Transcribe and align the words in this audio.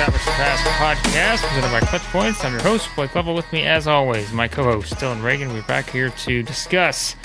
Establish 0.00 0.24
the 0.24 0.30
Pass 0.30 1.40
podcast 1.42 1.46
presented 1.46 1.78
by 1.78 1.86
Clutch 1.86 2.00
Points. 2.04 2.42
I'm 2.42 2.52
your 2.54 2.62
host, 2.62 2.88
Blake 2.96 3.14
Lovell. 3.14 3.34
With 3.34 3.52
me, 3.52 3.66
as 3.66 3.86
always, 3.86 4.32
my 4.32 4.48
co 4.48 4.64
host, 4.64 4.94
Dylan 4.94 5.22
Reagan. 5.22 5.52
We're 5.52 5.60
back 5.64 5.90
here 5.90 6.08
to 6.08 6.42
discuss 6.42 7.16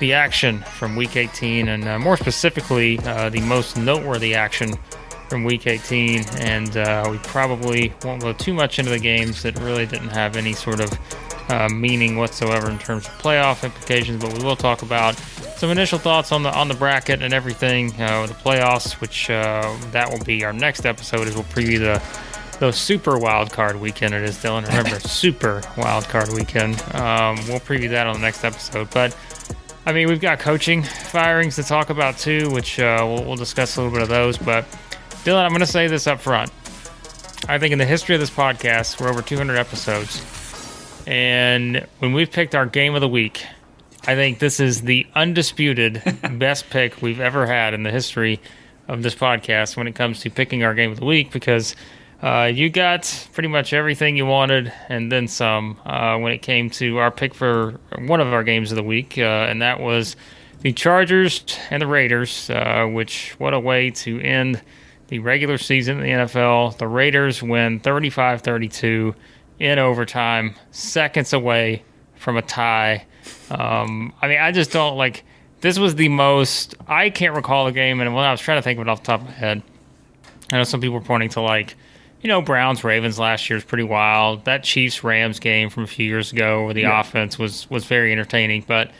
the 0.00 0.12
action 0.12 0.58
from 0.62 0.96
Week 0.96 1.14
18 1.14 1.68
and 1.68 1.86
uh, 1.86 2.00
more 2.00 2.16
specifically, 2.16 2.98
uh, 3.04 3.30
the 3.30 3.42
most 3.42 3.76
noteworthy 3.76 4.34
action 4.34 4.74
from 5.28 5.44
Week 5.44 5.68
18. 5.68 6.24
And 6.38 6.76
uh, 6.76 7.06
we 7.08 7.18
probably 7.18 7.92
won't 8.02 8.22
go 8.22 8.32
too 8.32 8.54
much 8.54 8.80
into 8.80 8.90
the 8.90 8.98
games 8.98 9.44
that 9.44 9.56
really 9.60 9.86
didn't 9.86 10.08
have 10.08 10.34
any 10.34 10.52
sort 10.52 10.80
of 10.80 10.90
uh, 11.48 11.68
meaning 11.68 12.16
whatsoever 12.16 12.68
in 12.70 12.78
terms 12.78 13.06
of 13.06 13.12
playoff 13.18 13.62
implications, 13.62 14.20
but 14.20 14.36
we 14.36 14.42
will 14.42 14.56
talk 14.56 14.82
about 14.82 15.14
some 15.56 15.70
initial 15.70 15.98
thoughts 15.98 16.32
on 16.32 16.42
the 16.42 16.52
on 16.52 16.68
the 16.68 16.74
bracket 16.74 17.22
and 17.22 17.32
everything, 17.32 17.90
uh, 18.00 18.26
the 18.26 18.34
playoffs, 18.34 19.00
which 19.00 19.30
uh, 19.30 19.76
that 19.92 20.10
will 20.10 20.24
be 20.24 20.44
our 20.44 20.52
next 20.52 20.84
episode. 20.84 21.26
As 21.26 21.34
we'll 21.34 21.44
preview 21.44 21.78
the 21.78 22.02
the 22.58 22.72
super 22.72 23.18
wild 23.18 23.52
card 23.52 23.80
weekend. 23.80 24.14
It 24.14 24.22
is 24.22 24.36
Dylan. 24.36 24.66
Remember, 24.66 24.98
super 25.08 25.62
wild 25.76 26.04
card 26.04 26.30
weekend. 26.32 26.80
Um, 26.94 27.36
we'll 27.48 27.60
preview 27.60 27.90
that 27.90 28.06
on 28.06 28.14
the 28.14 28.20
next 28.20 28.44
episode. 28.44 28.90
But 28.90 29.16
I 29.84 29.92
mean, 29.92 30.08
we've 30.08 30.20
got 30.20 30.38
coaching 30.38 30.82
firings 30.82 31.56
to 31.56 31.62
talk 31.62 31.90
about 31.90 32.18
too, 32.18 32.50
which 32.50 32.80
uh, 32.80 33.02
we'll, 33.02 33.24
we'll 33.24 33.36
discuss 33.36 33.76
a 33.76 33.82
little 33.82 33.92
bit 33.92 34.02
of 34.02 34.08
those. 34.08 34.38
But 34.38 34.64
Dylan, 35.24 35.44
I'm 35.44 35.50
going 35.50 35.60
to 35.60 35.66
say 35.66 35.86
this 35.86 36.06
up 36.06 36.20
front. 36.20 36.50
I 37.48 37.58
think 37.58 37.72
in 37.72 37.78
the 37.78 37.84
history 37.84 38.14
of 38.14 38.20
this 38.20 38.30
podcast, 38.30 39.00
we're 39.00 39.08
over 39.08 39.22
200 39.22 39.56
episodes. 39.56 40.24
And 41.06 41.86
when 42.00 42.12
we've 42.12 42.30
picked 42.30 42.54
our 42.54 42.66
game 42.66 42.94
of 42.94 43.00
the 43.00 43.08
week, 43.08 43.44
I 44.08 44.14
think 44.14 44.38
this 44.38 44.60
is 44.60 44.82
the 44.82 45.06
undisputed 45.14 46.02
best 46.38 46.70
pick 46.70 47.00
we've 47.02 47.20
ever 47.20 47.46
had 47.46 47.74
in 47.74 47.82
the 47.82 47.90
history 47.90 48.40
of 48.88 49.02
this 49.02 49.14
podcast 49.14 49.76
when 49.76 49.86
it 49.86 49.94
comes 49.94 50.20
to 50.20 50.30
picking 50.30 50.64
our 50.64 50.74
game 50.74 50.90
of 50.90 50.98
the 50.98 51.04
week 51.04 51.32
because 51.32 51.76
uh, 52.22 52.50
you 52.52 52.70
got 52.70 53.28
pretty 53.32 53.48
much 53.48 53.72
everything 53.72 54.16
you 54.16 54.26
wanted 54.26 54.72
and 54.88 55.12
then 55.12 55.28
some 55.28 55.78
uh, 55.84 56.16
when 56.16 56.32
it 56.32 56.38
came 56.38 56.70
to 56.70 56.98
our 56.98 57.10
pick 57.10 57.34
for 57.34 57.78
one 57.98 58.20
of 58.20 58.32
our 58.32 58.42
games 58.42 58.72
of 58.72 58.76
the 58.76 58.82
week, 58.82 59.18
uh, 59.18 59.46
and 59.48 59.60
that 59.62 59.80
was 59.80 60.16
the 60.60 60.72
Chargers 60.72 61.44
and 61.70 61.82
the 61.82 61.86
Raiders, 61.86 62.50
uh, 62.50 62.86
which, 62.90 63.34
what 63.38 63.54
a 63.54 63.60
way 63.60 63.90
to 63.90 64.20
end 64.20 64.60
the 65.08 65.18
regular 65.18 65.58
season 65.58 65.98
in 66.00 66.02
the 66.02 66.24
NFL. 66.24 66.78
The 66.78 66.88
Raiders 66.88 67.42
win 67.42 67.80
35 67.80 68.40
32 68.40 69.14
in 69.58 69.78
overtime, 69.78 70.54
seconds 70.70 71.32
away 71.32 71.84
from 72.16 72.36
a 72.36 72.42
tie. 72.42 73.04
Um, 73.50 74.12
I 74.20 74.28
mean, 74.28 74.38
I 74.38 74.52
just 74.52 74.72
don't 74.72 74.96
like. 74.96 75.24
This 75.60 75.78
was 75.78 75.94
the 75.94 76.08
most. 76.08 76.74
I 76.86 77.10
can't 77.10 77.34
recall 77.34 77.66
the 77.66 77.72
game, 77.72 78.00
and 78.00 78.14
when 78.14 78.24
I 78.24 78.30
was 78.30 78.40
trying 78.40 78.58
to 78.58 78.62
think 78.62 78.78
of 78.78 78.86
it 78.86 78.90
off 78.90 79.00
the 79.00 79.06
top 79.06 79.20
of 79.20 79.26
my 79.26 79.32
head, 79.32 79.62
I 80.52 80.56
know 80.56 80.64
some 80.64 80.80
people 80.80 80.94
were 80.94 81.04
pointing 81.04 81.28
to 81.30 81.40
like, 81.40 81.76
you 82.20 82.28
know, 82.28 82.40
Browns 82.40 82.82
Ravens 82.82 83.18
last 83.18 83.48
year 83.48 83.56
was 83.56 83.64
pretty 83.64 83.84
wild. 83.84 84.44
That 84.44 84.64
Chiefs 84.64 85.04
Rams 85.04 85.38
game 85.38 85.70
from 85.70 85.84
a 85.84 85.86
few 85.86 86.06
years 86.06 86.32
ago, 86.32 86.64
where 86.64 86.74
the 86.74 86.82
yeah. 86.82 87.00
offense 87.00 87.38
was 87.38 87.68
was 87.70 87.84
very 87.84 88.12
entertaining. 88.12 88.64
But 88.66 88.90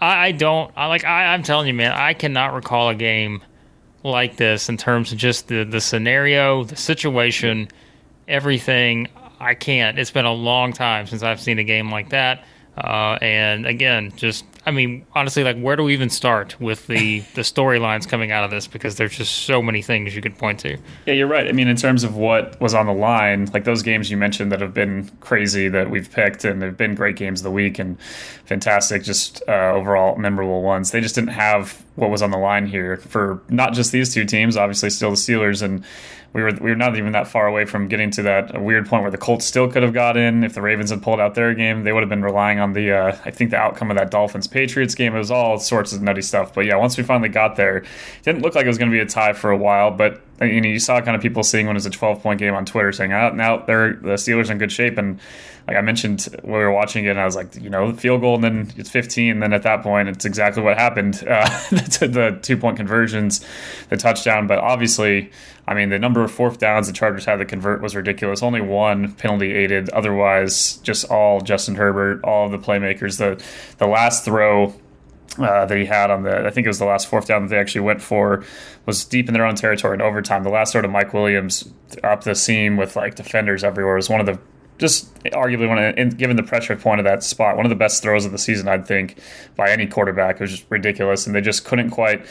I, 0.00 0.28
I 0.28 0.32
don't. 0.32 0.72
I 0.76 0.86
like. 0.86 1.04
I, 1.04 1.34
I'm 1.34 1.42
telling 1.42 1.66
you, 1.66 1.74
man, 1.74 1.92
I 1.92 2.14
cannot 2.14 2.54
recall 2.54 2.88
a 2.88 2.94
game 2.94 3.42
like 4.02 4.36
this 4.36 4.68
in 4.68 4.76
terms 4.76 5.12
of 5.12 5.18
just 5.18 5.48
the 5.48 5.64
the 5.64 5.80
scenario, 5.80 6.64
the 6.64 6.76
situation, 6.76 7.68
everything. 8.28 9.08
I 9.38 9.54
can't. 9.54 9.98
It's 9.98 10.10
been 10.10 10.24
a 10.24 10.32
long 10.32 10.72
time 10.72 11.06
since 11.06 11.22
I've 11.22 11.40
seen 11.40 11.58
a 11.58 11.64
game 11.64 11.90
like 11.90 12.10
that. 12.10 12.44
Uh, 12.78 13.18
and 13.20 13.66
again, 13.66 14.12
just 14.16 14.44
I 14.66 14.72
mean, 14.72 15.06
honestly, 15.14 15.44
like 15.44 15.56
where 15.58 15.76
do 15.76 15.84
we 15.84 15.92
even 15.92 16.10
start 16.10 16.60
with 16.60 16.88
the 16.88 17.20
the 17.34 17.42
storylines 17.42 18.08
coming 18.08 18.32
out 18.32 18.44
of 18.44 18.50
this? 18.50 18.66
Because 18.66 18.96
there's 18.96 19.16
just 19.16 19.44
so 19.44 19.62
many 19.62 19.80
things 19.80 20.14
you 20.14 20.20
could 20.20 20.36
point 20.36 20.60
to. 20.60 20.76
Yeah, 21.06 21.14
you're 21.14 21.28
right. 21.28 21.46
I 21.46 21.52
mean, 21.52 21.68
in 21.68 21.76
terms 21.76 22.02
of 22.02 22.16
what 22.16 22.60
was 22.60 22.74
on 22.74 22.86
the 22.86 22.92
line, 22.92 23.46
like 23.54 23.64
those 23.64 23.82
games 23.82 24.10
you 24.10 24.16
mentioned 24.16 24.50
that 24.50 24.60
have 24.60 24.74
been 24.74 25.08
crazy 25.20 25.68
that 25.68 25.88
we've 25.88 26.10
picked, 26.10 26.44
and 26.44 26.60
they've 26.60 26.76
been 26.76 26.96
great 26.96 27.16
games 27.16 27.40
of 27.40 27.44
the 27.44 27.50
week 27.52 27.78
and 27.78 28.00
fantastic, 28.44 29.04
just 29.04 29.42
uh, 29.48 29.72
overall 29.72 30.16
memorable 30.16 30.62
ones. 30.62 30.90
They 30.90 31.00
just 31.00 31.14
didn't 31.14 31.30
have 31.30 31.84
what 31.94 32.10
was 32.10 32.20
on 32.20 32.30
the 32.30 32.38
line 32.38 32.66
here 32.66 32.96
for 32.96 33.40
not 33.48 33.72
just 33.72 33.92
these 33.92 34.12
two 34.12 34.24
teams, 34.24 34.56
obviously 34.56 34.90
still 34.90 35.10
the 35.10 35.16
Steelers 35.16 35.62
and 35.62 35.84
we 36.36 36.42
were 36.42 36.52
we 36.60 36.68
were 36.68 36.76
not 36.76 36.94
even 36.98 37.12
that 37.12 37.26
far 37.26 37.46
away 37.46 37.64
from 37.64 37.88
getting 37.88 38.10
to 38.10 38.22
that 38.22 38.62
weird 38.62 38.86
point 38.86 39.00
where 39.00 39.10
the 39.10 39.16
Colts 39.16 39.46
still 39.46 39.68
could 39.68 39.82
have 39.82 39.94
got 39.94 40.18
in 40.18 40.44
if 40.44 40.52
the 40.52 40.60
Ravens 40.60 40.90
had 40.90 41.02
pulled 41.02 41.18
out 41.18 41.34
their 41.34 41.54
game. 41.54 41.82
They 41.82 41.94
would 41.94 42.02
have 42.02 42.10
been 42.10 42.22
relying 42.22 42.60
on 42.60 42.74
the 42.74 42.92
uh, 42.92 43.16
I 43.24 43.30
think 43.30 43.50
the 43.50 43.56
outcome 43.56 43.90
of 43.90 43.96
that 43.96 44.10
Dolphins 44.10 44.46
Patriots 44.46 44.94
game. 44.94 45.14
It 45.14 45.18
was 45.18 45.30
all 45.30 45.58
sorts 45.58 45.94
of 45.94 46.02
nutty 46.02 46.20
stuff. 46.20 46.52
But 46.52 46.66
yeah, 46.66 46.76
once 46.76 46.98
we 46.98 47.04
finally 47.04 47.30
got 47.30 47.56
there, 47.56 47.78
it 47.78 47.86
didn't 48.22 48.42
look 48.42 48.54
like 48.54 48.66
it 48.66 48.68
was 48.68 48.76
going 48.76 48.90
to 48.90 48.94
be 48.94 49.00
a 49.00 49.06
tie 49.06 49.32
for 49.32 49.50
a 49.50 49.56
while. 49.56 49.90
But 49.90 50.20
you 50.40 50.60
know, 50.60 50.68
you 50.68 50.78
saw 50.78 51.00
kind 51.00 51.16
of 51.16 51.22
people 51.22 51.42
seeing 51.42 51.66
when 51.66 51.76
it 51.76 51.78
was 51.78 51.86
a 51.86 51.90
12 51.90 52.22
point 52.22 52.38
game 52.38 52.54
on 52.54 52.66
Twitter 52.66 52.92
saying, 52.92 53.12
"Oh, 53.12 53.30
now 53.30 53.58
they're 53.58 53.94
the 53.94 54.14
Steelers 54.14 54.50
in 54.50 54.58
good 54.58 54.72
shape." 54.72 54.98
And 54.98 55.18
like 55.66 55.76
I 55.76 55.80
mentioned 55.80 56.28
when 56.42 56.52
we 56.52 56.58
were 56.58 56.70
watching 56.70 57.06
it, 57.06 57.10
and 57.10 57.20
I 57.20 57.24
was 57.24 57.34
like, 57.34 57.56
you 57.56 57.70
know, 57.70 57.92
field 57.92 58.20
goal, 58.20 58.36
and 58.36 58.44
then 58.44 58.72
it's 58.76 58.90
15. 58.90 59.40
Then 59.40 59.52
at 59.52 59.62
that 59.62 59.82
point, 59.82 60.08
it's 60.08 60.24
exactly 60.24 60.62
what 60.62 60.76
happened. 60.76 61.24
Uh, 61.36 61.48
the 61.70 62.38
two 62.40 62.56
point 62.56 62.76
conversions, 62.76 63.44
the 63.90 63.96
touchdown. 63.96 64.46
But 64.46 64.58
obviously, 64.58 65.30
I 65.68 65.74
mean, 65.74 65.90
the 65.90 65.98
number 65.98 66.22
of 66.22 66.30
fourth 66.30 66.58
downs 66.58 66.86
the 66.86 66.92
Chargers 66.92 67.24
had 67.24 67.36
to 67.36 67.44
convert 67.44 67.82
was 67.82 67.94
ridiculous. 67.94 68.42
Only 68.42 68.60
one 68.60 69.12
penalty 69.12 69.52
aided. 69.52 69.90
Otherwise, 69.90 70.76
just 70.78 71.04
all 71.10 71.40
Justin 71.40 71.74
Herbert, 71.74 72.22
all 72.24 72.46
of 72.46 72.52
the 72.52 72.58
playmakers. 72.58 73.18
The 73.18 73.42
the 73.78 73.86
last 73.86 74.24
throw 74.24 74.74
uh, 75.38 75.66
that 75.66 75.76
he 75.76 75.84
had 75.84 76.10
on 76.10 76.22
the, 76.22 76.46
I 76.46 76.50
think 76.50 76.66
it 76.66 76.70
was 76.70 76.78
the 76.78 76.84
last 76.84 77.08
fourth 77.08 77.26
down 77.26 77.42
that 77.42 77.48
they 77.48 77.58
actually 77.58 77.82
went 77.82 78.02
for, 78.02 78.44
was 78.86 79.04
deep 79.04 79.28
in 79.28 79.34
their 79.34 79.46
own 79.46 79.54
territory 79.54 79.94
in 79.94 80.02
overtime. 80.02 80.44
The 80.44 80.50
last 80.50 80.72
sort 80.72 80.84
of 80.84 80.90
Mike 80.90 81.12
Williams 81.12 81.72
up 82.02 82.24
the 82.24 82.34
seam 82.34 82.76
with 82.76 82.96
like 82.96 83.14
defenders 83.14 83.64
everywhere 83.64 83.96
was 83.96 84.08
one 84.08 84.20
of 84.20 84.26
the 84.26 84.38
just 84.78 85.14
arguably 85.24 85.68
one 85.68 85.78
of, 85.78 86.16
given 86.18 86.36
the 86.36 86.42
pressure 86.42 86.76
point 86.76 87.00
of 87.00 87.04
that 87.04 87.22
spot, 87.22 87.56
one 87.56 87.64
of 87.64 87.70
the 87.70 87.76
best 87.76 88.02
throws 88.02 88.26
of 88.26 88.32
the 88.32 88.38
season, 88.38 88.68
I'd 88.68 88.86
think, 88.86 89.18
by 89.56 89.70
any 89.70 89.86
quarterback. 89.86 90.36
It 90.36 90.40
was 90.42 90.50
just 90.50 90.66
ridiculous, 90.68 91.26
and 91.26 91.34
they 91.34 91.40
just 91.40 91.64
couldn't 91.64 91.90
quite 91.90 92.26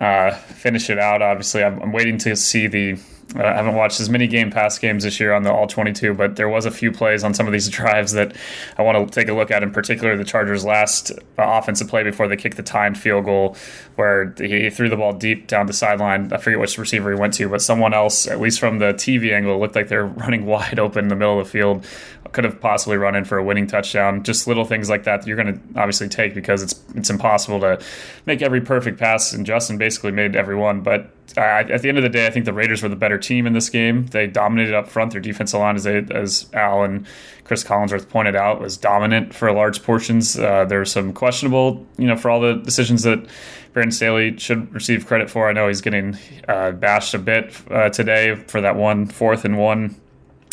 uh, 0.00 0.32
finish 0.32 0.90
it 0.90 0.98
out. 0.98 1.22
Obviously, 1.22 1.62
I'm, 1.62 1.80
I'm 1.80 1.92
waiting 1.92 2.18
to 2.18 2.34
see 2.34 2.66
the 2.66 2.98
uh, 3.34 3.42
I 3.42 3.54
haven't 3.54 3.74
watched 3.74 3.98
as 4.00 4.08
many 4.08 4.28
Game 4.28 4.50
Pass 4.50 4.78
games 4.78 5.02
this 5.02 5.18
year 5.18 5.32
on 5.32 5.42
the 5.42 5.52
All 5.52 5.66
22, 5.66 6.14
but 6.14 6.36
there 6.36 6.48
was 6.48 6.64
a 6.64 6.70
few 6.70 6.92
plays 6.92 7.24
on 7.24 7.34
some 7.34 7.46
of 7.46 7.52
these 7.52 7.68
drives 7.70 8.12
that 8.12 8.36
I 8.78 8.82
want 8.82 9.12
to 9.12 9.20
take 9.20 9.28
a 9.28 9.34
look 9.34 9.50
at. 9.50 9.62
In 9.62 9.72
particular, 9.72 10.16
the 10.16 10.24
Chargers' 10.24 10.64
last 10.64 11.10
uh, 11.10 11.16
offensive 11.38 11.88
play 11.88 12.04
before 12.04 12.28
they 12.28 12.36
kicked 12.36 12.56
the 12.56 12.62
timed 12.62 12.96
field 12.96 13.24
goal, 13.24 13.56
where 13.96 14.32
he 14.38 14.70
threw 14.70 14.88
the 14.88 14.96
ball 14.96 15.12
deep 15.12 15.48
down 15.48 15.66
the 15.66 15.72
sideline. 15.72 16.32
I 16.32 16.36
forget 16.36 16.60
which 16.60 16.78
receiver 16.78 17.12
he 17.12 17.18
went 17.18 17.34
to, 17.34 17.48
but 17.48 17.62
someone 17.62 17.92
else, 17.92 18.28
at 18.28 18.40
least 18.40 18.60
from 18.60 18.78
the 18.78 18.92
TV 18.92 19.32
angle, 19.32 19.58
looked 19.58 19.74
like 19.74 19.88
they're 19.88 20.06
running 20.06 20.46
wide 20.46 20.78
open 20.78 21.06
in 21.06 21.08
the 21.08 21.16
middle 21.16 21.40
of 21.40 21.46
the 21.46 21.50
field. 21.50 21.84
Could 22.32 22.44
have 22.44 22.60
possibly 22.60 22.96
run 22.96 23.14
in 23.14 23.24
for 23.24 23.38
a 23.38 23.44
winning 23.44 23.66
touchdown. 23.66 24.22
Just 24.22 24.46
little 24.46 24.64
things 24.64 24.90
like 24.90 25.04
that, 25.04 25.22
that 25.22 25.26
you're 25.26 25.36
going 25.36 25.54
to 25.54 25.80
obviously 25.80 26.08
take 26.08 26.34
because 26.34 26.62
it's 26.62 26.82
it's 26.94 27.10
impossible 27.10 27.60
to 27.60 27.80
make 28.26 28.42
every 28.42 28.60
perfect 28.60 28.98
pass. 28.98 29.32
And 29.32 29.46
Justin 29.46 29.78
basically 29.78 30.12
made 30.12 30.36
every 30.36 30.56
one, 30.56 30.80
but 30.80 31.10
at 31.36 31.82
the 31.82 31.88
end 31.88 31.98
of 31.98 32.02
the 32.02 32.08
day, 32.08 32.26
I 32.26 32.30
think 32.30 32.44
the 32.44 32.52
Raiders 32.52 32.82
were 32.82 32.88
the 32.88 32.96
better 32.96 33.18
team 33.18 33.46
in 33.46 33.52
this 33.52 33.68
game. 33.68 34.06
They 34.06 34.26
dominated 34.26 34.74
up 34.74 34.88
front. 34.88 35.12
Their 35.12 35.20
defensive 35.20 35.60
line, 35.60 35.76
as, 35.76 35.84
they, 35.84 35.98
as 36.10 36.48
Al 36.54 36.84
and 36.84 37.06
Chris 37.44 37.62
Collinsworth 37.64 38.08
pointed 38.08 38.36
out, 38.36 38.60
was 38.60 38.76
dominant 38.76 39.34
for 39.34 39.52
large 39.52 39.82
portions. 39.82 40.38
Uh, 40.38 40.64
there 40.64 40.78
were 40.78 40.84
some 40.84 41.12
questionable, 41.12 41.84
you 41.98 42.06
know, 42.06 42.16
for 42.16 42.30
all 42.30 42.40
the 42.40 42.54
decisions 42.54 43.02
that 43.02 43.26
Brandon 43.72 43.92
Staley 43.92 44.38
should 44.38 44.72
receive 44.72 45.06
credit 45.06 45.28
for. 45.28 45.48
I 45.48 45.52
know 45.52 45.68
he's 45.68 45.82
getting 45.82 46.16
uh, 46.48 46.70
bashed 46.72 47.12
a 47.12 47.18
bit 47.18 47.54
uh, 47.70 47.90
today 47.90 48.36
for 48.36 48.60
that 48.60 48.76
one 48.76 49.06
fourth 49.06 49.44
and 49.44 49.58
one 49.58 49.96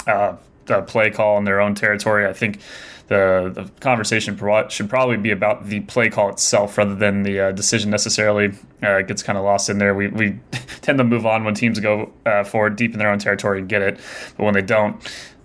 uh, 0.07 0.35
play 0.87 1.09
call 1.09 1.37
in 1.37 1.43
their 1.43 1.61
own 1.61 1.75
territory. 1.75 2.27
I 2.27 2.33
think 2.33 2.59
the, 3.07 3.51
the 3.53 3.69
conversation 3.79 4.39
should 4.69 4.89
probably 4.89 5.17
be 5.17 5.31
about 5.31 5.67
the 5.67 5.81
play 5.81 6.09
call 6.09 6.29
itself 6.29 6.77
rather 6.77 6.95
than 6.95 7.23
the 7.23 7.39
uh, 7.39 7.51
decision 7.51 7.89
necessarily. 7.89 8.53
Uh, 8.81 8.97
it 8.97 9.07
gets 9.07 9.21
kind 9.21 9.37
of 9.37 9.43
lost 9.43 9.69
in 9.69 9.77
there. 9.77 9.93
We, 9.93 10.07
we 10.07 10.39
tend 10.81 10.97
to 10.97 11.03
move 11.03 11.25
on 11.25 11.43
when 11.43 11.53
teams 11.53 11.79
go 11.79 12.11
uh, 12.25 12.43
forward 12.43 12.75
deep 12.75 12.93
in 12.93 12.99
their 12.99 13.09
own 13.09 13.19
territory 13.19 13.59
and 13.59 13.69
get 13.69 13.81
it, 13.81 13.99
but 14.37 14.43
when 14.43 14.53
they 14.53 14.61
don't, 14.61 14.95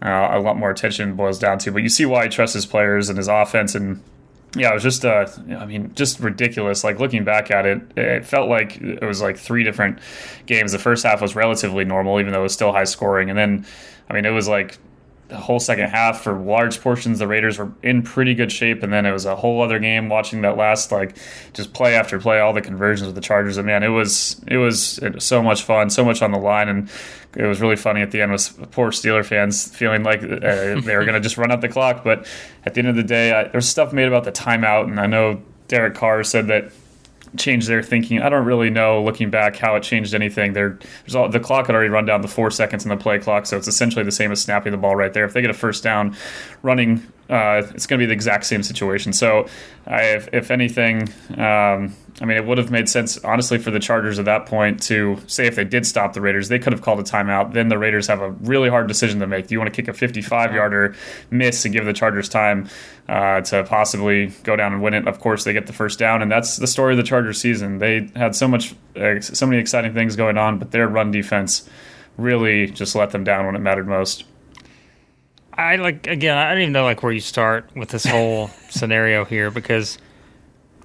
uh, 0.00 0.28
a 0.32 0.40
lot 0.40 0.56
more 0.56 0.70
attention 0.70 1.14
boils 1.14 1.38
down 1.38 1.58
to. 1.58 1.72
But 1.72 1.82
you 1.82 1.88
see 1.88 2.06
why 2.06 2.24
he 2.24 2.30
trusts 2.30 2.54
his 2.54 2.66
players 2.66 3.08
and 3.08 3.18
his 3.18 3.28
offense 3.28 3.74
and 3.74 4.02
yeah, 4.56 4.70
it 4.70 4.74
was 4.74 4.82
just, 4.82 5.04
uh, 5.04 5.26
I 5.58 5.66
mean, 5.66 5.92
just 5.94 6.20
ridiculous. 6.20 6.82
Like 6.82 6.98
looking 6.98 7.22
back 7.22 7.50
at 7.50 7.66
it, 7.66 7.82
it 7.98 8.24
felt 8.24 8.48
like 8.48 8.80
it 8.80 9.04
was 9.04 9.20
like 9.20 9.36
three 9.36 9.62
different 9.62 9.98
games. 10.46 10.72
The 10.72 10.78
first 10.78 11.04
half 11.04 11.20
was 11.20 11.36
relatively 11.36 11.84
normal, 11.84 12.18
even 12.18 12.32
though 12.32 12.40
it 12.40 12.44
was 12.44 12.54
still 12.54 12.72
high 12.72 12.84
scoring. 12.84 13.28
And 13.28 13.38
then, 13.38 13.66
I 14.08 14.14
mean, 14.14 14.24
it 14.24 14.30
was 14.30 14.48
like 14.48 14.78
the 15.28 15.36
whole 15.36 15.60
second 15.60 15.90
half 15.90 16.22
for 16.22 16.32
large 16.32 16.80
portions 16.80 17.18
the 17.18 17.28
raiders 17.28 17.58
were 17.58 17.70
in 17.82 18.02
pretty 18.02 18.34
good 18.34 18.50
shape. 18.50 18.82
And 18.82 18.90
then 18.90 19.04
it 19.04 19.12
was 19.12 19.26
a 19.26 19.36
whole 19.36 19.62
other 19.62 19.78
game 19.78 20.08
watching 20.08 20.40
that 20.40 20.56
last 20.56 20.90
like 20.90 21.16
just 21.52 21.74
play 21.74 21.94
after 21.94 22.18
play 22.18 22.40
all 22.40 22.54
the 22.54 22.62
conversions 22.62 23.06
with 23.06 23.14
the 23.14 23.20
chargers. 23.20 23.58
And 23.58 23.66
man 23.66 23.82
it 23.82 23.88
was 23.88 24.40
it 24.46 24.56
was, 24.56 24.98
so 25.18 25.42
much 25.42 25.62
fun 25.62 25.90
so 25.90 26.04
much 26.04 26.22
on 26.22 26.32
the 26.32 26.38
line. 26.38 26.68
And 26.68 26.90
it 27.36 27.44
was 27.44 27.60
really 27.60 27.76
funny 27.76 28.00
at 28.00 28.10
the 28.10 28.22
end 28.22 28.32
with 28.32 28.70
poor 28.70 28.90
steeler 28.90 29.24
fans 29.24 29.74
feeling 29.76 30.02
like 30.02 30.22
uh, 30.22 30.80
they 30.80 30.96
were 30.96 31.04
going 31.04 31.12
to 31.14 31.20
just 31.20 31.36
run 31.36 31.52
out 31.52 31.60
the 31.60 31.68
clock. 31.68 32.02
But 32.02 32.26
at 32.64 32.72
the 32.72 32.80
end 32.80 32.88
of 32.88 32.96
the 32.96 33.02
day 33.02 33.50
I, 33.52 33.58
stuff 33.58 33.92
made 33.92 34.08
about 34.08 34.24
the 34.24 34.32
timeout. 34.32 34.84
And 34.84 34.98
i 34.98 35.06
know 35.06 35.42
derek 35.68 35.94
carr 35.94 36.24
said 36.24 36.46
that 36.46 36.72
changed 37.36 37.68
their 37.68 37.82
thinking. 37.82 38.20
I 38.20 38.28
don't 38.28 38.44
really 38.44 38.70
know, 38.70 39.02
looking 39.02 39.30
back, 39.30 39.56
how 39.56 39.76
it 39.76 39.82
changed 39.82 40.14
anything. 40.14 40.52
There, 40.52 40.78
there's 41.04 41.14
all, 41.14 41.28
the 41.28 41.40
clock 41.40 41.66
had 41.66 41.74
already 41.74 41.90
run 41.90 42.04
down 42.04 42.22
the 42.22 42.28
four 42.28 42.50
seconds 42.50 42.84
in 42.84 42.88
the 42.88 42.96
play 42.96 43.18
clock, 43.18 43.46
so 43.46 43.56
it's 43.56 43.68
essentially 43.68 44.04
the 44.04 44.12
same 44.12 44.32
as 44.32 44.40
snapping 44.40 44.72
the 44.72 44.78
ball 44.78 44.96
right 44.96 45.12
there. 45.12 45.24
If 45.24 45.32
they 45.32 45.40
get 45.40 45.50
a 45.50 45.54
first 45.54 45.82
down, 45.82 46.16
running 46.62 47.02
uh, 47.30 47.62
it's 47.74 47.86
going 47.86 47.98
to 47.98 48.02
be 48.02 48.06
the 48.06 48.12
exact 48.12 48.46
same 48.46 48.62
situation. 48.62 49.12
So, 49.12 49.46
I, 49.86 50.02
if, 50.14 50.28
if 50.32 50.50
anything, 50.50 51.12
um, 51.36 51.94
I 52.20 52.24
mean, 52.24 52.36
it 52.36 52.44
would 52.44 52.58
have 52.58 52.70
made 52.70 52.88
sense, 52.88 53.16
honestly, 53.18 53.58
for 53.58 53.70
the 53.70 53.78
Chargers 53.78 54.18
at 54.18 54.24
that 54.24 54.46
point 54.46 54.82
to 54.84 55.18
say 55.28 55.46
if 55.46 55.54
they 55.54 55.64
did 55.64 55.86
stop 55.86 56.14
the 56.14 56.20
Raiders, 56.20 56.48
they 56.48 56.58
could 56.58 56.72
have 56.72 56.82
called 56.82 56.98
a 56.98 57.04
timeout. 57.04 57.52
Then 57.52 57.68
the 57.68 57.78
Raiders 57.78 58.08
have 58.08 58.20
a 58.20 58.30
really 58.30 58.68
hard 58.68 58.88
decision 58.88 59.20
to 59.20 59.26
make. 59.26 59.46
Do 59.46 59.54
you 59.54 59.60
want 59.60 59.72
to 59.72 59.82
kick 59.82 59.88
a 59.88 59.92
55 59.92 60.52
yarder 60.52 60.96
miss 61.30 61.64
and 61.64 61.72
give 61.72 61.84
the 61.84 61.92
Chargers 61.92 62.28
time 62.28 62.68
uh, 63.08 63.42
to 63.42 63.62
possibly 63.64 64.32
go 64.42 64.56
down 64.56 64.72
and 64.72 64.82
win 64.82 64.94
it? 64.94 65.06
Of 65.06 65.20
course, 65.20 65.44
they 65.44 65.52
get 65.52 65.68
the 65.68 65.72
first 65.72 65.98
down, 65.98 66.20
and 66.20 66.30
that's 66.30 66.56
the 66.56 66.66
story 66.66 66.94
of 66.94 66.96
the 66.96 67.04
Chargers 67.04 67.40
season. 67.40 67.78
They 67.78 68.10
had 68.16 68.34
so 68.34 68.48
much, 68.48 68.74
uh, 68.96 69.20
so 69.20 69.46
many 69.46 69.60
exciting 69.60 69.94
things 69.94 70.16
going 70.16 70.38
on, 70.38 70.58
but 70.58 70.72
their 70.72 70.88
run 70.88 71.12
defense 71.12 71.68
really 72.16 72.66
just 72.66 72.96
let 72.96 73.10
them 73.10 73.22
down 73.22 73.46
when 73.46 73.54
it 73.54 73.60
mattered 73.60 73.86
most. 73.86 74.24
I 75.52 75.76
like 75.76 76.06
again. 76.06 76.36
I 76.38 76.50
don't 76.50 76.62
even 76.62 76.72
know 76.72 76.84
like 76.84 77.02
where 77.02 77.12
you 77.12 77.20
start 77.20 77.68
with 77.74 77.88
this 77.88 78.04
whole 78.04 78.48
scenario 78.70 79.24
here 79.24 79.50
because 79.50 79.98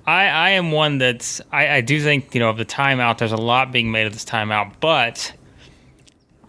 I 0.06 0.26
I 0.26 0.50
am 0.52 0.72
one 0.72 0.98
that's 0.98 1.42
I, 1.52 1.76
I 1.76 1.82
do 1.82 2.02
think 2.02 2.34
you 2.34 2.40
know 2.40 2.50
of 2.50 2.58
the 2.58 2.66
timeout. 2.66 3.18
There's 3.18 3.32
a 3.32 3.38
lot 3.38 3.72
being 3.72 3.92
made 3.92 4.08
of 4.08 4.14
this 4.14 4.26
timeout, 4.26 4.74
but 4.80 5.34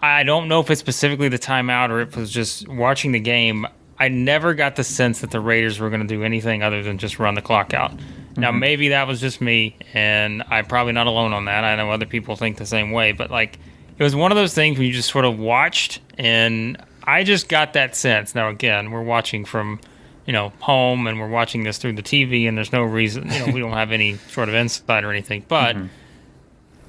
I 0.02 0.22
don't 0.22 0.48
know 0.48 0.60
if 0.60 0.70
it's 0.70 0.80
specifically 0.80 1.28
the 1.28 1.38
timeout 1.38 1.90
or 1.90 2.00
if 2.00 2.08
it 2.08 2.16
was 2.16 2.30
just 2.30 2.68
watching 2.68 3.12
the 3.12 3.20
game. 3.20 3.66
I 3.98 4.08
never 4.08 4.54
got 4.54 4.74
the 4.74 4.82
sense 4.82 5.20
that 5.20 5.30
the 5.30 5.40
Raiders 5.40 5.78
were 5.78 5.88
going 5.88 6.02
to 6.02 6.06
do 6.06 6.24
anything 6.24 6.64
other 6.64 6.82
than 6.82 6.98
just 6.98 7.20
run 7.20 7.34
the 7.34 7.42
clock 7.42 7.72
out. 7.72 7.92
Mm-hmm. 7.92 8.40
Now 8.40 8.50
maybe 8.50 8.88
that 8.88 9.06
was 9.06 9.20
just 9.20 9.40
me, 9.40 9.76
and 9.92 10.42
I'm 10.50 10.66
probably 10.66 10.92
not 10.92 11.06
alone 11.06 11.32
on 11.32 11.44
that. 11.44 11.62
I 11.62 11.76
know 11.76 11.90
other 11.90 12.06
people 12.06 12.34
think 12.34 12.56
the 12.56 12.66
same 12.66 12.90
way, 12.90 13.12
but 13.12 13.30
like 13.30 13.58
it 13.96 14.02
was 14.02 14.16
one 14.16 14.32
of 14.32 14.36
those 14.36 14.54
things 14.54 14.78
where 14.78 14.86
you 14.86 14.92
just 14.92 15.10
sort 15.10 15.24
of 15.24 15.38
watched 15.38 16.00
and 16.18 16.76
I 17.06 17.22
just 17.22 17.48
got 17.48 17.74
that 17.74 17.94
sense. 17.94 18.34
Now, 18.34 18.48
again, 18.48 18.90
we're 18.90 19.02
watching 19.02 19.44
from, 19.44 19.80
you 20.26 20.32
know, 20.32 20.52
home 20.60 21.06
and 21.06 21.20
we're 21.20 21.28
watching 21.28 21.64
this 21.64 21.78
through 21.78 21.94
the 21.94 22.02
TV, 22.02 22.48
and 22.48 22.56
there's 22.56 22.72
no 22.72 22.82
reason, 22.82 23.30
you 23.30 23.46
know, 23.46 23.52
we 23.52 23.60
don't 23.60 23.72
have 23.72 23.92
any 23.92 24.16
sort 24.28 24.48
of 24.48 24.54
insight 24.54 25.04
or 25.04 25.10
anything. 25.10 25.44
But 25.46 25.76
mm-hmm. 25.76 25.86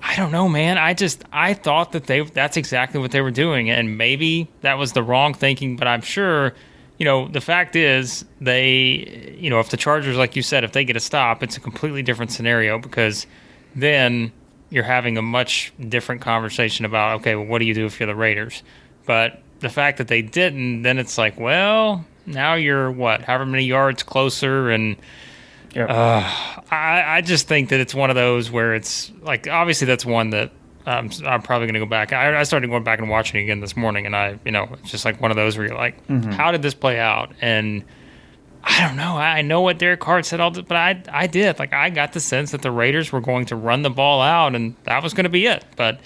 I 0.01 0.15
don't 0.15 0.31
know, 0.31 0.47
man. 0.47 0.77
I 0.77 0.93
just 0.93 1.23
I 1.33 1.53
thought 1.53 1.91
that 1.93 2.05
they 2.05 2.21
that's 2.21 2.57
exactly 2.57 2.99
what 2.99 3.11
they 3.11 3.21
were 3.21 3.31
doing, 3.31 3.69
and 3.69 3.97
maybe 3.97 4.47
that 4.61 4.77
was 4.77 4.93
the 4.93 5.01
wrong 5.01 5.33
thinking. 5.33 5.77
But 5.77 5.87
I'm 5.87 6.01
sure, 6.01 6.53
you 6.97 7.05
know, 7.05 7.27
the 7.27 7.41
fact 7.41 7.75
is 7.75 8.23
they, 8.39 9.35
you 9.39 9.49
know, 9.49 9.59
if 9.59 9.69
the 9.69 9.77
Chargers, 9.77 10.15
like 10.15 10.35
you 10.35 10.43
said, 10.43 10.63
if 10.63 10.73
they 10.73 10.85
get 10.85 10.95
a 10.95 10.99
stop, 10.99 11.41
it's 11.41 11.57
a 11.57 11.59
completely 11.59 12.03
different 12.03 12.31
scenario 12.31 12.77
because 12.77 13.25
then 13.75 14.31
you're 14.69 14.83
having 14.83 15.17
a 15.17 15.21
much 15.21 15.73
different 15.89 16.21
conversation 16.21 16.85
about 16.85 17.21
okay, 17.21 17.35
well, 17.35 17.45
what 17.45 17.59
do 17.59 17.65
you 17.65 17.73
do 17.73 17.85
if 17.85 17.99
you're 17.99 18.07
the 18.07 18.15
Raiders? 18.15 18.61
But 19.05 19.41
the 19.59 19.69
fact 19.69 19.97
that 19.97 20.07
they 20.07 20.21
didn't, 20.21 20.83
then 20.83 20.99
it's 20.99 21.17
like, 21.17 21.39
well, 21.39 22.05
now 22.25 22.55
you're 22.55 22.91
what, 22.91 23.21
however 23.21 23.45
many 23.45 23.65
yards 23.65 24.03
closer, 24.03 24.69
and 24.69 24.97
yep. 25.73 25.89
uh, 25.89 26.23
I, 26.71 27.03
I 27.05 27.21
just 27.21 27.47
think 27.47 27.69
that 27.69 27.79
it's 27.79 27.95
one 27.95 28.09
of 28.09 28.15
those 28.15 28.51
where 28.51 28.75
it's 28.75 29.11
like, 29.21 29.47
obviously, 29.47 29.87
that's 29.87 30.05
one 30.05 30.31
that 30.31 30.51
um, 30.85 31.09
I'm 31.25 31.41
probably 31.41 31.67
going 31.67 31.75
to 31.75 31.79
go 31.79 31.85
back. 31.85 32.13
I, 32.13 32.39
I, 32.39 32.43
started 32.43 32.69
going 32.69 32.83
back 32.83 32.99
and 32.99 33.09
watching 33.09 33.41
again 33.41 33.59
this 33.59 33.75
morning, 33.75 34.05
and 34.05 34.15
I, 34.15 34.39
you 34.45 34.51
know, 34.51 34.69
it's 34.73 34.91
just 34.91 35.05
like 35.05 35.19
one 35.19 35.31
of 35.31 35.37
those 35.37 35.57
where 35.57 35.67
you're 35.67 35.75
like, 35.75 36.05
mm-hmm. 36.07 36.31
how 36.31 36.51
did 36.51 36.61
this 36.61 36.73
play 36.73 36.99
out? 36.99 37.31
And 37.41 37.83
I 38.63 38.87
don't 38.87 38.95
know. 38.95 39.15
I 39.17 39.41
know 39.41 39.61
what 39.61 39.77
Derek 39.77 39.99
Carr 39.99 40.23
said 40.23 40.39
all 40.39 40.51
this, 40.51 40.63
but 40.67 40.77
I, 40.77 41.01
I 41.09 41.27
did. 41.27 41.59
Like, 41.59 41.73
I 41.73 41.89
got 41.89 42.13
the 42.13 42.19
sense 42.19 42.51
that 42.51 42.61
the 42.61 42.71
Raiders 42.71 43.11
were 43.11 43.21
going 43.21 43.45
to 43.47 43.55
run 43.55 43.81
the 43.81 43.89
ball 43.89 44.21
out, 44.21 44.55
and 44.55 44.75
that 44.83 45.03
was 45.03 45.13
going 45.13 45.25
to 45.25 45.29
be 45.29 45.45
it. 45.45 45.63
But 45.75 45.99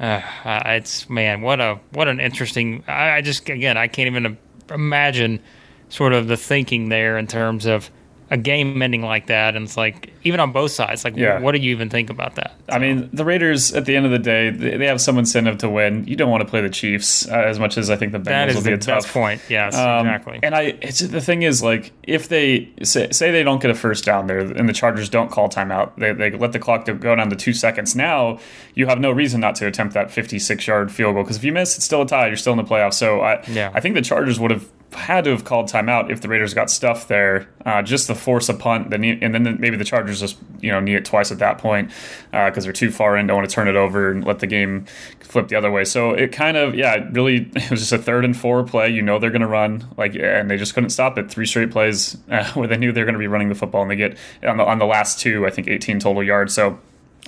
uh, 0.00 0.20
it's 0.66 1.08
man, 1.08 1.40
what 1.40 1.60
a 1.60 1.78
what 1.92 2.08
an 2.08 2.20
interesting. 2.20 2.84
I, 2.86 3.10
I 3.10 3.20
just 3.20 3.48
again, 3.48 3.76
I 3.76 3.88
can't 3.88 4.06
even 4.06 4.36
imagine 4.70 5.40
sort 5.88 6.12
of 6.12 6.28
the 6.28 6.36
thinking 6.36 6.88
there 6.88 7.18
in 7.18 7.26
terms 7.26 7.66
of 7.66 7.90
a 8.30 8.36
game 8.36 8.80
ending 8.80 9.02
like 9.02 9.26
that, 9.26 9.54
and 9.56 9.64
it's 9.64 9.76
like 9.76 10.12
even 10.24 10.40
on 10.40 10.52
both 10.52 10.70
sides, 10.70 11.04
like 11.04 11.16
yeah. 11.16 11.38
what 11.38 11.52
do 11.52 11.58
you 11.58 11.70
even 11.70 11.90
think 11.90 12.08
about 12.08 12.36
that? 12.36 12.54
So. 12.68 12.74
I 12.74 12.78
mean, 12.78 13.10
the 13.12 13.24
Raiders 13.24 13.74
at 13.74 13.84
the 13.84 13.94
end 13.94 14.06
of 14.06 14.12
the 14.12 14.18
day, 14.18 14.50
they 14.50 14.86
have 14.86 15.00
some 15.00 15.18
incentive 15.18 15.58
to 15.58 15.68
win. 15.68 16.06
You 16.06 16.16
don't 16.16 16.30
want 16.30 16.42
to 16.42 16.48
play 16.48 16.62
the 16.62 16.70
Chiefs 16.70 17.28
uh, 17.28 17.34
as 17.34 17.58
much 17.58 17.76
as 17.76 17.90
I 17.90 17.96
think 17.96 18.12
the 18.12 18.18
Bengals 18.18 18.54
will 18.54 18.62
be 18.62 18.72
a 18.72 18.78
tough 18.78 19.12
point. 19.12 19.42
Yes, 19.50 19.76
um, 19.76 20.06
exactly. 20.06 20.40
And 20.42 20.54
I, 20.54 20.78
it's 20.80 21.00
the 21.00 21.20
thing 21.20 21.42
is 21.42 21.62
like 21.62 21.92
if 22.02 22.28
they 22.28 22.72
say, 22.82 23.10
say, 23.10 23.30
they 23.30 23.42
don't 23.42 23.60
get 23.60 23.70
a 23.70 23.74
first 23.74 24.04
down 24.04 24.26
there, 24.26 24.40
and 24.40 24.68
the 24.68 24.72
Chargers 24.72 25.10
don't 25.10 25.30
call 25.30 25.48
timeout, 25.50 25.94
they 25.96 26.12
they 26.12 26.30
let 26.36 26.52
the 26.52 26.58
clock 26.58 26.86
go 26.86 27.14
down 27.14 27.28
to 27.28 27.36
two 27.36 27.52
seconds. 27.52 27.94
Now 27.94 28.38
you 28.74 28.86
have 28.86 28.98
no 28.98 29.10
reason 29.10 29.40
not 29.40 29.56
to 29.56 29.66
attempt 29.66 29.94
that 29.94 30.10
56 30.10 30.66
yard 30.66 30.90
field 30.90 31.14
goal 31.14 31.22
because 31.22 31.36
if 31.36 31.44
you 31.44 31.52
miss, 31.52 31.76
it's 31.76 31.84
still 31.84 32.02
a 32.02 32.06
tie. 32.06 32.28
You're 32.28 32.36
still 32.36 32.52
in 32.52 32.58
the 32.58 32.64
playoffs. 32.64 32.94
So 32.94 33.20
I, 33.20 33.44
yeah. 33.48 33.70
I 33.74 33.80
think 33.80 33.94
the 33.94 34.02
Chargers 34.02 34.40
would 34.40 34.50
have 34.50 34.66
had 34.94 35.24
to 35.24 35.30
have 35.30 35.44
called 35.44 35.68
timeout 35.68 36.10
if 36.10 36.20
the 36.20 36.28
Raiders 36.28 36.54
got 36.54 36.70
stuffed 36.70 37.08
there, 37.08 37.48
uh, 37.66 37.82
just 37.82 38.06
to 38.06 38.14
force 38.14 38.48
a 38.48 38.54
punt. 38.54 38.90
Then 38.90 39.04
and 39.04 39.34
then 39.34 39.56
maybe 39.60 39.76
the 39.76 39.84
Chargers 39.84 40.13
just 40.20 40.36
you 40.60 40.70
know 40.70 40.80
need 40.80 40.94
it 40.94 41.04
twice 41.04 41.30
at 41.30 41.38
that 41.38 41.58
point 41.58 41.90
because 42.30 42.58
uh, 42.58 42.60
they're 42.60 42.72
too 42.72 42.90
far 42.90 43.16
in, 43.16 43.26
don't 43.26 43.36
want 43.36 43.48
to 43.48 43.54
turn 43.54 43.68
it 43.68 43.76
over 43.76 44.10
and 44.10 44.24
let 44.24 44.38
the 44.38 44.46
game 44.46 44.86
flip 45.20 45.48
the 45.48 45.56
other 45.56 45.70
way. 45.70 45.84
So 45.84 46.12
it 46.12 46.32
kind 46.32 46.56
of 46.56 46.74
yeah, 46.74 46.94
it 46.94 47.12
really 47.12 47.36
it 47.54 47.70
was 47.70 47.80
just 47.80 47.92
a 47.92 47.98
third 47.98 48.24
and 48.24 48.36
four 48.36 48.62
play. 48.64 48.90
You 48.90 49.02
know 49.02 49.18
they're 49.18 49.30
going 49.30 49.42
to 49.42 49.46
run 49.46 49.86
like, 49.96 50.14
and 50.14 50.50
they 50.50 50.56
just 50.56 50.74
couldn't 50.74 50.90
stop 50.90 51.18
it. 51.18 51.30
Three 51.30 51.46
straight 51.46 51.70
plays 51.70 52.16
uh, 52.30 52.50
where 52.54 52.68
they 52.68 52.76
knew 52.76 52.92
they 52.92 53.00
were 53.00 53.06
going 53.06 53.14
to 53.14 53.18
be 53.18 53.26
running 53.26 53.48
the 53.48 53.54
football, 53.54 53.82
and 53.82 53.90
they 53.90 53.96
get 53.96 54.16
on 54.42 54.56
the 54.56 54.64
on 54.64 54.78
the 54.78 54.86
last 54.86 55.20
two, 55.20 55.46
I 55.46 55.50
think 55.50 55.68
18 55.68 56.00
total 56.00 56.22
yards. 56.22 56.54
So 56.54 56.78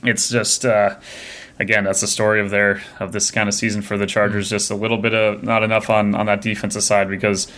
it's 0.03 0.29
just 0.29 0.65
uh, 0.65 0.97
again, 1.59 1.85
that's 1.85 2.01
the 2.01 2.07
story 2.07 2.41
of 2.41 2.51
their 2.51 2.83
of 3.01 3.13
this 3.13 3.31
kind 3.31 3.49
of 3.49 3.55
season 3.55 3.83
for 3.83 3.97
the 3.97 4.07
Chargers. 4.07 4.49
Just 4.51 4.71
a 4.71 4.75
little 4.75 4.99
bit 4.99 5.15
of 5.15 5.43
not 5.43 5.63
enough 5.63 5.91
on 5.91 6.15
on 6.15 6.27
that 6.27 6.41
defensive 6.41 6.83
side 6.83 7.09
because 7.09 7.51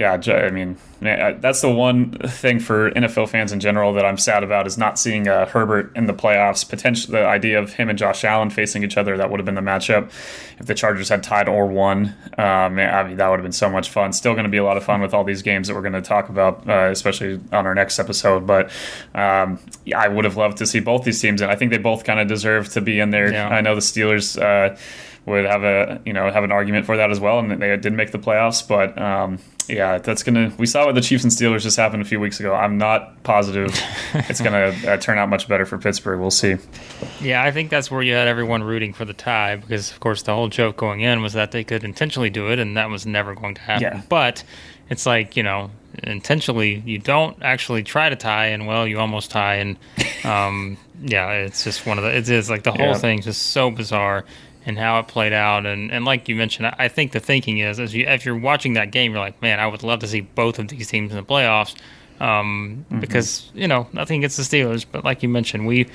yeah, 0.00 0.18
I 0.34 0.48
mean, 0.48 0.78
that's 1.02 1.60
the 1.60 1.70
one 1.70 2.12
thing 2.12 2.58
for 2.58 2.90
NFL 2.92 3.28
fans 3.28 3.52
in 3.52 3.60
general 3.60 3.92
that 3.92 4.06
I'm 4.06 4.16
sad 4.16 4.42
about 4.42 4.66
is 4.66 4.78
not 4.78 4.98
seeing 4.98 5.28
uh, 5.28 5.44
Herbert 5.44 5.92
in 5.94 6.06
the 6.06 6.14
playoffs. 6.14 6.66
Potential, 6.66 7.12
the 7.12 7.26
idea 7.26 7.58
of 7.58 7.74
him 7.74 7.90
and 7.90 7.98
Josh 7.98 8.24
Allen 8.24 8.48
facing 8.48 8.82
each 8.82 8.96
other 8.96 9.18
that 9.18 9.30
would 9.30 9.40
have 9.40 9.44
been 9.44 9.56
the 9.56 9.60
matchup 9.60 10.10
if 10.58 10.64
the 10.64 10.74
Chargers 10.74 11.10
had 11.10 11.22
tied 11.22 11.50
or 11.50 11.66
won. 11.66 12.14
Um, 12.38 12.78
I 12.78 13.02
mean, 13.04 13.18
that 13.18 13.28
would 13.28 13.38
have 13.38 13.42
been 13.44 13.52
so 13.52 13.68
much 13.68 13.90
fun. 13.90 14.14
Still 14.14 14.32
going 14.32 14.44
to 14.44 14.50
be 14.50 14.56
a 14.56 14.64
lot 14.64 14.78
of 14.78 14.84
fun 14.84 15.02
with 15.02 15.12
all 15.12 15.22
these 15.22 15.42
games 15.42 15.68
that 15.68 15.74
we're 15.74 15.82
going 15.82 15.92
to 15.92 16.00
talk 16.00 16.30
about, 16.30 16.66
uh, 16.66 16.88
especially 16.90 17.38
on 17.52 17.66
our 17.66 17.74
next 17.74 17.98
episode. 17.98 18.46
But 18.46 18.70
um, 19.14 19.58
yeah, 19.84 20.00
I 20.00 20.08
would 20.08 20.24
have 20.24 20.38
loved 20.38 20.56
to 20.58 20.66
see 20.66 20.80
both 20.80 21.04
these 21.04 21.20
teams, 21.20 21.42
and 21.42 21.50
I 21.50 21.56
think 21.56 21.72
they 21.72 21.78
both 21.78 22.04
kind 22.04 22.20
of 22.20 22.26
deserve 22.26 22.70
to 22.70 22.80
be 22.80 23.00
in 23.00 23.10
there. 23.10 23.30
Yeah. 23.30 23.50
I 23.50 23.60
know 23.60 23.74
the 23.74 23.82
Steelers. 23.82 24.40
Uh, 24.40 24.78
would 25.26 25.44
have 25.44 25.64
a 25.64 26.00
you 26.04 26.12
know 26.12 26.30
have 26.30 26.44
an 26.44 26.52
argument 26.52 26.86
for 26.86 26.96
that 26.96 27.10
as 27.10 27.20
well, 27.20 27.38
and 27.38 27.60
they 27.60 27.76
did 27.76 27.92
make 27.92 28.10
the 28.10 28.18
playoffs. 28.18 28.66
But 28.66 29.00
um, 29.00 29.38
yeah, 29.68 29.98
that's 29.98 30.22
gonna. 30.22 30.52
We 30.58 30.66
saw 30.66 30.86
what 30.86 30.94
the 30.94 31.00
Chiefs 31.00 31.24
and 31.24 31.32
Steelers 31.32 31.62
just 31.62 31.76
happened 31.76 32.02
a 32.02 32.04
few 32.04 32.20
weeks 32.20 32.40
ago. 32.40 32.54
I'm 32.54 32.78
not 32.78 33.22
positive 33.22 33.78
it's 34.14 34.40
gonna 34.40 34.74
uh, 34.86 34.96
turn 34.96 35.18
out 35.18 35.28
much 35.28 35.48
better 35.48 35.66
for 35.66 35.78
Pittsburgh. 35.78 36.20
We'll 36.20 36.30
see. 36.30 36.56
Yeah, 37.20 37.42
I 37.42 37.50
think 37.50 37.70
that's 37.70 37.90
where 37.90 38.02
you 38.02 38.14
had 38.14 38.28
everyone 38.28 38.62
rooting 38.62 38.92
for 38.92 39.04
the 39.04 39.12
tie 39.12 39.56
because, 39.56 39.90
of 39.90 40.00
course, 40.00 40.22
the 40.22 40.34
whole 40.34 40.48
joke 40.48 40.76
going 40.76 41.00
in 41.00 41.22
was 41.22 41.34
that 41.34 41.52
they 41.52 41.64
could 41.64 41.84
intentionally 41.84 42.30
do 42.30 42.50
it, 42.50 42.58
and 42.58 42.76
that 42.76 42.90
was 42.90 43.06
never 43.06 43.34
going 43.34 43.54
to 43.54 43.60
happen. 43.60 43.82
Yeah. 43.82 44.02
But 44.08 44.42
it's 44.88 45.06
like 45.06 45.36
you 45.36 45.42
know, 45.42 45.70
intentionally 46.02 46.82
you 46.84 46.98
don't 46.98 47.40
actually 47.42 47.82
try 47.82 48.08
to 48.08 48.16
tie, 48.16 48.46
and 48.46 48.66
well, 48.66 48.86
you 48.86 48.98
almost 48.98 49.30
tie, 49.30 49.56
and 49.56 49.76
um, 50.24 50.76
yeah, 51.02 51.30
it's 51.32 51.64
just 51.64 51.86
one 51.86 51.98
of 51.98 52.04
the. 52.04 52.16
It 52.16 52.28
is 52.28 52.50
like 52.50 52.62
the 52.62 52.72
whole 52.72 52.86
yeah. 52.86 52.94
thing's 52.94 53.24
just 53.24 53.48
so 53.48 53.70
bizarre 53.70 54.24
and 54.66 54.78
how 54.78 54.98
it 54.98 55.08
played 55.08 55.32
out. 55.32 55.66
And, 55.66 55.90
and 55.90 56.04
like 56.04 56.28
you 56.28 56.36
mentioned, 56.36 56.74
I 56.78 56.88
think 56.88 57.12
the 57.12 57.20
thinking 57.20 57.58
is 57.58 57.80
as 57.80 57.94
you 57.94 58.06
if 58.06 58.24
you're 58.24 58.38
watching 58.38 58.74
that 58.74 58.90
game, 58.90 59.12
you're 59.12 59.20
like, 59.20 59.40
man, 59.40 59.60
I 59.60 59.66
would 59.66 59.82
love 59.82 60.00
to 60.00 60.06
see 60.06 60.20
both 60.20 60.58
of 60.58 60.68
these 60.68 60.88
teams 60.88 61.10
in 61.10 61.16
the 61.16 61.24
playoffs. 61.24 61.74
Um, 62.20 62.84
mm-hmm. 62.90 63.00
because 63.00 63.50
you 63.54 63.66
know 63.66 63.88
nothing 63.94 64.18
against 64.18 64.36
the 64.36 64.42
Steelers, 64.42 64.84
but 64.90 65.06
like 65.06 65.22
you 65.22 65.28
mentioned, 65.30 65.66
we 65.66 65.86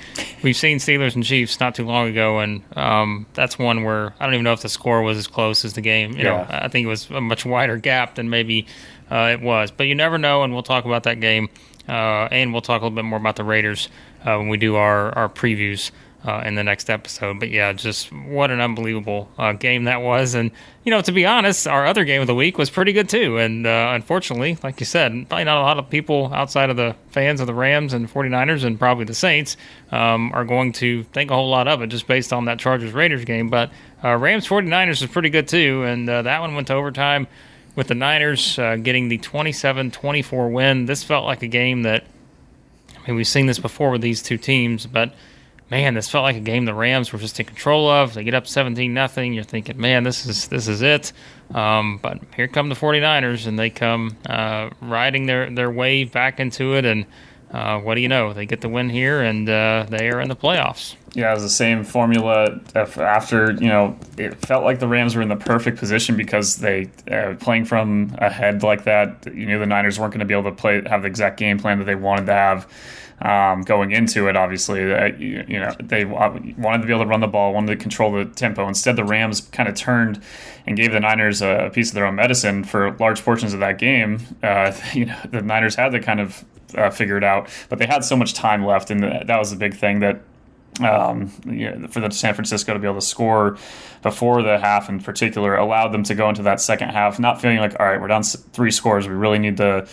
we've 0.42 0.56
seen 0.56 0.78
Steelers 0.78 1.14
and 1.14 1.22
Chiefs 1.22 1.60
not 1.60 1.76
too 1.76 1.86
long 1.86 2.08
ago, 2.08 2.40
and 2.40 2.64
um, 2.76 3.26
that's 3.34 3.60
one 3.60 3.84
where 3.84 4.12
I 4.18 4.24
don't 4.24 4.34
even 4.34 4.42
know 4.42 4.52
if 4.52 4.60
the 4.60 4.68
score 4.68 5.02
was 5.02 5.18
as 5.18 5.28
close 5.28 5.64
as 5.64 5.74
the 5.74 5.80
game. 5.82 6.16
You 6.16 6.24
yeah. 6.24 6.24
know, 6.24 6.46
I 6.48 6.66
think 6.66 6.84
it 6.84 6.88
was 6.88 7.08
a 7.10 7.20
much 7.20 7.46
wider 7.46 7.76
gap 7.76 8.16
than 8.16 8.28
maybe 8.28 8.66
uh, 9.08 9.30
it 9.34 9.40
was, 9.40 9.70
but 9.70 9.84
you 9.84 9.94
never 9.94 10.18
know. 10.18 10.42
And 10.42 10.52
we'll 10.52 10.64
talk 10.64 10.84
about 10.84 11.04
that 11.04 11.20
game, 11.20 11.48
uh, 11.88 12.26
and 12.32 12.52
we'll 12.52 12.60
talk 12.60 12.80
a 12.80 12.86
little 12.86 12.96
bit 12.96 13.04
more 13.04 13.20
about 13.20 13.36
the 13.36 13.44
Raiders 13.44 13.88
uh, 14.24 14.36
when 14.36 14.48
we 14.48 14.56
do 14.56 14.74
our 14.74 15.16
our 15.16 15.28
previews 15.28 15.92
uh, 16.26 16.42
in 16.44 16.56
the 16.56 16.64
next 16.64 16.90
episode. 16.90 17.38
But 17.38 17.50
yeah, 17.50 17.72
just 17.72 18.12
what 18.12 18.50
an 18.50 18.60
unbelievable 18.60 19.30
uh, 19.38 19.52
game 19.52 19.84
that 19.84 20.02
was. 20.02 20.34
And, 20.34 20.50
you 20.84 20.90
know, 20.90 21.00
to 21.00 21.12
be 21.12 21.24
honest, 21.24 21.66
our 21.66 21.86
other 21.86 22.04
game 22.04 22.20
of 22.20 22.26
the 22.26 22.34
week 22.34 22.58
was 22.58 22.68
pretty 22.68 22.92
good 22.92 23.08
too. 23.08 23.38
And 23.38 23.66
uh, 23.66 23.90
unfortunately, 23.92 24.58
like 24.62 24.80
you 24.80 24.86
said, 24.86 25.28
probably 25.28 25.44
not 25.44 25.58
a 25.58 25.62
lot 25.62 25.78
of 25.78 25.88
people 25.88 26.32
outside 26.34 26.70
of 26.70 26.76
the 26.76 26.96
fans 27.10 27.40
of 27.40 27.46
the 27.46 27.54
Rams 27.54 27.92
and 27.92 28.12
49ers 28.12 28.64
and 28.64 28.78
probably 28.78 29.04
the 29.04 29.14
Saints 29.14 29.56
um, 29.92 30.32
are 30.34 30.44
going 30.44 30.72
to 30.74 31.04
think 31.04 31.30
a 31.30 31.34
whole 31.34 31.48
lot 31.48 31.68
of 31.68 31.82
it 31.82 31.88
just 31.88 32.06
based 32.06 32.32
on 32.32 32.46
that 32.46 32.58
Chargers 32.58 32.92
Raiders 32.92 33.24
game. 33.24 33.48
But 33.48 33.70
uh, 34.02 34.16
Rams 34.16 34.46
49ers 34.48 35.00
was 35.00 35.10
pretty 35.10 35.30
good 35.30 35.46
too. 35.46 35.84
And 35.84 36.08
uh, 36.08 36.22
that 36.22 36.40
one 36.40 36.54
went 36.54 36.66
to 36.68 36.74
overtime 36.74 37.28
with 37.76 37.88
the 37.88 37.94
Niners 37.94 38.58
uh, 38.58 38.76
getting 38.76 39.08
the 39.08 39.18
27 39.18 39.90
24 39.90 40.48
win. 40.48 40.86
This 40.86 41.04
felt 41.04 41.24
like 41.24 41.42
a 41.42 41.48
game 41.48 41.82
that 41.82 42.04
I 43.06 43.10
mean, 43.10 43.16
we've 43.16 43.28
seen 43.28 43.46
this 43.46 43.60
before 43.60 43.90
with 43.90 44.00
these 44.00 44.22
two 44.22 44.38
teams, 44.38 44.86
but 44.86 45.14
man, 45.70 45.94
this 45.94 46.08
felt 46.08 46.22
like 46.22 46.36
a 46.36 46.40
game 46.40 46.64
the 46.64 46.74
Rams 46.74 47.12
were 47.12 47.18
just 47.18 47.38
in 47.40 47.46
control 47.46 47.88
of. 47.88 48.14
They 48.14 48.24
get 48.24 48.34
up 48.34 48.46
17 48.46 48.92
nothing. 48.92 49.32
You're 49.32 49.44
thinking, 49.44 49.80
man, 49.80 50.04
this 50.04 50.26
is 50.26 50.48
this 50.48 50.68
is 50.68 50.82
it. 50.82 51.12
Um, 51.54 51.98
but 52.02 52.18
here 52.34 52.48
come 52.48 52.68
the 52.68 52.74
49ers, 52.74 53.46
and 53.46 53.58
they 53.58 53.70
come 53.70 54.16
uh, 54.28 54.70
riding 54.80 55.26
their, 55.26 55.50
their 55.50 55.70
wave 55.70 56.12
back 56.12 56.40
into 56.40 56.74
it. 56.74 56.84
And 56.84 57.06
uh, 57.50 57.78
what 57.80 57.94
do 57.94 58.00
you 58.00 58.08
know? 58.08 58.32
They 58.32 58.46
get 58.46 58.60
the 58.60 58.68
win 58.68 58.90
here, 58.90 59.22
and 59.22 59.48
uh, 59.48 59.86
they 59.88 60.10
are 60.10 60.20
in 60.20 60.28
the 60.28 60.36
playoffs. 60.36 60.96
Yeah, 61.14 61.30
it 61.30 61.34
was 61.34 61.44
the 61.44 61.48
same 61.48 61.82
formula 61.82 62.60
after, 62.74 63.52
you 63.52 63.68
know, 63.68 63.98
it 64.18 64.34
felt 64.44 64.64
like 64.64 64.80
the 64.80 64.88
Rams 64.88 65.16
were 65.16 65.22
in 65.22 65.28
the 65.28 65.36
perfect 65.36 65.78
position 65.78 66.14
because 66.14 66.56
they, 66.56 66.90
uh, 67.10 67.34
playing 67.40 67.64
from 67.64 68.14
ahead 68.18 68.62
like 68.62 68.84
that, 68.84 69.26
you 69.32 69.46
knew 69.46 69.58
the 69.58 69.64
Niners 69.64 69.98
weren't 69.98 70.12
going 70.12 70.20
to 70.20 70.26
be 70.26 70.34
able 70.34 70.50
to 70.50 70.54
play, 70.54 70.82
have 70.86 71.00
the 71.02 71.08
exact 71.08 71.38
game 71.38 71.58
plan 71.58 71.78
that 71.78 71.86
they 71.86 71.94
wanted 71.94 72.26
to 72.26 72.34
have 72.34 72.68
um, 73.20 73.62
going 73.62 73.92
into 73.92 74.28
it. 74.28 74.36
Obviously, 74.36 74.92
uh, 74.92 75.06
you, 75.06 75.58
know 75.58 75.74
they 75.80 76.04
wanted 76.04 76.80
to 76.80 76.86
be 76.86 76.92
able 76.92 77.04
to 77.04 77.08
run 77.08 77.20
the 77.20 77.26
ball, 77.26 77.52
wanted 77.52 77.68
to 77.68 77.76
control 77.76 78.12
the 78.12 78.24
tempo. 78.24 78.68
Instead, 78.68 78.96
the 78.96 79.04
Rams 79.04 79.40
kind 79.40 79.68
of 79.68 79.74
turned 79.74 80.22
and 80.66 80.76
gave 80.76 80.92
the 80.92 81.00
Niners 81.00 81.42
a 81.42 81.70
piece 81.72 81.88
of 81.88 81.94
their 81.94 82.06
own 82.06 82.16
medicine 82.16 82.64
for 82.64 82.92
large 82.98 83.22
portions 83.22 83.54
of 83.54 83.60
that 83.60 83.78
game. 83.78 84.20
Uh, 84.42 84.72
you 84.94 85.06
know, 85.06 85.18
the 85.30 85.42
Niners 85.42 85.74
had 85.74 85.92
to 85.92 86.00
kind 86.00 86.20
of 86.20 86.44
uh, 86.74 86.90
figure 86.90 87.16
it 87.16 87.24
out, 87.24 87.48
but 87.68 87.78
they 87.78 87.86
had 87.86 88.04
so 88.04 88.16
much 88.16 88.34
time 88.34 88.64
left, 88.64 88.90
and 88.90 89.02
that 89.02 89.38
was 89.38 89.50
the 89.50 89.56
big 89.56 89.74
thing 89.74 90.00
that 90.00 90.20
um, 90.80 91.32
you 91.46 91.70
know, 91.70 91.88
for 91.88 92.00
the 92.00 92.10
San 92.10 92.34
Francisco 92.34 92.74
to 92.74 92.78
be 92.78 92.86
able 92.86 93.00
to 93.00 93.06
score 93.06 93.56
before 94.02 94.42
the 94.42 94.58
half 94.58 94.88
in 94.88 95.00
particular 95.00 95.56
allowed 95.56 95.88
them 95.88 96.02
to 96.04 96.14
go 96.14 96.28
into 96.28 96.42
that 96.42 96.60
second 96.60 96.90
half 96.90 97.18
not 97.18 97.40
feeling 97.40 97.58
like 97.58 97.74
all 97.80 97.86
right 97.86 98.00
we're 98.00 98.08
down 98.08 98.22
three 98.22 98.70
scores 98.70 99.08
we 99.08 99.14
really 99.14 99.38
need 99.38 99.56
to 99.56 99.86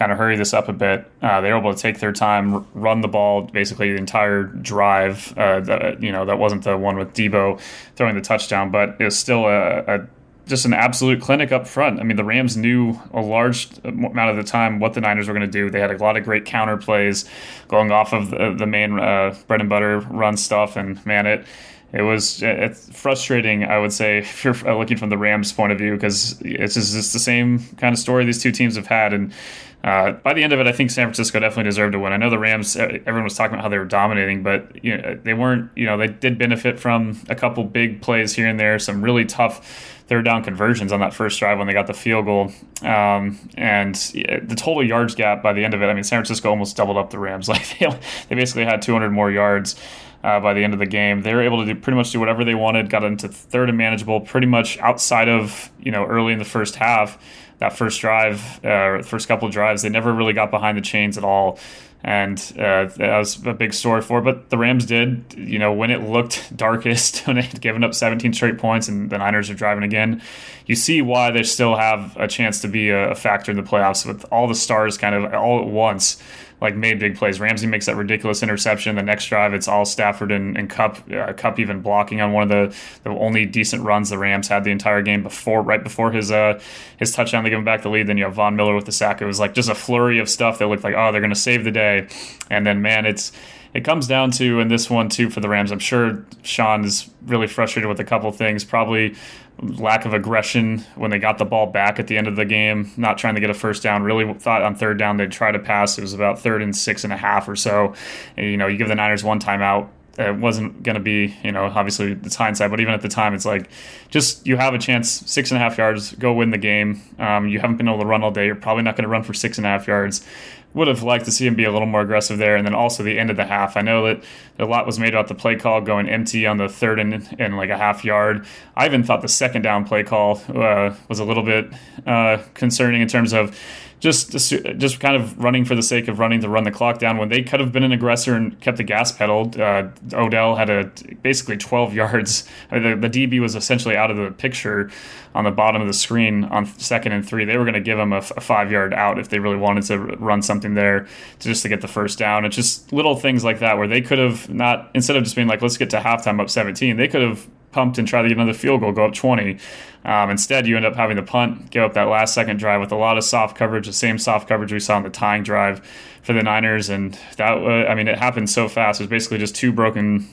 kind 0.00 0.10
of 0.10 0.16
hurry 0.16 0.34
this 0.34 0.54
up 0.54 0.66
a 0.70 0.72
bit. 0.72 1.04
Uh, 1.20 1.42
they 1.42 1.52
were 1.52 1.58
able 1.58 1.74
to 1.74 1.78
take 1.78 2.00
their 2.00 2.10
time, 2.10 2.66
run 2.72 3.02
the 3.02 3.08
ball 3.08 3.42
basically 3.42 3.92
the 3.92 3.98
entire 3.98 4.44
drive. 4.44 5.36
Uh, 5.36 5.60
that, 5.60 6.02
you 6.02 6.10
know, 6.10 6.24
that 6.24 6.38
wasn't 6.38 6.64
the 6.64 6.74
one 6.74 6.96
with 6.96 7.12
Deebo 7.12 7.60
throwing 7.96 8.14
the 8.14 8.22
touchdown, 8.22 8.70
but 8.70 8.96
it 8.98 9.04
was 9.04 9.18
still 9.18 9.44
a, 9.44 9.80
a 9.80 10.06
just 10.46 10.64
an 10.64 10.72
absolute 10.72 11.20
clinic 11.20 11.52
up 11.52 11.68
front. 11.68 12.00
I 12.00 12.02
mean, 12.02 12.16
the 12.16 12.24
Rams 12.24 12.56
knew 12.56 12.98
a 13.12 13.20
large 13.20 13.68
amount 13.84 14.30
of 14.30 14.36
the 14.36 14.42
time 14.42 14.80
what 14.80 14.94
the 14.94 15.02
Niners 15.02 15.28
were 15.28 15.34
going 15.34 15.46
to 15.46 15.52
do. 15.52 15.68
They 15.68 15.80
had 15.80 15.90
a 15.90 15.98
lot 15.98 16.16
of 16.16 16.24
great 16.24 16.46
counter 16.46 16.78
plays 16.78 17.28
going 17.68 17.92
off 17.92 18.14
of 18.14 18.30
the, 18.30 18.54
the 18.56 18.66
main 18.66 18.98
uh, 18.98 19.36
bread 19.46 19.60
and 19.60 19.68
butter 19.68 20.00
run 20.00 20.38
stuff, 20.38 20.76
and 20.76 21.04
man, 21.04 21.26
it 21.26 21.44
it 21.92 22.02
was 22.02 22.42
it's 22.42 22.88
frustrating, 22.96 23.64
I 23.64 23.78
would 23.78 23.92
say, 23.92 24.18
if 24.20 24.44
you're 24.44 24.54
looking 24.54 24.96
from 24.96 25.10
the 25.10 25.18
Rams' 25.18 25.52
point 25.52 25.72
of 25.72 25.78
view, 25.78 25.92
because 25.92 26.40
it's 26.40 26.74
just, 26.74 26.96
it's 26.96 27.12
the 27.12 27.18
same 27.18 27.58
kind 27.76 27.92
of 27.92 27.98
story 27.98 28.24
these 28.24 28.42
two 28.42 28.52
teams 28.52 28.76
have 28.76 28.86
had, 28.86 29.12
and 29.12 29.32
uh, 29.82 30.12
by 30.12 30.34
the 30.34 30.42
end 30.42 30.52
of 30.52 30.60
it, 30.60 30.66
I 30.66 30.72
think 30.72 30.90
San 30.90 31.06
Francisco 31.06 31.40
definitely 31.40 31.64
deserved 31.64 31.92
to 31.92 31.98
win. 31.98 32.12
I 32.12 32.18
know 32.18 32.28
the 32.28 32.38
Rams, 32.38 32.76
uh, 32.76 32.82
everyone 32.82 33.24
was 33.24 33.34
talking 33.34 33.54
about 33.54 33.62
how 33.62 33.70
they 33.70 33.78
were 33.78 33.86
dominating, 33.86 34.42
but 34.42 34.84
you 34.84 34.96
know, 34.96 35.18
they 35.22 35.32
weren't. 35.32 35.70
You 35.74 35.86
know, 35.86 35.96
they 35.96 36.08
did 36.08 36.36
benefit 36.36 36.78
from 36.78 37.18
a 37.28 37.34
couple 37.34 37.64
big 37.64 38.02
plays 38.02 38.34
here 38.34 38.46
and 38.46 38.60
there, 38.60 38.78
some 38.78 39.02
really 39.02 39.24
tough 39.24 39.96
third 40.06 40.24
down 40.24 40.42
conversions 40.44 40.92
on 40.92 41.00
that 41.00 41.14
first 41.14 41.38
drive 41.38 41.56
when 41.56 41.66
they 41.66 41.72
got 41.72 41.86
the 41.86 41.94
field 41.94 42.26
goal, 42.26 42.52
um, 42.82 43.38
and 43.56 43.94
the 43.94 44.54
total 44.56 44.84
yards 44.86 45.14
gap 45.14 45.42
by 45.42 45.54
the 45.54 45.64
end 45.64 45.72
of 45.72 45.80
it. 45.80 45.86
I 45.86 45.94
mean, 45.94 46.04
San 46.04 46.18
Francisco 46.18 46.50
almost 46.50 46.76
doubled 46.76 46.98
up 46.98 47.10
the 47.10 47.18
Rams. 47.18 47.48
Like 47.50 47.78
they, 47.78 47.86
they 48.28 48.36
basically 48.36 48.64
had 48.64 48.80
200 48.80 49.10
more 49.10 49.30
yards. 49.30 49.76
Uh, 50.22 50.38
by 50.38 50.52
the 50.52 50.62
end 50.62 50.74
of 50.74 50.78
the 50.78 50.84
game. 50.84 51.22
They 51.22 51.32
were 51.32 51.40
able 51.40 51.64
to 51.64 51.72
do 51.72 51.80
pretty 51.80 51.96
much 51.96 52.10
do 52.10 52.20
whatever 52.20 52.44
they 52.44 52.54
wanted. 52.54 52.90
Got 52.90 53.04
into 53.04 53.26
third 53.26 53.70
and 53.70 53.78
manageable, 53.78 54.20
pretty 54.20 54.46
much 54.46 54.76
outside 54.80 55.30
of 55.30 55.70
you 55.80 55.90
know 55.90 56.04
early 56.04 56.34
in 56.34 56.38
the 56.38 56.44
first 56.44 56.74
half 56.74 57.18
that 57.60 57.74
first 57.74 58.00
drive, 58.00 58.64
uh, 58.64 59.02
first 59.02 59.28
couple 59.28 59.46
of 59.46 59.52
drives, 59.52 59.82
they 59.82 59.88
never 59.88 60.12
really 60.12 60.32
got 60.32 60.50
behind 60.50 60.76
the 60.76 60.82
chains 60.82 61.16
at 61.16 61.24
all. 61.24 61.58
And 62.02 62.38
uh, 62.58 62.86
that 62.96 63.18
was 63.18 63.46
a 63.46 63.52
big 63.52 63.74
story 63.74 64.00
for. 64.00 64.20
It. 64.20 64.22
But 64.22 64.48
the 64.48 64.56
Rams 64.56 64.86
did, 64.86 65.34
you 65.36 65.58
know, 65.58 65.70
when 65.70 65.90
it 65.90 66.02
looked 66.02 66.56
darkest, 66.56 67.18
when 67.26 67.36
they 67.36 67.42
had 67.42 67.60
given 67.60 67.84
up 67.84 67.94
17 67.94 68.32
straight 68.32 68.56
points, 68.56 68.88
and 68.88 69.10
the 69.10 69.18
Niners 69.18 69.50
are 69.50 69.54
driving 69.54 69.84
again. 69.84 70.22
You 70.64 70.74
see 70.74 71.02
why 71.02 71.30
they 71.30 71.42
still 71.42 71.76
have 71.76 72.16
a 72.16 72.26
chance 72.26 72.62
to 72.62 72.68
be 72.68 72.88
a 72.90 73.14
factor 73.14 73.50
in 73.50 73.56
the 73.56 73.62
playoffs 73.62 74.06
with 74.06 74.24
all 74.32 74.48
the 74.48 74.54
stars 74.54 74.96
kind 74.96 75.14
of 75.14 75.34
all 75.34 75.60
at 75.60 75.66
once 75.66 76.22
like 76.60 76.76
made 76.76 76.98
big 76.98 77.16
plays. 77.16 77.40
Ramsey 77.40 77.66
makes 77.66 77.86
that 77.86 77.96
ridiculous 77.96 78.42
interception. 78.42 78.96
The 78.96 79.02
next 79.02 79.26
drive, 79.26 79.54
it's 79.54 79.68
all 79.68 79.84
Stafford 79.84 80.30
and, 80.30 80.56
and 80.56 80.68
Kupp. 80.68 81.10
Uh, 81.10 81.32
Kupp 81.32 81.58
even 81.58 81.80
blocking 81.80 82.20
on 82.20 82.32
one 82.32 82.42
of 82.42 82.48
the, 82.48 82.76
the 83.02 83.10
only 83.10 83.46
decent 83.46 83.82
runs 83.82 84.10
the 84.10 84.18
Rams 84.18 84.48
had 84.48 84.64
the 84.64 84.70
entire 84.70 85.02
game 85.02 85.22
before, 85.22 85.62
right 85.62 85.82
before 85.82 86.12
his 86.12 86.30
uh, 86.30 86.60
his 86.98 87.12
touchdown 87.12 87.44
to 87.44 87.50
give 87.50 87.58
him 87.58 87.64
back 87.64 87.82
the 87.82 87.90
lead. 87.90 88.06
Then 88.06 88.18
you 88.18 88.24
have 88.24 88.34
Von 88.34 88.56
Miller 88.56 88.74
with 88.74 88.86
the 88.86 88.92
sack. 88.92 89.22
It 89.22 89.26
was 89.26 89.40
like 89.40 89.54
just 89.54 89.68
a 89.68 89.74
flurry 89.74 90.18
of 90.18 90.28
stuff 90.28 90.58
that 90.58 90.66
looked 90.68 90.84
like 90.84 90.94
oh 90.96 91.12
they're 91.12 91.20
going 91.20 91.30
to 91.32 91.36
save 91.36 91.64
the 91.64 91.70
day, 91.70 92.08
and 92.50 92.66
then 92.66 92.82
man 92.82 93.06
it's 93.06 93.32
it 93.72 93.84
comes 93.84 94.06
down 94.06 94.30
to 94.32 94.60
in 94.60 94.68
this 94.68 94.90
one 94.90 95.08
too 95.08 95.30
for 95.30 95.40
the 95.40 95.48
Rams. 95.48 95.70
I'm 95.70 95.78
sure 95.78 96.24
Sean 96.42 96.84
is 96.84 97.08
really 97.26 97.46
frustrated 97.46 97.88
with 97.88 98.00
a 98.00 98.04
couple 98.04 98.30
things. 98.32 98.64
Probably 98.64 99.14
lack 99.62 100.04
of 100.04 100.14
aggression 100.14 100.78
when 100.96 101.10
they 101.10 101.18
got 101.18 101.38
the 101.38 101.44
ball 101.44 101.66
back 101.66 101.98
at 101.98 102.06
the 102.06 102.16
end 102.16 102.26
of 102.26 102.36
the 102.36 102.44
game, 102.44 102.90
not 102.96 103.18
trying 103.18 103.34
to 103.34 103.40
get 103.40 103.50
a 103.50 103.54
first 103.54 103.82
down. 103.82 104.02
Really 104.02 104.32
thought 104.34 104.62
on 104.62 104.74
third 104.74 104.98
down 104.98 105.18
they'd 105.18 105.30
try 105.30 105.52
to 105.52 105.58
pass. 105.58 105.98
It 105.98 106.02
was 106.02 106.14
about 106.14 106.40
third 106.40 106.62
and 106.62 106.74
six 106.74 107.04
and 107.04 107.12
a 107.12 107.16
half 107.16 107.48
or 107.48 107.56
so. 107.56 107.94
And, 108.36 108.46
you 108.46 108.56
know, 108.56 108.66
you 108.66 108.78
give 108.78 108.88
the 108.88 108.94
Niners 108.94 109.22
one 109.22 109.40
timeout. 109.40 109.88
It 110.18 110.36
wasn't 110.36 110.82
going 110.82 110.96
to 110.96 111.00
be, 111.00 111.36
you 111.42 111.52
know, 111.52 111.64
obviously 111.64 112.12
it's 112.12 112.34
hindsight, 112.34 112.70
but 112.70 112.80
even 112.80 112.92
at 112.92 113.00
the 113.00 113.08
time, 113.08 113.32
it's 113.32 113.46
like 113.46 113.70
just 114.08 114.46
you 114.46 114.56
have 114.56 114.74
a 114.74 114.78
chance, 114.78 115.08
six 115.08 115.50
and 115.50 115.56
a 115.56 115.60
half 115.60 115.78
yards, 115.78 116.12
go 116.14 116.32
win 116.32 116.50
the 116.50 116.58
game. 116.58 117.00
Um, 117.18 117.48
you 117.48 117.60
haven't 117.60 117.76
been 117.76 117.88
able 117.88 118.00
to 118.00 118.06
run 118.06 118.22
all 118.22 118.30
day. 118.30 118.46
You're 118.46 118.56
probably 118.56 118.82
not 118.82 118.96
going 118.96 119.04
to 119.04 119.08
run 119.08 119.22
for 119.22 119.32
six 119.32 119.56
and 119.56 119.66
a 119.66 119.70
half 119.70 119.86
yards 119.86 120.26
would 120.72 120.88
have 120.88 121.02
liked 121.02 121.24
to 121.24 121.32
see 121.32 121.46
him 121.46 121.54
be 121.54 121.64
a 121.64 121.72
little 121.72 121.86
more 121.86 122.02
aggressive 122.02 122.38
there. 122.38 122.56
And 122.56 122.64
then 122.66 122.74
also 122.74 123.02
the 123.02 123.18
end 123.18 123.30
of 123.30 123.36
the 123.36 123.44
half. 123.44 123.76
I 123.76 123.82
know 123.82 124.06
that 124.06 124.22
a 124.58 124.66
lot 124.66 124.86
was 124.86 124.98
made 124.98 125.14
about 125.14 125.28
the 125.28 125.34
play 125.34 125.56
call 125.56 125.80
going 125.80 126.08
empty 126.08 126.46
on 126.46 126.58
the 126.58 126.68
third 126.68 127.00
and, 127.00 127.36
and 127.38 127.56
like 127.56 127.70
a 127.70 127.76
half 127.76 128.04
yard. 128.04 128.46
I 128.76 128.86
even 128.86 129.02
thought 129.02 129.22
the 129.22 129.28
second 129.28 129.62
down 129.62 129.84
play 129.84 130.04
call 130.04 130.40
uh, 130.48 130.94
was 131.08 131.18
a 131.18 131.24
little 131.24 131.42
bit 131.42 131.72
uh, 132.06 132.38
concerning 132.54 133.00
in 133.00 133.08
terms 133.08 133.32
of 133.32 133.58
just 134.00 134.32
just 134.32 134.98
kind 134.98 135.14
of 135.14 135.38
running 135.38 135.66
for 135.66 135.74
the 135.74 135.82
sake 135.82 136.08
of 136.08 136.18
running 136.18 136.40
to 136.40 136.48
run 136.48 136.64
the 136.64 136.70
clock 136.70 136.98
down 136.98 137.18
when 137.18 137.28
they 137.28 137.42
could 137.42 137.60
have 137.60 137.70
been 137.70 137.82
an 137.82 137.92
aggressor 137.92 138.34
and 138.34 138.58
kept 138.60 138.78
the 138.78 138.82
gas 138.82 139.12
pedal. 139.12 139.52
Uh, 139.58 139.88
Odell 140.14 140.56
had 140.56 140.70
a 140.70 140.90
basically 141.22 141.58
12 141.58 141.94
yards. 142.00 142.48
I 142.70 142.78
mean, 142.78 143.00
the, 143.00 143.08
the, 143.08 143.26
DB 143.26 143.40
was 143.40 143.54
essentially 143.54 143.96
out 143.96 144.10
of 144.10 144.16
the 144.16 144.30
picture 144.30 144.90
on 145.34 145.44
the 145.44 145.50
bottom 145.50 145.82
of 145.82 145.86
the 145.86 145.92
screen 145.92 146.44
on 146.44 146.64
second 146.64 147.12
and 147.12 147.28
three. 147.28 147.44
They 147.44 147.58
were 147.58 147.64
going 147.64 147.74
to 147.74 147.80
give 147.80 147.98
him 147.98 148.14
a, 148.14 148.18
a 148.18 148.40
five 148.40 148.72
yard 148.72 148.94
out 148.94 149.18
if 149.18 149.28
they 149.28 149.38
really 149.38 149.56
wanted 149.56 149.84
to 149.84 149.98
run 149.98 150.40
something 150.40 150.74
there 150.74 151.06
to 151.40 151.48
just 151.48 151.62
to 151.62 151.68
get 151.68 151.82
the 151.82 151.88
first 151.88 152.18
down. 152.18 152.46
It's 152.46 152.56
just 152.56 152.92
little 152.94 153.16
things 153.16 153.44
like 153.44 153.58
that 153.58 153.76
where 153.76 153.86
they 153.86 154.00
could 154.00 154.18
have 154.18 154.48
not 154.48 154.90
instead 154.94 155.16
of 155.16 155.24
just 155.24 155.36
being 155.36 155.46
like 155.46 155.60
let's 155.60 155.76
get 155.76 155.90
to 155.90 155.98
halftime 155.98 156.40
up 156.40 156.48
17, 156.48 156.96
they 156.96 157.06
could 157.06 157.20
have 157.20 157.46
pumped 157.72 157.98
and 157.98 158.06
try 158.06 158.22
to 158.22 158.28
get 158.28 158.36
another 158.36 158.54
field 158.54 158.80
goal, 158.80 158.92
go 158.92 159.06
up 159.06 159.14
20. 159.14 159.58
Um, 160.04 160.30
instead, 160.30 160.66
you 160.66 160.76
end 160.76 160.86
up 160.86 160.96
having 160.96 161.16
to 161.16 161.22
punt, 161.22 161.70
give 161.70 161.82
up 161.82 161.94
that 161.94 162.04
last 162.04 162.34
second 162.34 162.58
drive 162.58 162.80
with 162.80 162.92
a 162.92 162.96
lot 162.96 163.18
of 163.18 163.24
soft 163.24 163.56
coverage, 163.56 163.86
the 163.86 163.92
same 163.92 164.18
soft 164.18 164.48
coverage 164.48 164.72
we 164.72 164.80
saw 164.80 164.96
in 164.96 165.02
the 165.02 165.10
tying 165.10 165.42
drive 165.42 165.86
for 166.22 166.32
the 166.32 166.42
Niners. 166.42 166.88
And 166.88 167.18
that, 167.36 167.58
uh, 167.58 167.88
I 167.88 167.94
mean, 167.94 168.08
it 168.08 168.18
happened 168.18 168.48
so 168.48 168.68
fast. 168.68 169.00
It 169.00 169.04
was 169.04 169.10
basically 169.10 169.38
just 169.38 169.54
two 169.54 169.72
broken 169.72 170.28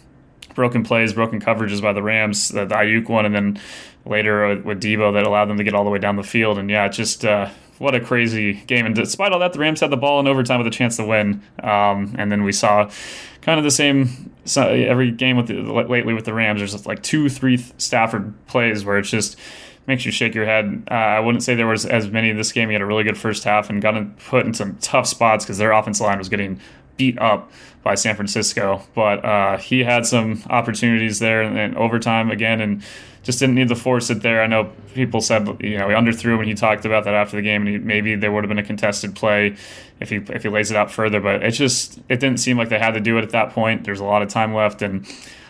broken 0.55 0.83
plays, 0.83 1.13
broken 1.13 1.39
coverages 1.39 1.81
by 1.81 1.93
the 1.93 2.01
Rams, 2.01 2.49
the, 2.49 2.65
the 2.65 2.73
Aiyuk 2.73 3.07
one, 3.07 3.25
and 3.27 3.35
then 3.35 3.59
later 4.05 4.59
with 4.61 4.81
Deebo 4.81 5.13
that 5.13 5.23
allowed 5.23 5.45
them 5.45 5.57
to 5.57 5.63
get 5.63 5.75
all 5.75 5.83
the 5.83 5.91
way 5.91 5.99
down 5.99 6.15
the 6.15 6.23
field. 6.23 6.57
And 6.57 6.67
yeah, 6.67 6.87
it 6.87 6.93
just 6.93 7.23
uh, 7.23 7.49
what 7.79 7.95
a 7.95 7.99
crazy 7.99 8.53
game. 8.53 8.85
And 8.85 8.95
despite 8.95 9.31
all 9.31 9.39
that, 9.39 9.53
the 9.53 9.59
Rams 9.59 9.81
had 9.81 9.89
the 9.89 9.97
ball 9.97 10.19
in 10.19 10.27
overtime 10.27 10.57
with 10.57 10.67
a 10.67 10.71
chance 10.71 10.97
to 10.97 11.05
win. 11.05 11.41
Um, 11.61 12.15
and 12.17 12.31
then 12.31 12.43
we 12.43 12.51
saw 12.51 12.89
kind 13.41 13.57
of 13.57 13.63
the 13.63 13.71
same 13.71 14.31
so 14.45 14.67
every 14.67 15.11
game 15.11 15.37
with 15.37 15.47
the, 15.47 15.61
lately 15.61 16.13
with 16.13 16.25
the 16.25 16.33
Rams. 16.33 16.59
There's 16.59 16.85
like 16.85 17.03
two, 17.03 17.29
three 17.29 17.57
Stafford 17.77 18.33
plays 18.47 18.85
where 18.85 18.97
it's 18.97 19.09
just 19.09 19.37
makes 19.87 20.05
you 20.05 20.11
shake 20.11 20.35
your 20.35 20.45
head. 20.45 20.83
Uh, 20.89 20.93
I 20.93 21.19
wouldn't 21.19 21.43
say 21.43 21.55
there 21.55 21.67
was 21.67 21.85
as 21.85 22.09
many 22.09 22.29
in 22.29 22.37
this 22.37 22.51
game. 22.51 22.69
He 22.69 22.73
had 22.73 22.81
a 22.81 22.85
really 22.85 23.03
good 23.03 23.17
first 23.17 23.43
half 23.43 23.69
and 23.69 23.81
got 23.81 24.17
put 24.19 24.45
in 24.45 24.53
some 24.53 24.75
tough 24.77 25.07
spots 25.07 25.45
because 25.45 25.57
their 25.57 25.71
offensive 25.71 26.05
line 26.05 26.17
was 26.17 26.29
getting 26.29 26.59
beat 26.97 27.17
up 27.19 27.51
by 27.83 27.95
San 27.95 28.15
Francisco. 28.15 28.81
But 28.93 29.23
uh, 29.23 29.57
he 29.57 29.83
had 29.83 30.05
some 30.05 30.43
opportunities 30.49 31.19
there 31.19 31.41
and 31.41 31.75
overtime 31.77 32.29
again, 32.31 32.59
and 32.59 32.83
just 33.23 33.39
didn't 33.39 33.55
need 33.55 33.69
to 33.69 33.75
force 33.75 34.09
it 34.09 34.21
there. 34.21 34.41
I 34.41 34.47
know 34.47 34.71
people 34.93 35.21
said 35.21 35.47
you 35.61 35.77
know 35.77 35.89
he 35.89 35.95
underthrew 35.95 36.37
when 36.37 36.47
he 36.47 36.53
talked 36.53 36.85
about 36.85 37.05
that 37.05 37.13
after 37.13 37.37
the 37.37 37.41
game, 37.41 37.61
and 37.67 37.69
he, 37.69 37.77
maybe 37.77 38.15
there 38.15 38.31
would 38.31 38.43
have 38.43 38.49
been 38.49 38.59
a 38.59 38.63
contested 38.63 39.15
play 39.15 39.55
if 39.99 40.09
he 40.09 40.17
if 40.29 40.43
he 40.43 40.49
lays 40.49 40.71
it 40.71 40.77
out 40.77 40.91
further. 40.91 41.19
But 41.19 41.43
it 41.43 41.51
just 41.51 41.99
it 42.09 42.19
didn't 42.19 42.37
seem 42.37 42.57
like 42.57 42.69
they 42.69 42.79
had 42.79 42.91
to 42.91 43.01
do 43.01 43.17
it 43.17 43.23
at 43.23 43.31
that 43.31 43.51
point. 43.51 43.83
There's 43.83 43.99
a 43.99 44.05
lot 44.05 44.21
of 44.21 44.29
time 44.29 44.53
left, 44.53 44.81
and 44.81 45.05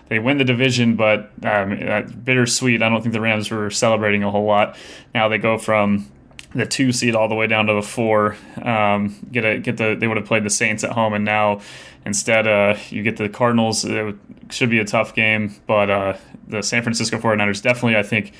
they 0.10 0.20
win 0.20 0.38
the 0.38 0.44
division, 0.44 0.96
but 0.96 1.32
um, 1.44 1.78
bittersweet. 2.24 2.82
I 2.82 2.90
don't 2.90 3.02
think 3.02 3.14
the 3.14 3.22
Rams 3.22 3.52
were 3.52 3.70
celebrating 3.70 4.24
a 4.24 4.32
whole 4.32 4.46
lot. 4.46 4.78
Now 5.14 5.28
they 5.28 5.38
go 5.38 5.58
from 5.58 6.08
the 6.54 6.66
two 6.66 6.92
seed 6.92 7.16
all 7.16 7.28
the 7.28 7.36
way 7.36 7.48
down 7.48 7.68
to 7.68 7.74
the 7.74 7.82
four. 7.82 8.36
Um, 8.62 9.16
get 9.32 9.46
a 9.46 9.60
get 9.60 9.78
the 9.78 9.96
they 10.00 10.08
would 10.08 10.18
have 10.18 10.26
played 10.26 10.44
the 10.44 10.50
Saints 10.50 10.84
at 10.84 10.92
home, 10.92 11.14
and 11.14 11.26
now 11.26 11.62
instead 12.06 12.48
uh, 12.48 12.78
you 12.90 13.04
get 13.04 13.18
the 13.18 13.30
Cardinals. 13.30 13.86
It 13.86 14.16
should 14.50 14.70
be 14.70 14.80
a 14.80 14.86
tough 14.86 15.14
game, 15.14 15.56
but 15.68 15.90
uh, 15.90 16.18
the 16.48 16.62
San 16.64 16.84
Francisco 16.84 17.18
49ers 17.18 17.62
definitely 17.62 17.98
I 17.98 18.04
think 18.04 18.34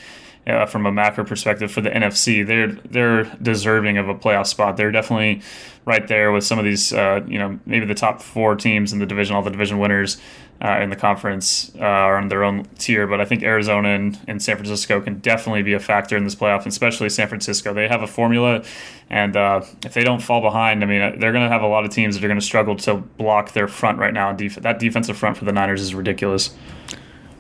from 0.68 0.86
a 0.86 0.92
macro 0.92 1.26
perspective 1.26 1.72
for 1.72 1.82
the 1.82 1.90
NFC, 1.90 2.46
they're 2.46 2.72
they're 2.72 3.24
deserving 3.42 3.98
of 3.98 4.08
a 4.08 4.16
playoff 4.16 4.48
spot. 4.48 4.78
They're 4.78 4.92
definitely 4.92 5.42
right 5.86 6.08
there 6.08 6.32
with 6.32 6.46
some 6.46 6.60
of 6.60 6.66
these, 6.66 6.94
uh, 6.94 7.22
you 7.28 7.38
know, 7.38 7.60
maybe 7.66 7.86
the 7.86 7.96
top 7.96 8.22
four 8.22 8.56
teams 8.56 8.94
in 8.94 9.00
the 9.00 9.06
division, 9.06 9.36
all 9.36 9.42
the 9.42 9.50
division 9.50 9.80
winners 9.80 10.18
uh, 10.62 10.80
in 10.82 10.90
the 10.90 10.96
conference 10.96 11.72
uh, 11.76 11.84
are 11.84 12.18
on 12.18 12.30
their 12.30 12.44
own 12.44 12.66
tier. 12.78 13.06
But 13.06 13.22
I 13.22 13.26
think 13.26 13.44
Arizona 13.44 13.90
and, 13.90 14.20
and, 14.28 14.42
San 14.42 14.56
Francisco 14.56 15.00
can 15.02 15.20
definitely 15.20 15.62
be 15.62 15.74
a 15.74 15.80
factor 15.80 16.18
in 16.18 16.24
this 16.24 16.36
playoff, 16.36 16.66
especially 16.66 17.10
San 17.10 17.28
Francisco. 17.28 17.74
They 17.74 17.88
have 17.88 18.02
a 18.02 18.08
formula, 18.08 18.64
and 19.10 19.36
uh, 19.36 19.62
if 19.86 19.94
they 19.94 20.04
don't 20.04 20.22
fall 20.22 20.42
behind, 20.42 20.84
I 20.84 20.88
mean, 20.88 21.02
uh, 21.02 21.16
they're 21.18 21.32
going 21.32 21.44
to 21.44 21.50
have 21.50 21.62
a 21.62 21.68
lot 21.68 21.86
of 21.86 21.92
teams 21.92 22.16
that 22.16 22.24
are 22.24 22.28
going 22.28 22.40
to 22.40 22.46
struggle 22.46 22.76
to 22.78 22.96
block 22.96 23.54
their 23.54 23.68
front 23.68 24.00
right 24.00 24.14
now. 24.14 24.32
Def- 24.34 24.56
that 24.56 24.80
defensive 24.80 25.18
front 25.18 25.38
for 25.38 25.46
the 25.46 25.52
Niners 25.52 25.82
is 25.82 25.94
ridiculous. 25.94 26.56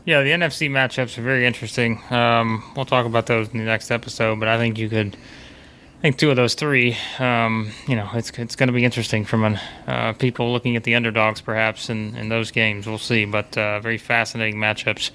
Yeah, 0.06 0.22
the 0.22 0.30
NFC 0.30 0.70
matchups 0.70 1.18
are 1.18 1.22
very 1.22 1.46
interesting. 1.46 2.02
Um, 2.12 2.64
we'll 2.76 2.86
talk 2.86 3.06
about 3.06 3.26
those 3.26 3.50
in 3.50 3.58
the 3.58 3.66
next 3.66 3.92
episode, 3.92 4.40
but 4.40 4.48
I 4.48 4.58
think 4.58 4.78
you 4.78 4.90
could. 4.90 5.18
I 5.98 6.02
think 6.02 6.18
two 6.18 6.30
of 6.30 6.36
those 6.36 6.54
three, 6.54 6.96
um, 7.18 7.72
you 7.88 7.96
know, 7.96 8.08
it's 8.14 8.30
it's 8.38 8.56
going 8.56 8.68
to 8.68 8.74
be 8.74 8.86
interesting 8.86 9.26
from 9.26 9.44
an, 9.44 9.60
uh, 9.88 10.14
people 10.14 10.54
looking 10.54 10.76
at 10.76 10.84
the 10.84 10.94
underdogs 10.94 11.42
perhaps 11.42 11.90
in, 11.90 12.16
in 12.16 12.30
those 12.30 12.52
games. 12.52 12.86
We'll 12.86 13.00
see, 13.00 13.26
but 13.26 13.58
uh, 13.58 13.80
very 13.80 13.98
fascinating 13.98 14.60
matchups 14.60 15.10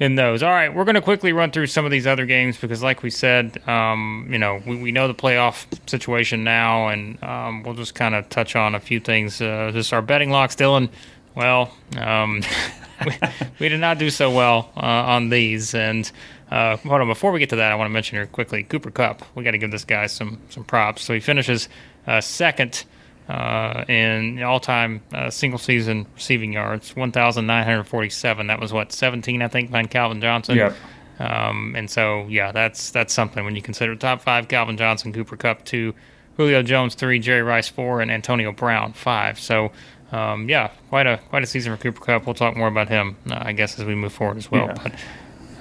in 0.00 0.16
those. 0.16 0.42
All 0.42 0.50
right, 0.50 0.74
we're 0.74 0.84
going 0.84 0.96
to 0.96 1.00
quickly 1.00 1.32
run 1.32 1.52
through 1.52 1.68
some 1.68 1.84
of 1.84 1.92
these 1.92 2.04
other 2.04 2.26
games 2.26 2.58
because, 2.58 2.82
like 2.82 3.04
we 3.04 3.10
said, 3.10 3.62
um, 3.68 4.28
you 4.28 4.40
know, 4.40 4.60
we, 4.66 4.74
we 4.76 4.90
know 4.90 5.06
the 5.06 5.14
playoff 5.14 5.66
situation 5.88 6.42
now, 6.42 6.88
and 6.88 7.22
um, 7.22 7.62
we'll 7.62 7.74
just 7.74 7.94
kind 7.94 8.16
of 8.16 8.28
touch 8.28 8.56
on 8.56 8.74
a 8.74 8.80
few 8.80 8.98
things. 8.98 9.40
Uh, 9.40 9.70
just 9.72 9.92
our 9.92 10.02
betting 10.02 10.32
locks, 10.32 10.56
Dylan. 10.56 10.88
Well, 11.36 11.72
um, 11.96 12.42
we, 13.06 13.12
we, 13.60 13.68
did 13.68 13.80
not 13.80 13.98
do 13.98 14.10
so 14.10 14.32
well 14.32 14.72
uh, 14.76 14.80
on 14.80 15.28
these. 15.28 15.74
And 15.76 16.10
uh, 16.50 16.76
hold 16.76 17.00
on, 17.00 17.08
before 17.08 17.32
we 17.32 17.38
get 17.38 17.50
to 17.50 17.56
that, 17.56 17.72
I 17.72 17.74
want 17.74 17.88
to 17.88 17.92
mention 17.92 18.16
here 18.16 18.26
quickly 18.26 18.62
Cooper 18.62 18.90
Kupp. 18.90 19.22
We 19.34 19.44
got 19.44 19.52
to 19.52 19.58
give 19.58 19.70
this 19.70 19.84
guy 19.84 20.06
some 20.06 20.40
some 20.48 20.64
props. 20.64 21.02
So 21.02 21.14
he 21.14 21.20
finishes 21.20 21.68
uh, 22.06 22.20
second 22.20 22.84
uh, 23.28 23.84
in 23.88 24.42
all-time 24.42 25.02
uh, 25.12 25.28
single-season 25.28 26.06
receiving 26.14 26.54
yards, 26.54 26.96
1,947. 26.96 28.46
That 28.46 28.58
was 28.58 28.72
what 28.72 28.90
17, 28.90 29.42
I 29.42 29.48
think, 29.48 29.70
behind 29.70 29.90
Calvin 29.90 30.20
Johnson. 30.20 30.56
Yep. 30.56 30.74
Um, 31.18 31.74
and 31.76 31.90
so, 31.90 32.26
yeah, 32.28 32.52
that's 32.52 32.90
that's 32.90 33.12
something 33.12 33.44
when 33.44 33.56
you 33.56 33.62
consider 33.62 33.94
top 33.96 34.22
five: 34.22 34.48
Calvin 34.48 34.76
Johnson, 34.76 35.12
Cooper 35.12 35.36
Kupp 35.36 35.64
two, 35.64 35.94
Julio 36.36 36.62
Jones 36.62 36.94
three, 36.94 37.18
Jerry 37.18 37.42
Rice 37.42 37.68
four, 37.68 38.00
and 38.00 38.10
Antonio 38.10 38.52
Brown 38.52 38.92
five. 38.92 39.38
So 39.38 39.72
um, 40.12 40.48
yeah, 40.48 40.70
quite 40.88 41.06
a 41.06 41.18
quite 41.28 41.42
a 41.42 41.46
season 41.46 41.76
for 41.76 41.82
Cooper 41.82 42.04
Kupp. 42.04 42.26
We'll 42.26 42.34
talk 42.34 42.56
more 42.56 42.68
about 42.68 42.88
him, 42.88 43.16
uh, 43.30 43.38
I 43.40 43.52
guess, 43.52 43.78
as 43.78 43.84
we 43.84 43.94
move 43.94 44.12
forward 44.12 44.38
as 44.38 44.50
well. 44.50 44.66
Yeah. 44.66 44.74
But 44.82 44.94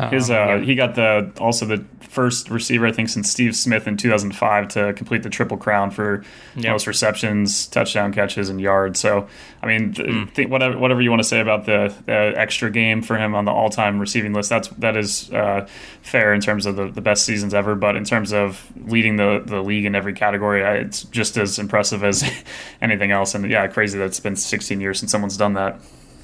his, 0.10 0.30
uh, 0.30 0.34
yeah. 0.34 0.60
he 0.60 0.76
got 0.76 0.96
the 0.96 1.32
also 1.40 1.66
the 1.66 1.84
first 2.02 2.50
receiver 2.50 2.88
I 2.88 2.92
think 2.92 3.10
since 3.10 3.30
Steve 3.30 3.56
Smith 3.56 3.88
in 3.88 3.98
2005 3.98 4.68
to 4.70 4.94
complete 4.94 5.24
the 5.24 5.30
triple 5.30 5.58
crown 5.58 5.92
for 5.92 6.24
yep. 6.56 6.72
most 6.72 6.88
receptions, 6.88 7.68
touchdown 7.68 8.14
catches, 8.14 8.50
and 8.50 8.62
yards. 8.62 9.00
So 9.00 9.28
I 9.62 9.68
mean, 9.68 9.94
mm. 9.94 10.34
th- 10.34 10.50
whatever 10.50 10.78
whatever 10.78 11.02
you 11.02 11.10
want 11.10 11.22
to 11.22 11.28
say 11.28 11.40
about 11.40 11.66
the, 11.66 11.94
the, 12.06 12.34
extra 12.36 12.70
game 12.70 13.02
for 13.02 13.18
him 13.18 13.34
on 13.34 13.46
the 13.46 13.52
all 13.52 13.70
time 13.70 14.00
receiving 14.00 14.34
list, 14.34 14.50
that's 14.50 14.68
that 14.70 14.96
is 14.96 15.32
uh, 15.32 15.68
fair 16.02 16.34
in 16.34 16.42
terms 16.42 16.66
of 16.66 16.76
the, 16.76 16.90
the 16.90 17.02
best 17.02 17.26
seasons 17.26 17.54
ever. 17.54 17.76
But 17.76 17.96
in 17.96 18.04
terms 18.04 18.34
of 18.34 18.72
leading 18.88 19.16
the 19.16 19.44
the 19.46 19.62
league 19.62 19.86
in 19.86 19.96
every 19.96 20.14
category, 20.14 20.62
it's 20.82 21.04
just 21.04 21.38
as 21.38 21.58
impressive 21.60 22.04
as 22.04 22.24
anything 22.82 23.12
else. 23.12 23.34
And 23.34 23.50
yeah, 23.50 23.66
crazy 23.68 23.98
that 23.98 24.06
it's 24.06 24.20
been 24.20 24.36
16 24.36 24.80
years 24.80 25.00
since 25.00 25.12
someone's 25.12 25.38
done 25.38 25.54
that. 25.54 25.80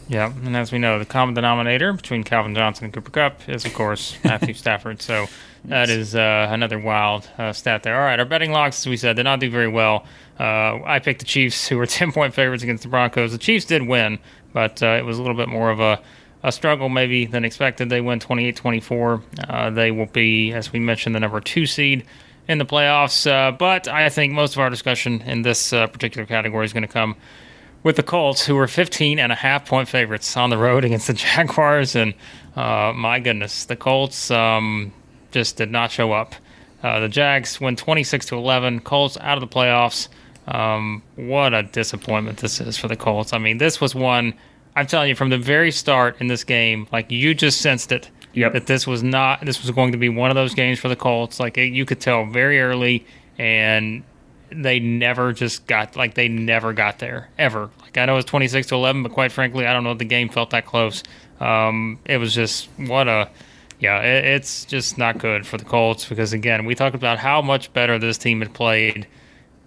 Yeah, 0.08 0.32
and 0.46 0.56
as 0.58 0.72
we 0.72 0.80
know, 0.80 1.00
the 1.00 1.06
common 1.06 1.34
denominator 1.34 1.94
between 1.94 2.24
Calvin 2.24 2.54
Johnson 2.54 2.86
and 2.86 2.94
Cooper 2.94 3.12
Kupp 3.12 3.48
is, 3.48 3.66
of 3.66 3.74
course, 3.74 4.18
Matthew 4.24 4.54
Stafford. 4.54 5.02
So 5.02 5.28
that 5.66 5.90
is 5.90 6.14
uh, 6.16 6.48
another 6.52 6.78
wild 6.78 7.30
uh, 7.38 7.54
stat 7.54 7.84
there. 7.84 7.96
All 7.96 8.06
right, 8.06 8.20
our 8.20 8.26
betting 8.26 8.52
locks, 8.52 8.82
as 8.82 8.88
we 8.88 8.98
said, 8.98 9.16
did 9.16 9.24
not 9.24 9.40
do 9.40 9.50
very 9.50 9.70
well. 9.70 10.06
Uh, 10.40 10.80
I 10.84 11.00
picked 11.00 11.20
the 11.20 11.26
Chiefs, 11.26 11.68
who 11.68 11.78
were 11.78 11.86
10 11.88 12.12
point 12.12 12.34
favorites 12.34 12.64
against 12.64 12.84
the 12.84 12.90
Broncos. 12.90 13.32
The 13.32 13.38
Chiefs 13.38 13.66
did 13.66 13.88
win, 13.88 14.20
but 14.52 14.84
uh, 14.84 14.88
it 14.88 15.06
was 15.06 15.18
a 15.18 15.22
little 15.22 15.38
bit 15.38 15.48
more 15.48 15.72
of 15.72 15.80
a, 15.80 16.02
a 16.44 16.52
struggle 16.52 16.90
maybe 16.90 17.26
than 17.26 17.46
expected. 17.46 17.90
They 17.90 18.02
win 18.02 18.20
28 18.20 18.56
24. 18.56 19.24
Uh, 19.48 19.70
they 19.70 19.92
will 19.92 20.08
be, 20.08 20.52
as 20.52 20.74
we 20.74 20.80
mentioned, 20.80 21.16
the 21.16 21.22
number 21.22 21.40
two 21.40 21.66
seed 21.66 22.06
in 22.50 22.58
the 22.58 22.66
playoffs. 22.66 23.26
Uh, 23.26 23.52
but 23.52 23.88
I 23.88 24.10
think 24.10 24.34
most 24.34 24.56
of 24.56 24.60
our 24.60 24.70
discussion 24.70 25.22
in 25.22 25.44
this 25.44 25.70
particular 25.70 26.26
category 26.26 26.66
is 26.66 26.74
going 26.74 26.84
to 26.84 26.90
come 26.90 27.16
with 27.84 27.98
the 27.98 28.04
Colts, 28.04 28.46
who 28.46 28.56
were 28.56 28.68
15 28.68 29.20
and 29.20 29.32
a 29.32 29.36
half 29.36 29.66
point 29.66 29.90
favorites 29.90 30.36
on 30.38 30.50
the 30.50 30.58
road 30.58 30.86
against 30.86 31.08
the 31.08 31.14
Jaguars. 31.14 31.96
And 31.96 32.14
uh, 32.56 32.94
my 32.96 33.20
goodness, 33.20 33.66
the 33.66 33.76
Colts 33.76 34.32
um, 34.32 34.92
just 35.32 35.58
did 35.58 35.70
not 35.70 35.92
show 35.92 36.14
up. 36.14 36.34
Uh, 36.82 37.00
the 37.00 37.10
Jags 37.10 37.62
win 37.62 37.76
26 37.76 38.26
to 38.28 38.36
11. 38.36 38.82
Colts 38.82 39.18
out 39.22 39.38
of 39.38 39.42
the 39.42 39.54
playoffs. 39.54 40.08
Um, 40.48 41.02
what 41.16 41.54
a 41.54 41.64
disappointment 41.64 42.40
this 42.40 42.60
is 42.60 42.78
for 42.78 42.88
the 42.88 42.98
Colts. 42.98 43.32
I 43.32 43.38
mean, 43.38 43.58
this 43.58 43.80
was 43.80 43.96
one. 43.96 44.34
I'm 44.76 44.88
telling 44.88 45.10
you, 45.10 45.16
from 45.16 45.30
the 45.30 45.38
very 45.38 45.72
start 45.72 46.20
in 46.20 46.28
this 46.28 46.44
game, 46.44 46.88
like 46.92 47.12
you 47.12 47.34
just 47.34 47.62
sensed 47.62 47.92
it. 47.92 48.10
Yep. 48.34 48.54
That 48.54 48.66
this 48.66 48.88
was 48.88 49.04
not. 49.04 49.46
This 49.46 49.62
was 49.62 49.70
going 49.72 49.92
to 49.92 49.98
be 49.98 50.10
one 50.10 50.32
of 50.32 50.36
those 50.36 50.56
games 50.56 50.80
for 50.80 50.90
the 50.90 50.96
Colts. 50.96 51.40
Like 51.40 51.56
you 51.56 51.86
could 51.86 52.02
tell 52.02 52.26
very 52.26 52.60
early, 52.60 53.06
and 53.38 54.04
they 54.56 54.80
never 54.80 55.34
just 55.34 55.68
got 55.68 55.96
like 55.96 56.16
they 56.16 56.28
never 56.28 56.74
got 56.74 57.00
there 57.00 57.30
ever. 57.38 57.70
Like 57.82 57.98
I 57.98 58.06
know 58.06 58.14
it 58.14 58.18
was 58.18 58.26
twenty 58.26 58.48
six 58.48 58.68
to 58.68 58.76
eleven, 58.76 59.04
but 59.04 59.12
quite 59.12 59.32
frankly, 59.32 59.66
I 59.66 59.74
don't 59.74 59.84
know 59.84 59.92
if 59.92 59.98
the 59.98 60.06
game 60.06 60.30
felt 60.30 60.52
that 60.52 60.66
close. 60.66 61.04
Um, 61.40 62.00
it 62.06 62.18
was 62.18 62.34
just 62.34 62.70
what 62.78 63.08
a 63.08 63.30
yeah, 63.80 64.00
it, 64.02 64.26
it's 64.26 64.66
just 64.66 64.98
not 64.98 65.18
good 65.18 65.46
for 65.46 65.58
the 65.58 65.66
Colts 65.66 66.08
because 66.08 66.34
again, 66.34 66.66
we 66.66 66.76
talked 66.76 66.96
about 66.96 67.20
how 67.20 67.42
much 67.42 67.74
better 67.74 68.00
this 68.00 68.18
team 68.18 68.40
had 68.40 68.54
played 68.54 69.08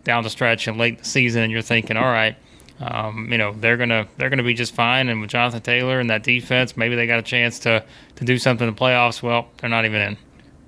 down 0.04 0.22
the 0.22 0.30
stretch 0.30 0.66
and 0.68 0.78
late 0.78 0.94
in 0.94 0.98
the 1.00 1.04
season, 1.04 1.42
and 1.42 1.52
you're 1.52 1.62
thinking, 1.62 1.96
all 1.96 2.04
right, 2.04 2.36
um, 2.80 3.28
you 3.30 3.38
know 3.38 3.52
they're 3.52 3.76
gonna 3.76 4.06
they're 4.16 4.30
gonna 4.30 4.42
be 4.42 4.54
just 4.54 4.74
fine, 4.74 5.08
and 5.08 5.20
with 5.20 5.30
Jonathan 5.30 5.60
Taylor 5.60 6.00
and 6.00 6.08
that 6.10 6.22
defense, 6.22 6.76
maybe 6.76 6.94
they 6.94 7.06
got 7.06 7.18
a 7.18 7.22
chance 7.22 7.58
to 7.60 7.84
to 8.16 8.24
do 8.24 8.38
something 8.38 8.66
in 8.66 8.74
the 8.74 8.80
playoffs. 8.80 9.22
Well, 9.22 9.48
they're 9.58 9.70
not 9.70 9.84
even 9.84 10.00
in. 10.00 10.16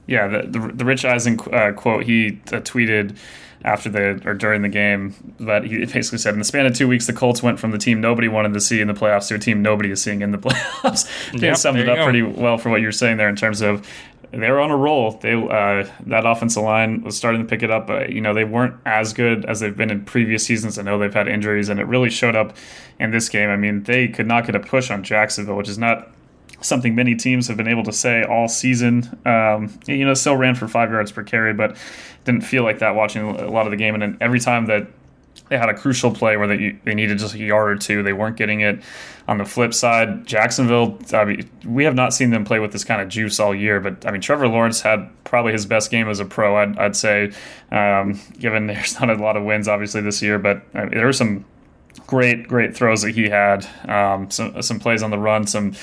Yeah, 0.06 0.26
the 0.26 0.42
the, 0.42 0.72
the 0.74 0.84
Rich 0.84 1.04
Eisen 1.04 1.38
uh, 1.52 1.72
quote 1.72 2.04
he 2.04 2.40
uh, 2.48 2.60
tweeted 2.60 3.16
after 3.64 3.88
the 3.88 4.20
or 4.24 4.34
during 4.34 4.62
the 4.62 4.68
game. 4.68 5.14
But 5.40 5.64
he 5.64 5.84
basically 5.84 6.18
said 6.18 6.32
in 6.32 6.38
the 6.38 6.44
span 6.44 6.66
of 6.66 6.74
two 6.74 6.88
weeks, 6.88 7.06
the 7.06 7.12
Colts 7.12 7.42
went 7.42 7.58
from 7.58 7.70
the 7.70 7.78
team 7.78 8.00
nobody 8.00 8.28
wanted 8.28 8.54
to 8.54 8.60
see 8.60 8.80
in 8.80 8.88
the 8.88 8.94
playoffs 8.94 9.28
to 9.28 9.34
a 9.34 9.38
team 9.38 9.62
nobody 9.62 9.90
is 9.90 10.02
seeing 10.02 10.22
in 10.22 10.32
the 10.32 10.38
playoffs. 10.38 11.08
they 11.32 11.48
yep, 11.48 11.56
summed 11.56 11.78
it 11.78 11.88
up 11.88 11.96
go. 11.96 12.04
pretty 12.04 12.22
well 12.22 12.58
for 12.58 12.70
what 12.70 12.80
you're 12.80 12.92
saying 12.92 13.16
there 13.16 13.28
in 13.28 13.36
terms 13.36 13.60
of 13.60 13.86
they 14.30 14.50
were 14.50 14.60
on 14.60 14.70
a 14.70 14.76
roll. 14.76 15.12
They 15.12 15.32
uh, 15.32 15.88
that 16.06 16.26
offensive 16.26 16.62
line 16.62 17.02
was 17.02 17.16
starting 17.16 17.40
to 17.42 17.48
pick 17.48 17.62
it 17.62 17.70
up. 17.70 17.86
But, 17.86 18.10
you 18.10 18.20
know, 18.20 18.34
they 18.34 18.44
weren't 18.44 18.74
as 18.84 19.12
good 19.12 19.44
as 19.46 19.60
they've 19.60 19.76
been 19.76 19.90
in 19.90 20.04
previous 20.04 20.44
seasons. 20.44 20.78
I 20.78 20.82
know 20.82 20.98
they've 20.98 21.12
had 21.12 21.28
injuries, 21.28 21.68
and 21.68 21.80
it 21.80 21.84
really 21.84 22.10
showed 22.10 22.36
up 22.36 22.56
in 23.00 23.10
this 23.10 23.28
game. 23.28 23.48
I 23.48 23.56
mean, 23.56 23.84
they 23.84 24.08
could 24.08 24.26
not 24.26 24.44
get 24.46 24.54
a 24.54 24.60
push 24.60 24.90
on 24.90 25.02
Jacksonville, 25.02 25.56
which 25.56 25.68
is 25.68 25.78
not 25.78 26.10
something 26.60 26.94
many 26.94 27.14
teams 27.14 27.48
have 27.48 27.56
been 27.56 27.68
able 27.68 27.84
to 27.84 27.92
say 27.92 28.22
all 28.24 28.48
season. 28.48 29.18
Um, 29.24 29.78
you 29.86 30.04
know, 30.04 30.14
still 30.14 30.36
ran 30.36 30.54
for 30.54 30.68
five 30.68 30.90
yards 30.90 31.12
per 31.12 31.22
carry, 31.22 31.52
but 31.54 31.76
didn't 32.24 32.42
feel 32.42 32.62
like 32.62 32.80
that 32.80 32.94
watching 32.94 33.22
a 33.22 33.50
lot 33.50 33.66
of 33.66 33.70
the 33.70 33.76
game. 33.76 33.94
And 33.94 34.02
then 34.02 34.18
every 34.20 34.40
time 34.40 34.66
that 34.66 34.88
they 35.48 35.56
had 35.56 35.68
a 35.68 35.74
crucial 35.74 36.10
play 36.10 36.36
where 36.36 36.46
they, 36.46 36.78
they 36.84 36.94
needed 36.94 37.18
just 37.18 37.34
a 37.34 37.38
yard 37.38 37.70
or 37.70 37.76
two, 37.76 38.02
they 38.02 38.12
weren't 38.12 38.36
getting 38.36 38.60
it. 38.60 38.82
On 39.28 39.38
the 39.38 39.44
flip 39.44 39.74
side, 39.74 40.26
Jacksonville, 40.26 40.98
I 41.12 41.24
mean, 41.24 41.50
we 41.64 41.84
have 41.84 41.94
not 41.94 42.14
seen 42.14 42.30
them 42.30 42.44
play 42.44 42.58
with 42.58 42.72
this 42.72 42.84
kind 42.84 43.00
of 43.00 43.08
juice 43.08 43.38
all 43.38 43.54
year. 43.54 43.78
But 43.78 44.06
I 44.06 44.10
mean, 44.10 44.20
Trevor 44.20 44.48
Lawrence 44.48 44.80
had 44.80 45.10
probably 45.24 45.52
his 45.52 45.66
best 45.66 45.90
game 45.90 46.08
as 46.08 46.18
a 46.18 46.24
pro, 46.24 46.56
I'd, 46.56 46.78
I'd 46.78 46.96
say, 46.96 47.32
um, 47.70 48.18
given 48.38 48.66
there's 48.68 48.98
not 48.98 49.10
a 49.10 49.14
lot 49.14 49.36
of 49.36 49.44
wins 49.44 49.68
obviously 49.68 50.00
this 50.00 50.22
year, 50.22 50.38
but 50.38 50.62
I 50.74 50.80
mean, 50.80 50.90
there 50.90 51.06
were 51.06 51.12
some 51.12 51.44
great, 52.06 52.48
great 52.48 52.74
throws 52.74 53.02
that 53.02 53.14
he 53.14 53.28
had. 53.28 53.66
Um, 53.88 54.30
some 54.30 54.60
some 54.62 54.80
plays 54.80 55.02
on 55.02 55.10
the 55.10 55.18
run, 55.18 55.46
some 55.46 55.74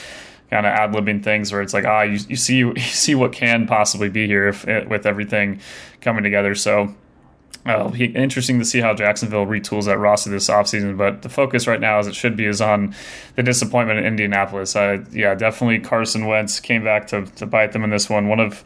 kind 0.49 0.65
of 0.65 0.71
ad 0.71 0.91
libbing 0.91 1.23
things 1.23 1.51
where 1.51 1.61
it's 1.61 1.73
like 1.73 1.85
ah 1.85 2.01
you, 2.01 2.19
you 2.27 2.35
see 2.35 2.57
you 2.59 2.79
see 2.79 3.15
what 3.15 3.31
can 3.31 3.67
possibly 3.67 4.09
be 4.09 4.27
here 4.27 4.47
if, 4.47 4.67
eh, 4.67 4.83
with 4.85 5.05
everything 5.05 5.59
coming 6.01 6.23
together. 6.23 6.55
So. 6.55 6.93
Uh, 7.67 7.91
interesting 7.95 8.59
to 8.59 8.65
see 8.65 8.79
how 8.79 8.93
Jacksonville 8.93 9.47
retools 9.47 9.85
that 9.85 9.97
roster 9.97 10.29
this 10.29 10.49
offseason, 10.49 10.99
but 10.99 11.23
the 11.23 11.29
focus 11.29 11.65
right 11.65 11.79
now, 11.79 11.97
as 11.97 12.05
it 12.05 12.13
should 12.13 12.37
be, 12.37 12.45
is 12.45 12.61
on 12.61 12.93
the 13.37 13.41
disappointment 13.41 13.97
in 13.97 14.05
Indianapolis. 14.05 14.75
Uh, 14.75 15.03
yeah, 15.11 15.33
definitely 15.33 15.79
Carson 15.79 16.27
Wentz 16.27 16.59
came 16.59 16.83
back 16.83 17.07
to, 17.07 17.25
to 17.25 17.47
bite 17.47 17.71
them 17.71 17.83
in 17.83 17.89
this 17.89 18.07
one. 18.07 18.27
One 18.27 18.39
of 18.39 18.63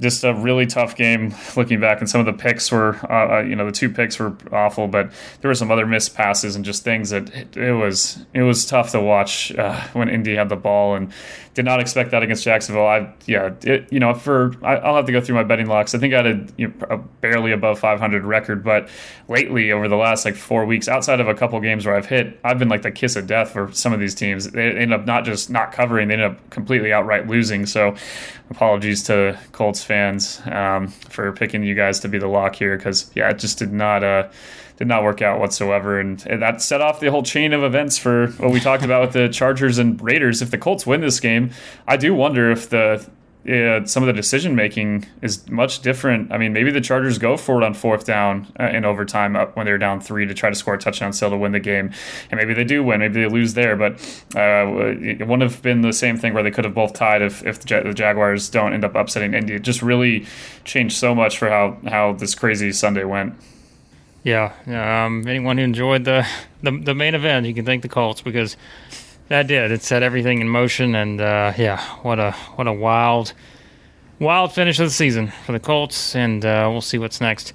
just 0.00 0.24
a 0.24 0.34
really 0.34 0.66
tough 0.66 0.96
game 0.96 1.34
looking 1.56 1.80
back 1.80 2.00
and 2.00 2.08
some 2.08 2.20
of 2.20 2.26
the 2.26 2.32
picks 2.32 2.72
were 2.72 2.96
uh, 3.10 3.38
uh, 3.38 3.40
you 3.40 3.54
know 3.54 3.66
the 3.66 3.72
two 3.72 3.90
picks 3.90 4.18
were 4.18 4.34
awful 4.52 4.88
but 4.88 5.12
there 5.40 5.48
were 5.48 5.54
some 5.54 5.70
other 5.70 5.86
missed 5.86 6.14
passes 6.14 6.56
and 6.56 6.64
just 6.64 6.82
things 6.84 7.10
that 7.10 7.28
it, 7.34 7.56
it 7.56 7.72
was 7.72 8.24
it 8.32 8.42
was 8.42 8.64
tough 8.66 8.90
to 8.92 9.00
watch 9.00 9.52
uh, 9.52 9.80
when 9.92 10.08
Indy 10.08 10.36
had 10.36 10.48
the 10.48 10.56
ball. 10.56 10.94
And 10.94 11.12
did 11.54 11.64
not 11.64 11.80
expect 11.80 12.12
that 12.12 12.22
against 12.22 12.44
Jacksonville. 12.44 12.86
I 12.86 13.12
yeah 13.26 13.50
it, 13.62 13.92
you 13.92 13.98
know 13.98 14.14
for 14.14 14.54
I, 14.62 14.78
will 14.86 14.96
have 14.96 15.06
to 15.06 15.12
go 15.12 15.20
through 15.20 15.34
my 15.34 15.42
betting 15.42 15.66
locks. 15.66 15.94
I 15.94 15.98
think 15.98 16.14
I 16.14 16.18
had 16.18 16.26
a, 16.26 16.46
you 16.56 16.68
know, 16.68 16.86
a, 16.88 16.98
barely 16.98 17.52
above 17.52 17.78
500 17.78 18.24
record 18.24 18.62
but 18.62 18.88
lately 19.28 19.72
over 19.72 19.88
the 19.88 19.96
last 19.96 20.24
like 20.24 20.36
four 20.36 20.64
weeks 20.64 20.88
outside 20.88 21.20
of 21.20 21.28
a 21.28 21.34
couple 21.34 21.58
games 21.60 21.86
where 21.86 21.96
I've 21.96 22.06
hit 22.06 22.38
I've 22.44 22.58
been 22.58 22.68
like 22.68 22.82
the 22.82 22.90
kiss 22.90 23.16
of 23.16 23.26
death 23.26 23.50
for 23.50 23.72
some 23.72 23.92
of 23.92 24.00
these 24.00 24.14
teams. 24.14 24.50
They 24.50 24.70
end 24.70 24.94
up 24.94 25.06
not 25.06 25.24
just 25.24 25.50
not 25.50 25.72
covering 25.72 26.08
they 26.08 26.14
end 26.14 26.22
up 26.22 26.50
completely 26.50 26.92
outright 26.92 27.26
losing. 27.26 27.66
So 27.66 27.96
apologies 28.50 29.02
to 29.04 29.38
Colts 29.52 29.82
fans 29.82 30.40
um, 30.46 30.88
for 30.88 31.32
picking 31.32 31.62
you 31.64 31.74
guys 31.74 32.00
to 32.00 32.08
be 32.08 32.18
the 32.18 32.28
lock 32.28 32.54
here 32.54 32.76
because 32.76 33.10
yeah, 33.14 33.30
it 33.30 33.38
just 33.38 33.58
did 33.58 33.72
not 33.72 34.04
uh, 34.04 34.28
did 34.80 34.88
not 34.88 35.02
work 35.02 35.20
out 35.20 35.38
whatsoever, 35.38 36.00
and 36.00 36.20
that 36.20 36.62
set 36.62 36.80
off 36.80 37.00
the 37.00 37.10
whole 37.10 37.22
chain 37.22 37.52
of 37.52 37.62
events 37.62 37.98
for 37.98 38.28
what 38.38 38.50
we 38.50 38.58
talked 38.58 38.82
about 38.82 39.02
with 39.02 39.12
the 39.12 39.28
Chargers 39.32 39.76
and 39.76 40.00
Raiders. 40.00 40.40
If 40.40 40.50
the 40.50 40.56
Colts 40.56 40.86
win 40.86 41.02
this 41.02 41.20
game, 41.20 41.50
I 41.86 41.98
do 41.98 42.14
wonder 42.14 42.50
if 42.50 42.70
the 42.70 43.06
uh, 43.46 43.84
some 43.84 44.02
of 44.02 44.06
the 44.06 44.14
decision 44.14 44.54
making 44.54 45.06
is 45.20 45.46
much 45.50 45.80
different. 45.80 46.32
I 46.32 46.38
mean, 46.38 46.54
maybe 46.54 46.70
the 46.70 46.80
Chargers 46.80 47.18
go 47.18 47.36
for 47.36 47.60
it 47.60 47.64
on 47.64 47.74
fourth 47.74 48.06
down 48.06 48.50
uh, 48.58 48.68
in 48.68 48.86
overtime 48.86 49.36
up 49.36 49.54
when 49.54 49.66
they're 49.66 49.76
down 49.76 50.00
three 50.00 50.24
to 50.24 50.32
try 50.32 50.48
to 50.48 50.56
score 50.56 50.74
a 50.74 50.78
touchdown 50.78 51.12
still 51.12 51.28
to 51.28 51.36
win 51.36 51.52
the 51.52 51.60
game, 51.60 51.92
and 52.30 52.38
maybe 52.38 52.54
they 52.54 52.64
do 52.64 52.82
win. 52.82 53.00
Maybe 53.00 53.20
they 53.20 53.28
lose 53.28 53.52
there, 53.52 53.76
but 53.76 53.92
uh, 54.34 54.96
it 54.98 55.26
wouldn't 55.26 55.42
have 55.42 55.60
been 55.60 55.82
the 55.82 55.92
same 55.92 56.16
thing 56.16 56.32
where 56.32 56.42
they 56.42 56.50
could 56.50 56.64
have 56.64 56.74
both 56.74 56.94
tied 56.94 57.20
if, 57.20 57.44
if 57.44 57.60
the, 57.60 57.82
the 57.82 57.92
Jaguars 57.92 58.48
don't 58.48 58.72
end 58.72 58.86
up 58.86 58.94
upsetting 58.94 59.34
Indy. 59.34 59.56
It 59.56 59.62
just 59.62 59.82
really 59.82 60.26
changed 60.64 60.96
so 60.96 61.14
much 61.14 61.36
for 61.36 61.50
how 61.50 61.76
how 61.86 62.14
this 62.14 62.34
crazy 62.34 62.72
Sunday 62.72 63.04
went. 63.04 63.34
Yeah, 64.22 64.52
um, 64.66 65.26
anyone 65.26 65.56
who 65.56 65.64
enjoyed 65.64 66.04
the, 66.04 66.26
the 66.62 66.72
the 66.72 66.94
main 66.94 67.14
event, 67.14 67.46
you 67.46 67.54
can 67.54 67.64
thank 67.64 67.82
the 67.82 67.88
Colts 67.88 68.20
because 68.20 68.56
that 69.28 69.46
did. 69.46 69.70
It 69.70 69.82
set 69.82 70.02
everything 70.02 70.40
in 70.40 70.48
motion, 70.48 70.94
and 70.94 71.20
uh, 71.20 71.52
yeah, 71.56 71.80
what 72.02 72.18
a 72.18 72.32
what 72.56 72.66
a 72.66 72.72
wild, 72.72 73.32
wild 74.18 74.52
finish 74.52 74.78
of 74.78 74.86
the 74.86 74.90
season 74.90 75.32
for 75.46 75.52
the 75.52 75.60
Colts, 75.60 76.14
and 76.14 76.44
uh, 76.44 76.68
we'll 76.70 76.82
see 76.82 76.98
what's 76.98 77.20
next 77.20 77.54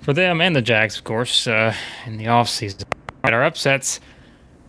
for 0.00 0.12
them 0.12 0.40
and 0.40 0.54
the 0.54 0.62
Jags, 0.62 0.98
of 0.98 1.04
course, 1.04 1.46
uh, 1.46 1.74
in 2.06 2.16
the 2.16 2.24
offseason. 2.24 2.84
Right, 3.22 3.32
our 3.32 3.44
upsets. 3.44 4.00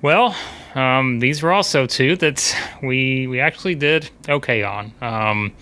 Well, 0.04 0.36
um, 0.76 1.20
these 1.20 1.42
were 1.42 1.52
also 1.52 1.88
two 1.88 2.16
that 2.18 2.56
we 2.84 3.26
we 3.26 3.40
actually 3.40 3.76
did 3.76 4.10
okay 4.30 4.62
on. 4.62 4.94
Um, 5.02 5.54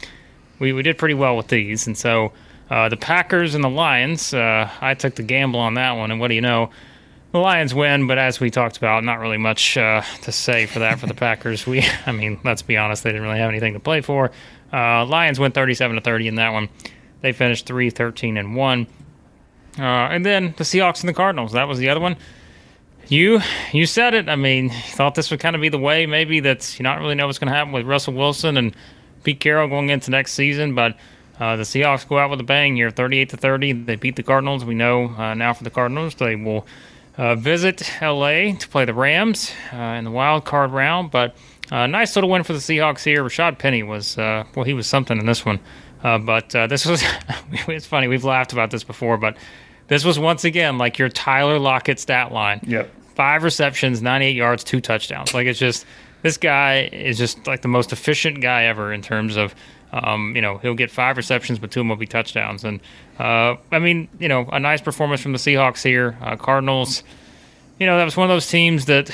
we 0.60 0.74
we 0.74 0.84
did 0.84 0.98
pretty 0.98 1.14
well 1.14 1.38
with 1.38 1.48
these, 1.48 1.88
and 1.88 1.98
so 1.98 2.34
uh, 2.72 2.90
the 2.90 2.98
Packers 2.98 3.54
and 3.54 3.64
the 3.64 3.70
Lions. 3.70 4.34
Uh, 4.34 4.68
I 4.82 4.96
took 4.96 5.14
the 5.14 5.24
gamble 5.24 5.60
on 5.60 5.76
that 5.76 5.92
one, 5.92 6.10
and 6.10 6.20
what 6.20 6.30
do 6.30 6.34
you 6.34 6.42
know? 6.42 6.72
the 7.32 7.40
Lions 7.40 7.74
win, 7.74 8.08
but 8.08 8.18
as 8.18 8.40
we 8.40 8.50
talked 8.50 8.78
about, 8.78 9.04
not 9.04 9.20
really 9.20 9.38
much 9.38 9.78
uh, 9.78 10.02
to 10.24 10.32
say 10.32 10.66
for 10.66 10.80
that 10.80 11.00
for 11.00 11.08
the 11.08 11.14
Packers. 11.14 11.66
We, 11.72 11.86
I 12.06 12.12
mean, 12.12 12.40
let's 12.44 12.62
be 12.62 12.76
honest, 12.76 13.04
they 13.04 13.12
didn't 13.12 13.24
really 13.24 13.40
have 13.40 13.50
anything 13.50 13.74
to 13.74 13.80
play 13.80 14.02
for. 14.02 14.32
Uh, 14.74 15.06
Lions 15.06 15.40
went 15.40 15.54
37 15.54 15.96
to 15.96 16.02
30 16.02 16.28
in 16.28 16.36
that 16.36 16.52
one. 16.52 16.68
They 17.22 17.32
finished 17.32 17.66
3 17.66 17.90
13 17.90 18.38
and 18.38 18.56
1. 18.56 18.88
Uh, 19.80 19.82
and 19.82 20.26
then 20.26 20.54
the 20.58 20.66
Seahawks 20.66 21.00
and 21.00 21.08
the 21.08 21.14
Cardinals. 21.14 21.54
That 21.54 21.68
was 21.68 21.80
the 21.80 21.88
other 21.88 22.02
one. 22.02 22.18
You 23.08 23.40
you 23.72 23.86
said 23.86 24.14
it. 24.14 24.28
I 24.28 24.36
mean, 24.36 24.70
thought 24.70 25.16
this 25.16 25.32
would 25.32 25.40
kind 25.40 25.56
of 25.56 25.62
be 25.62 25.70
the 25.70 25.78
way. 25.78 26.06
Maybe 26.06 26.42
that's 26.42 26.78
you 26.78 26.84
not 26.84 27.00
really 27.00 27.16
know 27.16 27.28
what's 27.28 27.40
going 27.40 27.52
to 27.52 27.56
happen 27.56 27.72
with 27.72 27.86
Russell 27.86 28.14
Wilson 28.14 28.58
and 28.58 28.76
Pete 29.24 29.40
Carroll 29.40 29.70
going 29.70 29.90
into 29.90 30.12
next 30.12 30.34
season, 30.34 30.76
but 30.76 30.98
uh, 31.42 31.56
the 31.56 31.64
Seahawks 31.64 32.08
go 32.08 32.20
out 32.20 32.30
with 32.30 32.40
a 32.40 32.44
bang 32.44 32.76
here, 32.76 32.92
38 32.92 33.30
to 33.30 33.38
30. 33.38 33.74
They 33.74 33.96
beat 33.96 34.16
the 34.16 34.22
Cardinals. 34.22 34.64
We 34.64 34.76
know 34.76 35.08
uh, 35.18 35.34
now 35.34 35.54
for 35.54 35.64
the 35.64 35.72
Cardinals 35.72 36.14
they 36.14 36.36
will 36.36 36.68
uh, 37.18 37.34
visit 37.34 37.92
LA 38.00 38.54
to 38.54 38.68
play 38.70 38.86
the 38.86 38.94
Rams 38.94 39.52
uh, 39.74 39.78
in 39.78 40.04
the 40.04 40.12
wild 40.12 40.46
card 40.46 40.70
round. 40.70 41.10
But 41.10 41.36
uh, 41.72 41.88
nice 41.88 42.16
little 42.16 42.30
win 42.30 42.44
for 42.44 42.54
the 42.54 42.60
Seahawks 42.60 43.04
here. 43.04 43.24
Rashad 43.24 43.58
Penny 43.58 43.82
was 43.82 44.20
uh, 44.20 44.44
well, 44.56 44.66
he 44.66 44.76
was 44.76 44.86
something 44.86 45.18
in 45.18 45.26
this 45.26 45.44
one. 45.44 45.60
Uh, 46.04 46.20
but 46.20 46.56
uh, 46.56 46.68
this 46.68 46.86
was 46.86 47.04
it's 47.68 47.88
funny. 47.88 48.08
We've 48.08 48.24
laughed 48.24 48.54
about 48.54 48.70
this 48.70 48.84
before, 48.84 49.18
but 49.18 49.36
this 49.88 50.06
was 50.06 50.20
once 50.20 50.44
again 50.44 50.78
like 50.78 51.00
your 51.00 51.10
Tyler 51.10 51.58
Lockett 51.58 52.00
stat 52.00 52.32
line. 52.32 52.60
Yep. 52.68 52.92
Five 53.16 53.44
receptions, 53.44 54.00
98 54.02 54.36
yards, 54.36 54.64
two 54.64 54.80
touchdowns. 54.80 55.34
Like 55.34 55.48
it's 55.48 55.60
just 55.60 55.88
this 56.22 56.38
guy 56.38 56.90
is 56.94 57.18
just 57.18 57.48
like 57.48 57.64
the 57.64 57.68
most 57.68 57.92
efficient 57.92 58.42
guy 58.42 58.66
ever 58.66 58.94
in 58.94 59.02
terms 59.02 59.38
of 59.38 59.56
um, 59.92 60.36
you 60.36 60.42
know, 60.42 60.58
he'll 60.58 60.74
get 60.76 60.90
five 60.90 61.18
receptions, 61.18 61.60
but 61.60 61.72
two 61.72 61.82
of 61.82 61.84
them 61.84 61.90
will 61.90 61.96
be 61.96 62.08
touchdowns. 62.08 62.64
And 62.64 62.80
uh, 63.20 63.56
I 63.72 63.80
mean, 63.80 64.08
you 64.20 64.28
know, 64.28 64.48
a 64.52 64.60
nice 64.60 64.82
performance 64.82 65.22
from 65.22 65.34
the 65.34 65.38
Seahawks 65.38 65.84
here. 65.84 66.18
Uh, 66.22 66.36
Cardinals, 66.36 67.04
you 67.80 67.86
know, 67.86 67.98
that 67.98 68.06
was 68.06 68.16
one 68.16 68.30
of 68.30 68.34
those 68.34 68.48
teams 68.48 68.86
that 68.86 69.12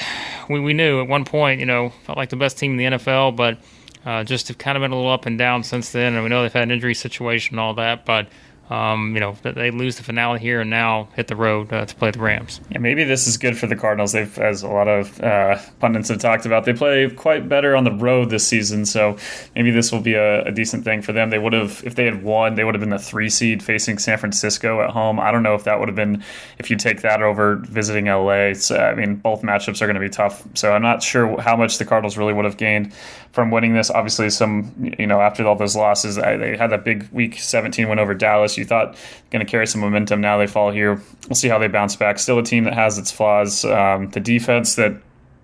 we, 0.49 0.59
we 0.59 0.73
knew 0.73 1.01
at 1.01 1.07
one 1.07 1.25
point, 1.25 1.59
you 1.59 1.65
know, 1.65 1.89
felt 2.03 2.17
like 2.17 2.29
the 2.29 2.35
best 2.35 2.57
team 2.57 2.71
in 2.71 2.77
the 2.77 2.97
NFL, 2.97 3.35
but 3.35 3.57
uh, 4.05 4.23
just 4.23 4.47
have 4.47 4.57
kind 4.57 4.77
of 4.77 4.81
been 4.81 4.91
a 4.91 4.95
little 4.95 5.11
up 5.11 5.25
and 5.25 5.37
down 5.37 5.63
since 5.63 5.91
then. 5.91 6.13
And 6.13 6.23
we 6.23 6.29
know 6.29 6.43
they've 6.43 6.53
had 6.53 6.63
an 6.63 6.71
injury 6.71 6.93
situation 6.93 7.55
and 7.55 7.59
all 7.59 7.73
that, 7.75 8.05
but 8.05 8.27
um, 8.69 9.13
you 9.13 9.21
know, 9.21 9.35
they 9.43 9.71
lose 9.71 9.95
the 9.95 10.03
finale 10.03 10.39
here 10.39 10.61
and 10.61 10.69
now 10.69 11.07
hit 11.15 11.27
the 11.27 11.35
road 11.35 11.71
uh, 11.71 11.85
to 11.85 11.95
play 11.95 12.11
the 12.11 12.19
Rams. 12.19 12.59
Yeah, 12.69 12.79
maybe 12.79 13.05
this 13.05 13.25
is 13.27 13.37
good 13.37 13.57
for 13.57 13.67
the 13.67 13.75
Cardinals. 13.75 14.11
They've, 14.11 14.37
as 14.39 14.61
a 14.61 14.67
lot 14.67 14.87
of 14.89 15.21
uh, 15.21 15.57
pundits 15.79 16.09
have 16.09 16.19
talked 16.19 16.45
about, 16.45 16.65
they 16.65 16.73
play 16.73 17.09
quite 17.09 17.47
better 17.47 17.75
on 17.75 17.85
the 17.85 17.91
road 17.91 18.29
this 18.29 18.45
season. 18.45 18.85
So 18.85 19.17
maybe 19.55 19.71
this 19.71 19.91
will 19.91 20.01
be 20.01 20.15
a, 20.15 20.43
a 20.43 20.51
decent 20.51 20.83
thing 20.83 21.01
for 21.01 21.13
them. 21.13 21.29
They 21.29 21.39
would 21.39 21.53
have, 21.53 21.81
if 21.85 21.95
they 21.95 22.05
had 22.05 22.23
won, 22.23 22.55
they 22.55 22.65
would 22.65 22.75
have 22.75 22.81
been 22.81 22.89
the 22.89 22.99
three 22.99 23.29
seed 23.29 23.63
facing 23.63 23.99
San 23.99 24.17
Francisco 24.17 24.81
at 24.81 24.89
home. 24.89 25.19
I 25.19 25.31
don't 25.31 25.43
know 25.43 25.55
if 25.55 25.63
that 25.63 25.79
would 25.79 25.87
have 25.87 25.95
been 25.95 26.23
if 26.59 26.69
you 26.69 26.75
take 26.75 27.01
that 27.01 27.21
over 27.21 27.55
visiting 27.55 28.05
LA. 28.05 28.53
So, 28.53 28.77
I 28.77 28.95
mean, 28.95 29.15
both 29.15 29.43
matchups 29.43 29.81
are 29.81 29.85
going 29.85 29.95
to 29.95 30.01
be 30.01 30.09
tough. 30.09 30.45
So 30.55 30.73
I'm 30.73 30.81
not 30.81 31.01
sure 31.01 31.39
how 31.39 31.55
much 31.55 31.77
the 31.77 31.85
Cardinals 31.85 32.17
really 32.17 32.33
would 32.33 32.45
have 32.45 32.57
gained 32.57 32.93
from 33.37 33.51
winning 33.51 33.75
this. 33.75 33.91
Obviously, 33.91 34.29
some 34.31 34.73
you 34.97 35.05
know 35.05 35.21
after 35.21 35.45
all 35.45 35.55
those 35.55 35.75
losses, 35.75 36.15
they 36.15 36.57
had 36.57 36.71
that 36.71 36.83
big 36.83 37.07
Week 37.11 37.39
17 37.39 37.87
win 37.87 37.99
over 37.99 38.13
Dallas. 38.13 38.56
You 38.57 38.65
thought 38.65 38.97
going 39.31 39.45
to 39.45 39.49
carry 39.49 39.67
some 39.67 39.81
momentum. 39.81 40.21
Now 40.21 40.37
they 40.37 40.47
fall 40.47 40.71
here. 40.71 41.01
We'll 41.27 41.35
see 41.35 41.47
how 41.47 41.59
they 41.59 41.67
bounce 41.67 41.95
back. 41.95 42.19
Still 42.19 42.39
a 42.39 42.43
team 42.43 42.63
that 42.65 42.73
has 42.73 42.97
its 42.97 43.11
flaws. 43.11 43.65
Um, 43.65 44.09
the 44.09 44.19
defense 44.19 44.75
that 44.75 44.93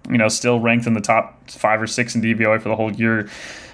you 0.10 0.18
know 0.18 0.28
still 0.28 0.60
ranked 0.60 0.88
in 0.88 0.94
the 0.94 1.02
top 1.02 1.50
five 1.50 1.82
or 1.82 1.88
six 1.88 2.16
in 2.16 2.22
DVOA 2.22 2.62
for 2.62 2.70
the 2.70 2.76
whole 2.76 2.92
year 2.92 3.30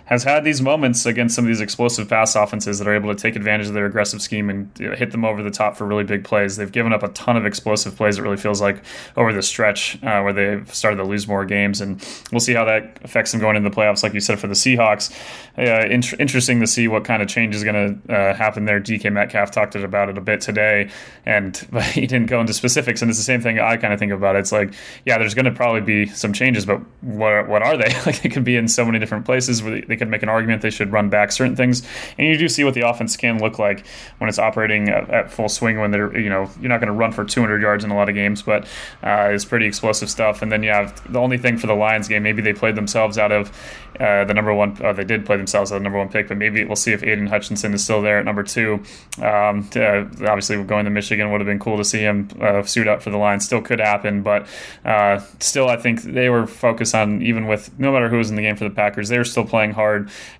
has 0.10 0.24
had 0.24 0.44
these 0.44 0.60
moments 0.60 1.06
against 1.06 1.36
some 1.36 1.46
of 1.46 1.50
these 1.50 1.62
explosive 1.62 2.10
pass 2.10 2.36
offenses 2.36 2.80
that 2.80 2.88
are 2.88 2.96
able 2.96 3.14
to 3.14 3.22
take 3.22 3.36
advantage 3.36 3.68
of 3.68 3.76
their 3.76 3.86
aggressive 3.86 4.24
scheme 4.24 4.50
and 4.50 4.68
you 4.80 4.90
know, 4.90 4.96
hit 4.96 5.12
them 5.12 5.24
over 5.24 5.44
the 5.44 5.52
top 5.52 5.78
for 5.78 5.86
really 5.86 6.04
big 6.04 6.24
plays. 6.24 6.58
They've 6.58 6.72
given 6.72 6.94
up 6.94 7.04
a 7.04 7.10
ton 7.10 7.38
of 7.38 7.46
explosive 7.46 7.96
plays. 7.96 8.18
It 8.18 8.24
really 8.24 8.36
feels 8.36 8.60
like 8.60 8.82
over 9.16 9.32
the 9.32 9.44
stretch 9.44 10.02
uh, 10.04 10.22
where 10.22 10.34
they've 10.34 10.74
started 10.74 10.98
to 10.98 11.04
lose 11.04 11.28
more 11.28 11.46
games, 11.46 11.80
and 11.80 12.04
we'll 12.32 12.40
see 12.40 12.54
how 12.54 12.66
that 12.66 12.98
affects 13.04 13.32
them 13.32 13.40
going 13.40 13.56
into 13.56 13.70
the 13.70 13.76
playoffs. 13.76 14.02
Like 14.02 14.16
you 14.16 14.20
said 14.20 14.40
for 14.40 14.48
the 14.48 14.56
Seahawks, 14.56 15.16
uh, 15.60 15.86
in- 15.88 16.02
interesting 16.20 16.60
to 16.60 16.66
see 16.66 16.88
what 16.88 17.06
kind 17.06 17.22
of 17.22 17.28
change 17.28 17.54
is 17.54 17.64
going 17.64 18.02
to 18.04 18.12
uh, 18.12 18.34
happen 18.34 18.66
there. 18.66 18.82
DK 18.82 19.14
Metcalf 19.14 19.52
talked 19.52 19.76
about 19.76 20.10
it 20.10 20.18
a 20.18 20.22
bit 20.22 20.42
today, 20.42 20.90
and 21.28 21.68
but 21.72 21.84
he 21.84 22.08
didn't 22.08 22.26
go 22.26 22.42
into 22.42 22.54
specifics. 22.54 23.04
And 23.04 23.12
it's 23.12 23.20
the 23.20 23.24
same 23.24 23.42
thing 23.42 23.60
I 23.60 23.78
kind 23.78 23.94
of 23.94 24.00
think 24.00 24.12
about. 24.12 24.36
It. 24.36 24.40
It's 24.40 24.52
like, 24.52 24.74
yeah, 25.06 25.20
there's 25.20 25.36
going 25.36 25.46
to 25.46 25.52
probably 25.52 25.82
be 25.82 26.08
some 26.08 26.34
changes, 26.34 26.66
but 26.66 26.82
what 27.02 27.48
what 27.48 27.62
are 27.62 27.78
they? 27.78 27.94
like 28.08 28.26
it 28.26 28.32
could 28.32 28.44
be 28.44 28.56
in 28.56 28.68
so 28.68 28.84
many 28.84 28.98
different 28.98 29.26
places 29.26 29.62
where 29.62 29.82
they 29.82 29.99
could 30.00 30.10
make 30.10 30.24
an 30.24 30.30
argument 30.30 30.62
they 30.62 30.70
should 30.70 30.92
run 30.92 31.10
back 31.10 31.32
certain 31.32 31.56
things, 31.56 31.86
and 32.18 32.28
you 32.28 32.38
do 32.38 32.50
see 32.50 32.64
what 32.64 32.74
the 32.74 32.88
offense 32.88 33.16
can 33.16 33.40
look 33.40 33.60
like 33.60 33.86
when 34.18 34.30
it's 34.30 34.40
operating 34.40 34.90
at, 34.90 35.10
at 35.10 35.32
full 35.32 35.50
swing. 35.50 35.80
When 35.80 35.92
they're 35.92 36.18
you 36.18 36.30
know 36.30 36.50
you're 36.60 36.70
not 36.70 36.80
going 36.80 36.88
to 36.88 36.94
run 36.94 37.12
for 37.12 37.24
200 37.24 37.62
yards 37.62 37.84
in 37.84 37.92
a 37.92 37.96
lot 37.96 38.10
of 38.10 38.16
games, 38.16 38.42
but 38.42 38.64
uh, 39.04 39.30
it's 39.32 39.46
pretty 39.46 39.66
explosive 39.66 40.10
stuff. 40.10 40.42
And 40.42 40.52
then 40.52 40.64
you 40.64 40.72
have 40.72 41.12
the 41.12 41.20
only 41.20 41.38
thing 41.38 41.58
for 41.58 41.68
the 41.68 41.76
Lions 41.76 42.08
game, 42.08 42.24
maybe 42.24 42.42
they 42.42 42.54
played 42.54 42.76
themselves 42.76 43.18
out 43.18 43.32
of 43.32 43.52
uh, 44.00 44.24
the 44.26 44.34
number 44.34 44.54
one. 44.54 44.78
Uh, 44.82 44.94
they 44.94 45.04
did 45.04 45.26
play 45.26 45.36
themselves 45.36 45.72
as 45.72 45.78
the 45.78 45.84
number 45.84 45.98
one 45.98 46.10
pick, 46.10 46.28
but 46.28 46.38
maybe 46.38 46.64
we'll 46.64 46.76
see 46.76 46.94
if 46.94 47.04
Aidan 47.04 47.28
Hutchinson 47.28 47.74
is 47.74 47.84
still 47.84 48.02
there 48.02 48.20
at 48.20 48.26
number 48.26 48.44
two. 48.44 48.82
Um, 49.22 49.68
to, 49.70 50.10
obviously, 50.22 50.64
going 50.64 50.86
to 50.86 50.92
Michigan 50.92 51.32
would 51.32 51.42
have 51.42 51.48
been 51.48 51.60
cool 51.60 51.78
to 51.78 51.84
see 51.84 52.00
him 52.00 52.30
uh, 52.40 52.64
suit 52.64 52.88
up 52.88 53.02
for 53.02 53.10
the 53.10 53.18
Lions. 53.18 53.46
Still 53.46 53.62
could 53.62 53.80
happen, 53.80 54.24
but 54.24 54.48
uh, 54.86 55.20
still, 55.40 55.68
I 55.68 55.76
think 55.76 56.04
they 56.04 56.30
were 56.30 56.48
focused 56.48 56.96
on 56.96 57.22
even 57.22 57.48
with 57.48 57.78
no 57.78 57.92
matter 57.92 58.10
who 58.10 58.18
was 58.18 58.30
in 58.30 58.36
the 58.36 58.42
game 58.42 58.56
for 58.56 58.64
the 58.64 58.70
Packers, 58.70 59.10
they 59.10 59.18
were 59.18 59.26
still 59.26 59.46
playing 59.46 59.72
hard, 59.72 59.89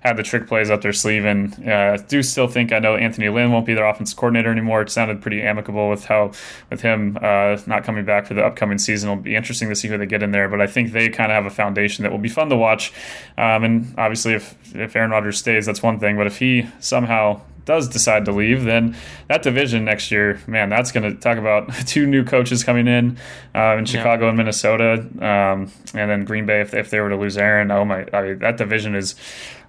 had 0.00 0.16
the 0.16 0.22
trick 0.22 0.46
plays 0.46 0.70
up 0.70 0.82
their 0.82 0.92
sleeve, 0.92 1.24
and 1.24 1.68
uh, 1.68 1.96
do 2.08 2.22
still 2.22 2.48
think 2.48 2.72
I 2.72 2.78
know 2.78 2.96
Anthony 2.96 3.28
Lynn 3.28 3.52
won't 3.52 3.66
be 3.66 3.74
their 3.74 3.86
offensive 3.86 4.16
coordinator 4.16 4.50
anymore. 4.50 4.82
It 4.82 4.90
sounded 4.90 5.20
pretty 5.20 5.42
amicable 5.42 5.88
with 5.88 6.04
how 6.04 6.32
with 6.70 6.80
him 6.82 7.18
uh, 7.20 7.58
not 7.66 7.84
coming 7.84 8.04
back 8.04 8.26
for 8.26 8.34
the 8.34 8.44
upcoming 8.44 8.78
season. 8.78 9.10
It'll 9.10 9.22
be 9.22 9.36
interesting 9.36 9.68
to 9.68 9.74
see 9.74 9.88
who 9.88 9.98
they 9.98 10.06
get 10.06 10.22
in 10.22 10.30
there, 10.32 10.48
but 10.48 10.60
I 10.60 10.66
think 10.66 10.92
they 10.92 11.08
kind 11.08 11.30
of 11.30 11.36
have 11.36 11.46
a 11.46 11.54
foundation 11.54 12.02
that 12.02 12.12
will 12.12 12.18
be 12.18 12.28
fun 12.28 12.48
to 12.48 12.56
watch. 12.56 12.92
Um, 13.38 13.64
and 13.64 13.94
obviously, 13.98 14.34
if 14.34 14.56
if 14.74 14.96
Aaron 14.96 15.10
Rodgers 15.10 15.38
stays, 15.38 15.66
that's 15.66 15.82
one 15.82 15.98
thing. 15.98 16.16
But 16.16 16.26
if 16.26 16.38
he 16.38 16.66
somehow 16.80 17.40
does 17.70 17.88
decide 17.88 18.24
to 18.24 18.32
leave, 18.32 18.64
then 18.64 18.96
that 19.28 19.44
division 19.44 19.84
next 19.84 20.10
year, 20.10 20.40
man, 20.48 20.68
that's 20.70 20.90
going 20.90 21.08
to 21.08 21.14
talk 21.14 21.38
about 21.38 21.72
two 21.86 22.04
new 22.04 22.24
coaches 22.24 22.64
coming 22.64 22.88
in 22.88 23.16
uh, 23.54 23.76
in 23.76 23.84
Chicago 23.84 24.24
yeah. 24.24 24.30
and 24.30 24.36
Minnesota, 24.36 24.94
um, 25.20 25.70
and 25.94 26.10
then 26.10 26.24
Green 26.24 26.46
Bay 26.46 26.62
if, 26.62 26.74
if 26.74 26.90
they 26.90 26.98
were 26.98 27.10
to 27.10 27.16
lose 27.16 27.38
Aaron. 27.38 27.70
Oh 27.70 27.84
my, 27.84 28.06
I 28.12 28.22
mean, 28.22 28.38
that 28.40 28.56
division 28.56 28.96
is 28.96 29.14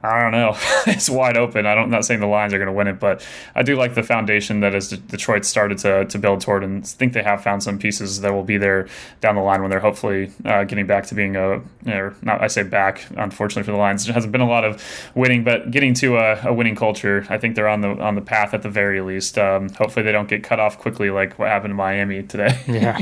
I 0.03 0.21
don't 0.21 0.31
know. 0.31 0.55
it's 0.87 1.09
wide 1.09 1.37
open. 1.37 1.65
I 1.65 1.75
don't, 1.75 1.85
I'm 1.85 1.89
not 1.91 2.05
saying 2.05 2.19
the 2.19 2.27
Lions 2.27 2.53
are 2.53 2.57
going 2.57 2.67
to 2.67 2.73
win 2.73 2.87
it, 2.87 2.99
but 2.99 3.25
I 3.53 3.63
do 3.63 3.75
like 3.75 3.93
the 3.93 4.03
foundation 4.03 4.61
that 4.61 4.73
as 4.73 4.89
Detroit 4.89 5.45
started 5.45 5.77
to, 5.79 6.05
to 6.05 6.17
build 6.17 6.41
toward, 6.41 6.63
and 6.63 6.85
think 6.85 7.13
they 7.13 7.23
have 7.23 7.43
found 7.43 7.61
some 7.61 7.77
pieces 7.77 8.21
that 8.21 8.33
will 8.33 8.43
be 8.43 8.57
there 8.57 8.87
down 9.19 9.35
the 9.35 9.41
line 9.41 9.61
when 9.61 9.69
they're 9.69 9.79
hopefully 9.79 10.31
uh, 10.45 10.63
getting 10.63 10.87
back 10.87 11.05
to 11.07 11.15
being 11.15 11.35
a, 11.35 11.61
or 11.87 12.15
not, 12.21 12.41
I 12.41 12.47
say 12.47 12.63
back, 12.63 13.05
unfortunately 13.15 13.63
for 13.63 13.71
the 13.71 13.77
Lions, 13.77 14.05
there 14.05 14.13
hasn't 14.13 14.31
been 14.31 14.41
a 14.41 14.49
lot 14.49 14.65
of 14.65 14.83
winning, 15.13 15.43
but 15.43 15.69
getting 15.71 15.93
to 15.95 16.17
a, 16.17 16.47
a 16.47 16.53
winning 16.53 16.75
culture, 16.75 17.25
I 17.29 17.37
think 17.37 17.55
they're 17.55 17.69
on 17.69 17.81
the 17.81 17.89
on 17.89 18.15
the 18.15 18.21
path 18.21 18.53
at 18.53 18.63
the 18.63 18.69
very 18.69 19.01
least. 19.01 19.37
Um, 19.37 19.69
hopefully 19.69 20.03
they 20.03 20.11
don't 20.11 20.27
get 20.27 20.43
cut 20.43 20.59
off 20.59 20.79
quickly 20.79 21.09
like 21.09 21.37
what 21.37 21.49
happened 21.49 21.71
in 21.71 21.77
Miami 21.77 22.23
today. 22.23 22.59
yeah. 22.67 23.01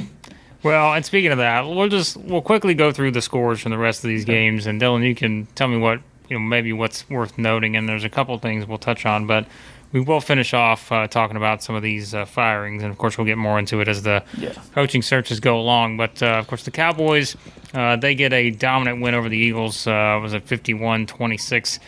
Well, 0.61 0.93
and 0.93 1.05
speaking 1.05 1.31
of 1.31 1.37
that, 1.37 1.61
we'll 1.61 1.87
just 1.87 2.17
we'll 2.17 2.41
quickly 2.41 2.73
go 2.73 2.91
through 2.91 3.11
the 3.11 3.21
scores 3.21 3.61
from 3.61 3.71
the 3.71 3.77
rest 3.77 4.03
of 4.03 4.09
these 4.09 4.25
games, 4.25 4.65
and 4.65 4.81
Dylan, 4.81 5.07
you 5.07 5.15
can 5.15 5.45
tell 5.55 5.69
me 5.69 5.77
what 5.77 6.01
you 6.29 6.37
know 6.37 6.39
maybe 6.39 6.73
what's 6.73 7.09
worth 7.09 7.37
noting. 7.37 7.75
And 7.75 7.87
there's 7.87 8.03
a 8.03 8.09
couple 8.09 8.37
things 8.39 8.65
we'll 8.65 8.77
touch 8.77 9.05
on, 9.05 9.27
but 9.27 9.45
we 9.91 9.99
will 9.99 10.21
finish 10.21 10.53
off 10.53 10.91
uh, 10.91 11.07
talking 11.07 11.35
about 11.35 11.63
some 11.63 11.75
of 11.75 11.81
these 11.81 12.13
uh, 12.13 12.25
firings, 12.25 12.83
and 12.83 12.91
of 12.91 12.97
course 12.97 13.17
we'll 13.17 13.25
get 13.25 13.37
more 13.37 13.57
into 13.57 13.81
it 13.81 13.87
as 13.87 14.03
the 14.03 14.23
yeah. 14.37 14.53
coaching 14.73 15.01
searches 15.01 15.39
go 15.39 15.59
along. 15.59 15.97
But 15.97 16.21
uh, 16.21 16.27
of 16.27 16.47
course 16.47 16.63
the 16.63 16.71
Cowboys 16.71 17.35
uh, 17.73 17.95
they 17.95 18.15
get 18.15 18.33
a 18.33 18.49
dominant 18.49 19.01
win 19.01 19.13
over 19.13 19.29
the 19.29 19.37
Eagles. 19.37 19.85
Uh, 19.85 20.19
was 20.21 20.33
a 20.33 20.39
51-26 20.39 21.07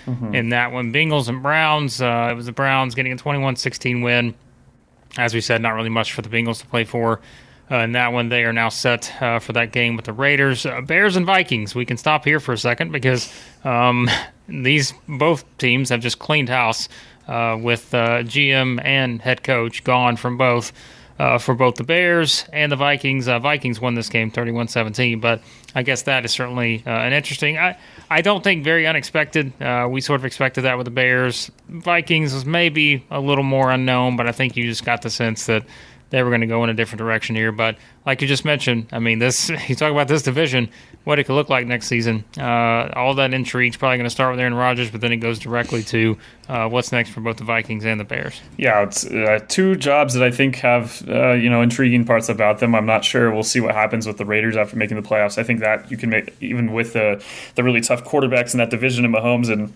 mm-hmm. 0.06 0.36
in 0.36 0.50
that 0.50 0.72
one. 0.72 0.94
Bengals 0.94 1.28
and 1.28 1.42
Browns. 1.42 2.02
Uh, 2.02 2.30
it 2.32 2.36
was 2.36 2.46
the 2.46 2.52
Browns 2.52 2.96
getting 2.96 3.12
a 3.12 3.16
21-16 3.16 4.04
win. 4.04 4.36
As 5.18 5.34
we 5.34 5.42
said, 5.42 5.62
not 5.62 5.72
really 5.72 5.90
much 5.90 6.14
for 6.14 6.22
the 6.22 6.30
Bengals 6.30 6.60
to 6.60 6.68
play 6.68 6.84
for. 6.84 7.20
Uh, 7.70 7.78
in 7.80 7.94
that 7.94 8.12
one, 8.14 8.30
they 8.30 8.44
are 8.44 8.54
now 8.54 8.70
set 8.70 9.12
uh, 9.22 9.40
for 9.40 9.54
that 9.54 9.72
game 9.72 9.96
with 9.96 10.06
the 10.06 10.14
Raiders, 10.14 10.66
uh, 10.66 10.82
Bears, 10.82 11.16
and 11.16 11.26
Vikings. 11.26 11.74
We 11.74 11.86
can 11.86 11.98
stop 11.98 12.26
here 12.26 12.40
for 12.40 12.54
a 12.54 12.58
second 12.58 12.92
because 12.92 13.34
um, 13.64 14.10
these 14.52 14.94
both 15.08 15.46
teams 15.58 15.90
have 15.90 16.02
just 16.02 16.20
cleaned 16.20 16.50
house 16.50 16.90
uh, 17.28 17.58
with 17.60 17.94
uh, 17.94 18.24
GM 18.24 18.84
and 18.84 19.22
head 19.22 19.44
coach 19.44 19.84
gone 19.84 20.16
from 20.18 20.38
both. 20.38 20.72
Uh, 21.20 21.38
for 21.38 21.54
both 21.54 21.76
the 21.76 21.84
Bears 21.84 22.46
and 22.52 22.72
the 22.72 22.76
Vikings. 22.76 23.28
Vikings 23.28 23.80
won 23.80 23.94
this 23.94 24.10
game 24.10 24.32
31 24.32 24.70
17, 24.70 25.20
but 25.20 25.40
I 25.76 25.84
guess 25.84 26.02
that 26.04 26.26
is 26.26 26.32
certainly 26.32 26.82
an 26.88 27.14
interesting. 27.14 27.60
I, 27.60 27.78
I 28.10 28.22
don't 28.22 28.44
think 28.44 28.64
very 28.64 28.88
unexpected. 28.88 29.54
we 29.90 30.02
sort 30.02 30.20
of 30.20 30.26
expected 30.26 30.62
that 30.62 30.80
with 30.80 30.86
the 30.86 30.92
Bears. 30.92 31.52
Vikings 31.70 32.34
was 32.34 32.44
maybe 32.44 33.06
a 33.12 33.20
little 33.20 33.44
more 33.44 33.70
unknown, 33.70 34.18
but 34.18 34.26
I 34.26 34.32
think 34.32 34.58
you 34.58 34.64
just 34.64 34.84
got 34.84 35.04
the 35.04 35.12
sense 35.12 35.46
that 35.46 35.64
they 36.12 36.22
were 36.22 36.30
going 36.30 36.42
to 36.42 36.48
go 36.48 36.64
in 36.64 36.70
a 36.70 36.74
different 36.74 37.00
direction 37.00 37.36
here. 37.36 37.52
But 37.52 37.78
like 38.06 38.22
you 38.22 38.28
just 38.28 38.46
mentioned, 38.46 38.88
I 38.92 39.00
mean, 39.00 39.20
this 39.20 39.50
you 39.68 39.76
talk 39.76 39.92
about 39.92 40.08
this 40.08 40.22
division, 40.22 40.70
what 41.04 41.18
it 41.18 41.24
could 41.24 41.34
look 41.34 41.50
like 41.50 41.66
next 41.66 41.88
season. 41.88 42.24
Uh, 42.38 42.90
all 42.94 43.16
that 43.16 43.34
intrigue 43.34 43.74
is 43.74 43.78
probably 43.78 43.98
going 43.98 44.06
to 44.06 44.12
start 44.12 44.32
with 44.32 44.40
Aaron 44.40 44.54
Rodgers, 44.54 44.92
but 44.92 45.02
then 45.02 45.12
it 45.12 45.18
goes 45.18 45.40
directly 45.40 45.82
to 45.84 46.18
uh, 46.48 46.70
what's 46.70 46.92
next 46.92 47.10
for 47.10 47.22
both 47.22 47.38
the 47.38 47.44
Vikings 47.44 47.86
and 47.86 48.00
the 48.00 48.04
Bears. 48.04 48.40
Yeah, 48.58 48.84
it's 48.84 49.06
uh, 49.06 49.40
two 49.48 49.76
jobs 49.76 50.14
that 50.14 50.24
I 50.24 50.32
think 50.32 50.58
have 50.58 51.04
uh, 51.10 51.32
you 51.32 51.50
know 51.50 51.62
intriguing 51.62 52.06
parts 52.06 52.30
about 52.30 52.60
them. 52.60 52.76
I'm 52.76 52.86
not 52.86 53.04
sure. 53.04 53.32
We'll 53.32 53.44
see 53.44 53.62
what 53.62 53.74
happens 53.74 54.06
with 54.06 54.18
the 54.18 54.26
Raiders 54.26 54.56
after 54.56 54.76
making 54.76 55.02
the 55.02 55.08
playoffs. 55.08 55.38
I 55.38 55.44
think 55.44 55.62
that 55.62 55.90
you 55.90 55.98
can 55.98 56.10
make 56.10 56.36
even 56.42 56.74
with 56.74 56.94
the 56.94 57.24
the 57.56 57.64
really 57.64 57.82
tough 57.82 58.04
quarterbacks 58.04 58.54
in 58.54 58.60
that 58.60 58.70
division 58.70 59.06
in 59.06 59.12
Mahomes 59.12 59.50
and 59.50 59.74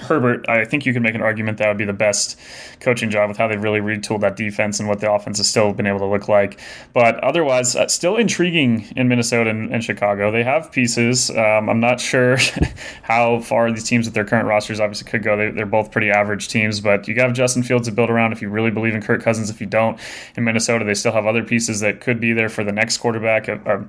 Herbert, 0.00 0.48
I 0.48 0.64
think 0.64 0.86
you 0.86 0.92
can 0.92 1.02
make 1.02 1.14
an 1.14 1.22
argument 1.22 1.58
that 1.58 1.68
would 1.68 1.76
be 1.76 1.84
the 1.84 1.92
best 1.92 2.38
coaching 2.80 3.10
job 3.10 3.28
with 3.28 3.36
how 3.36 3.48
they've 3.48 3.62
really 3.62 3.80
retooled 3.80 4.20
that 4.20 4.36
defense 4.36 4.78
and 4.78 4.88
what 4.88 5.00
the 5.00 5.10
offense 5.10 5.38
has 5.38 5.48
still 5.48 5.72
been 5.72 5.86
able 5.86 5.98
to 5.98 6.06
look 6.06 6.28
like. 6.28 6.60
But 6.92 7.16
otherwise, 7.24 7.74
uh, 7.74 7.88
still 7.88 8.16
intriguing 8.16 8.86
in 8.96 9.08
Minnesota 9.08 9.50
and, 9.50 9.72
and 9.72 9.82
Chicago. 9.82 10.30
They 10.30 10.44
have 10.44 10.70
pieces. 10.70 11.30
Um, 11.30 11.68
I'm 11.68 11.80
not 11.80 12.00
sure 12.00 12.38
how 13.02 13.40
far 13.40 13.70
these 13.72 13.84
teams 13.84 14.06
with 14.06 14.14
their 14.14 14.24
current 14.24 14.46
rosters 14.46 14.80
obviously 14.80 15.10
could 15.10 15.22
go. 15.22 15.36
They, 15.36 15.60
are 15.60 15.66
both 15.66 15.90
pretty 15.90 16.10
average 16.10 16.48
teams, 16.48 16.80
but 16.80 17.08
you 17.08 17.14
have 17.16 17.32
Justin 17.32 17.62
Fields 17.62 17.88
to 17.88 17.92
build 17.92 18.10
around 18.10 18.32
if 18.32 18.40
you 18.40 18.48
really 18.48 18.70
believe 18.70 18.94
in 18.94 19.02
Kirk 19.02 19.22
Cousins. 19.22 19.50
If 19.50 19.60
you 19.60 19.66
don't, 19.66 19.98
in 20.36 20.44
Minnesota, 20.44 20.84
they 20.84 20.94
still 20.94 21.12
have 21.12 21.26
other 21.26 21.42
pieces 21.42 21.80
that 21.80 22.00
could 22.00 22.20
be 22.20 22.32
there 22.32 22.48
for 22.48 22.62
the 22.62 22.72
next 22.72 22.98
quarterback. 22.98 23.48
A, 23.48 23.54
a 23.66 23.84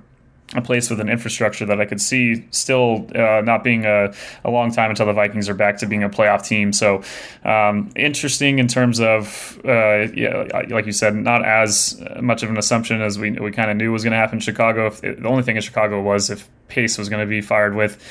a 0.56 0.62
place 0.62 0.90
with 0.90 1.00
an 1.00 1.10
infrastructure 1.10 1.66
that 1.66 1.80
I 1.80 1.86
could 1.86 2.02
see 2.02 2.44
still 2.50 3.08
uh, 3.14 3.42
not 3.42 3.64
being 3.64 3.86
a, 3.86 4.12
a, 4.44 4.50
long 4.50 4.72
time 4.72 4.90
until 4.90 5.06
the 5.06 5.14
Vikings 5.14 5.48
are 5.48 5.54
back 5.54 5.78
to 5.78 5.86
being 5.86 6.04
a 6.04 6.10
playoff 6.10 6.44
team. 6.44 6.74
So 6.74 7.04
um, 7.44 7.92
interesting 7.96 8.58
in 8.58 8.68
terms 8.68 9.00
of, 9.00 9.60
uh, 9.64 10.08
yeah, 10.14 10.48
like 10.70 10.88
you 10.88 10.92
said, 10.92 11.16
not 11.16 11.46
as 11.46 12.02
much 12.20 12.42
of 12.42 12.50
an 12.50 12.58
assumption 12.58 13.00
as 13.02 13.20
we, 13.20 13.32
we 13.32 13.52
kind 13.52 13.70
of 13.70 13.78
knew 13.78 13.92
was 13.92 14.04
going 14.04 14.12
to 14.12 14.18
happen 14.18 14.38
in 14.38 14.42
Chicago. 14.42 14.88
If, 14.88 15.02
the 15.02 15.28
only 15.28 15.44
thing 15.44 15.56
in 15.56 15.62
Chicago 15.62 16.02
was 16.02 16.32
if 16.32 16.50
Pace 16.68 16.98
was 16.98 17.10
going 17.10 17.22
to 17.22 17.30
be 17.30 17.42
fired 17.42 17.76
with 17.76 18.02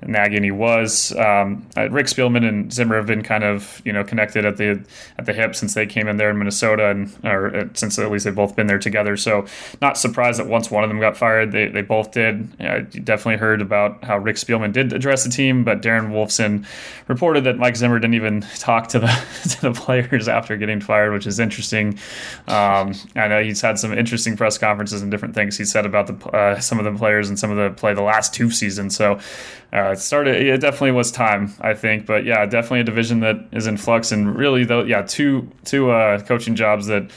he 0.00 0.50
was. 0.50 1.14
Um, 1.16 1.66
uh, 1.76 1.88
Rick 1.90 2.06
Spielman 2.06 2.48
and 2.48 2.72
Zimmer 2.72 2.96
have 2.96 3.06
been 3.06 3.22
kind 3.22 3.44
of 3.44 3.82
you 3.84 3.92
know 3.92 4.04
connected 4.04 4.44
at 4.44 4.56
the 4.56 4.82
at 5.18 5.26
the 5.26 5.32
hip 5.32 5.54
since 5.54 5.74
they 5.74 5.86
came 5.86 6.08
in 6.08 6.16
there 6.16 6.30
in 6.30 6.38
Minnesota, 6.38 6.88
and 6.88 7.12
or 7.24 7.54
uh, 7.54 7.68
since 7.74 7.98
at 7.98 8.10
least 8.10 8.24
they've 8.24 8.34
both 8.34 8.56
been 8.56 8.66
there 8.66 8.78
together. 8.78 9.16
So 9.16 9.46
not 9.80 9.98
surprised 9.98 10.38
that 10.38 10.46
once 10.46 10.70
one 10.70 10.84
of 10.84 10.90
them 10.90 11.00
got 11.00 11.16
fired, 11.16 11.52
they, 11.52 11.68
they 11.68 11.82
both 11.82 12.12
did. 12.12 12.48
I 12.60 12.80
definitely 12.80 13.36
heard 13.36 13.60
about 13.60 14.04
how 14.04 14.18
Rick 14.18 14.36
Spielman 14.36 14.72
did 14.72 14.92
address 14.92 15.24
the 15.24 15.30
team, 15.30 15.64
but 15.64 15.82
Darren 15.82 16.10
Wolfson 16.10 16.66
reported 17.08 17.44
that 17.44 17.58
Mike 17.58 17.76
Zimmer 17.76 17.98
didn't 17.98 18.14
even 18.14 18.40
talk 18.58 18.88
to 18.88 18.98
the 18.98 19.06
to 19.50 19.60
the 19.60 19.72
players 19.72 20.28
after 20.28 20.56
getting 20.56 20.80
fired, 20.80 21.12
which 21.12 21.26
is 21.26 21.40
interesting. 21.40 21.98
Um, 22.46 22.94
I 23.16 23.28
know 23.28 23.42
he's 23.42 23.60
had 23.60 23.78
some 23.78 23.92
interesting 23.92 24.36
press 24.36 24.58
conferences 24.58 25.02
and 25.02 25.10
different 25.10 25.34
things 25.34 25.58
he 25.58 25.64
said 25.64 25.86
about 25.86 26.06
the 26.06 26.28
uh, 26.30 26.60
some 26.60 26.78
of 26.78 26.84
the 26.84 26.96
players 26.96 27.28
and 27.28 27.38
some 27.38 27.50
of 27.50 27.56
the 27.56 27.70
play 27.78 27.94
the 27.94 28.02
last 28.02 28.34
two 28.34 28.50
seasons. 28.50 28.96
So 28.96 29.18
uh, 29.72 29.87
it 29.90 29.98
started. 29.98 30.36
It 30.46 30.60
definitely 30.60 30.92
was 30.92 31.10
time, 31.10 31.52
I 31.60 31.74
think. 31.74 32.06
But 32.06 32.24
yeah, 32.24 32.46
definitely 32.46 32.80
a 32.80 32.84
division 32.84 33.20
that 33.20 33.36
is 33.52 33.66
in 33.66 33.76
flux, 33.76 34.12
and 34.12 34.36
really, 34.36 34.64
though, 34.64 34.84
yeah, 34.84 35.02
two 35.02 35.50
two 35.64 35.90
uh, 35.90 36.20
coaching 36.20 36.54
jobs 36.54 36.86
that 36.86 37.10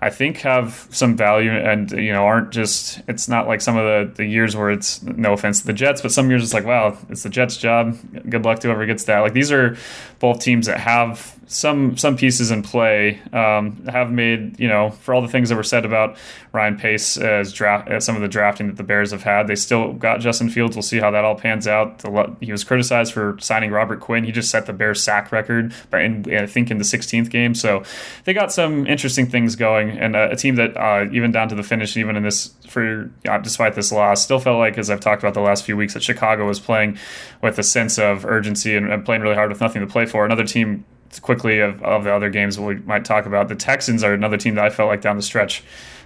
I 0.00 0.10
think 0.10 0.38
have 0.38 0.86
some 0.90 1.16
value, 1.16 1.50
and 1.50 1.90
you 1.92 2.12
know, 2.12 2.24
aren't 2.24 2.50
just. 2.50 3.00
It's 3.08 3.28
not 3.28 3.46
like 3.46 3.60
some 3.60 3.76
of 3.76 3.84
the 3.84 4.14
the 4.14 4.26
years 4.26 4.56
where 4.56 4.70
it's 4.70 5.02
no 5.02 5.32
offense 5.32 5.60
to 5.60 5.66
the 5.66 5.72
Jets, 5.72 6.02
but 6.02 6.12
some 6.12 6.30
years 6.30 6.42
it's 6.42 6.54
like, 6.54 6.64
wow, 6.64 6.96
it's 7.08 7.22
the 7.22 7.30
Jets' 7.30 7.56
job. 7.56 7.96
Good 8.28 8.44
luck 8.44 8.60
to 8.60 8.68
whoever 8.68 8.86
gets 8.86 9.04
that. 9.04 9.20
Like 9.20 9.32
these 9.32 9.52
are 9.52 9.76
both 10.18 10.40
teams 10.40 10.66
that 10.66 10.80
have 10.80 11.37
some 11.48 11.96
some 11.96 12.14
pieces 12.14 12.50
in 12.50 12.62
play 12.62 13.20
um, 13.32 13.84
have 13.86 14.12
made 14.12 14.60
you 14.60 14.68
know 14.68 14.90
for 14.90 15.14
all 15.14 15.22
the 15.22 15.28
things 15.28 15.48
that 15.48 15.56
were 15.56 15.62
said 15.62 15.86
about 15.86 16.16
Ryan 16.52 16.76
Pace 16.76 17.16
as 17.16 17.54
draft 17.54 17.88
as 17.88 18.04
some 18.04 18.14
of 18.14 18.22
the 18.22 18.28
drafting 18.28 18.66
that 18.66 18.76
the 18.76 18.82
Bears 18.82 19.10
have 19.12 19.22
had 19.22 19.48
they 19.48 19.56
still 19.56 19.94
got 19.94 20.20
Justin 20.20 20.50
Fields. 20.50 20.76
We'll 20.76 20.82
see 20.82 20.98
how 20.98 21.10
that 21.10 21.24
all 21.24 21.34
pans 21.34 21.66
out. 21.66 22.02
He 22.40 22.52
was 22.52 22.64
criticized 22.64 23.14
for 23.14 23.38
signing 23.40 23.70
Robert 23.70 24.00
Quinn. 24.00 24.24
He 24.24 24.32
just 24.32 24.50
set 24.50 24.66
the 24.66 24.74
Bears 24.74 25.02
sack 25.02 25.32
record 25.32 25.74
but 25.90 26.02
in, 26.02 26.32
I 26.34 26.46
think 26.46 26.70
in 26.70 26.76
the 26.76 26.84
16th 26.84 27.30
game. 27.30 27.54
So 27.54 27.82
they 28.24 28.34
got 28.34 28.52
some 28.52 28.86
interesting 28.86 29.26
things 29.26 29.56
going. 29.56 29.90
And 29.90 30.14
a, 30.14 30.32
a 30.32 30.36
team 30.36 30.56
that 30.56 30.76
uh, 30.76 31.06
even 31.12 31.32
down 31.32 31.48
to 31.48 31.54
the 31.54 31.62
finish 31.62 31.96
even 31.96 32.14
in 32.14 32.24
this 32.24 32.54
for 32.68 33.10
uh, 33.26 33.38
despite 33.38 33.74
this 33.74 33.90
loss 33.90 34.22
still 34.22 34.38
felt 34.38 34.58
like 34.58 34.76
as 34.76 34.90
I've 34.90 35.00
talked 35.00 35.22
about 35.22 35.32
the 35.32 35.40
last 35.40 35.64
few 35.64 35.78
weeks 35.78 35.94
that 35.94 36.02
Chicago 36.02 36.46
was 36.46 36.60
playing 36.60 36.98
with 37.42 37.58
a 37.58 37.62
sense 37.62 37.98
of 37.98 38.26
urgency 38.26 38.76
and, 38.76 38.92
and 38.92 39.02
playing 39.02 39.22
really 39.22 39.34
hard 39.34 39.50
with 39.50 39.62
nothing 39.62 39.80
to 39.80 39.86
play 39.86 40.04
for. 40.04 40.26
Another 40.26 40.44
team 40.44 40.84
quickly 41.22 41.60
of, 41.60 41.82
of 41.82 42.04
the 42.04 42.12
other 42.12 42.30
games 42.30 42.58
we 42.58 42.76
might 42.76 43.04
talk 43.04 43.26
about. 43.26 43.48
The 43.48 43.54
Texans 43.54 44.02
are 44.04 44.12
another 44.12 44.36
team 44.36 44.54
that 44.56 44.64
I 44.64 44.70
felt 44.70 44.88
like 44.88 45.00
down 45.00 45.16
the 45.16 45.22
stretch 45.22 45.62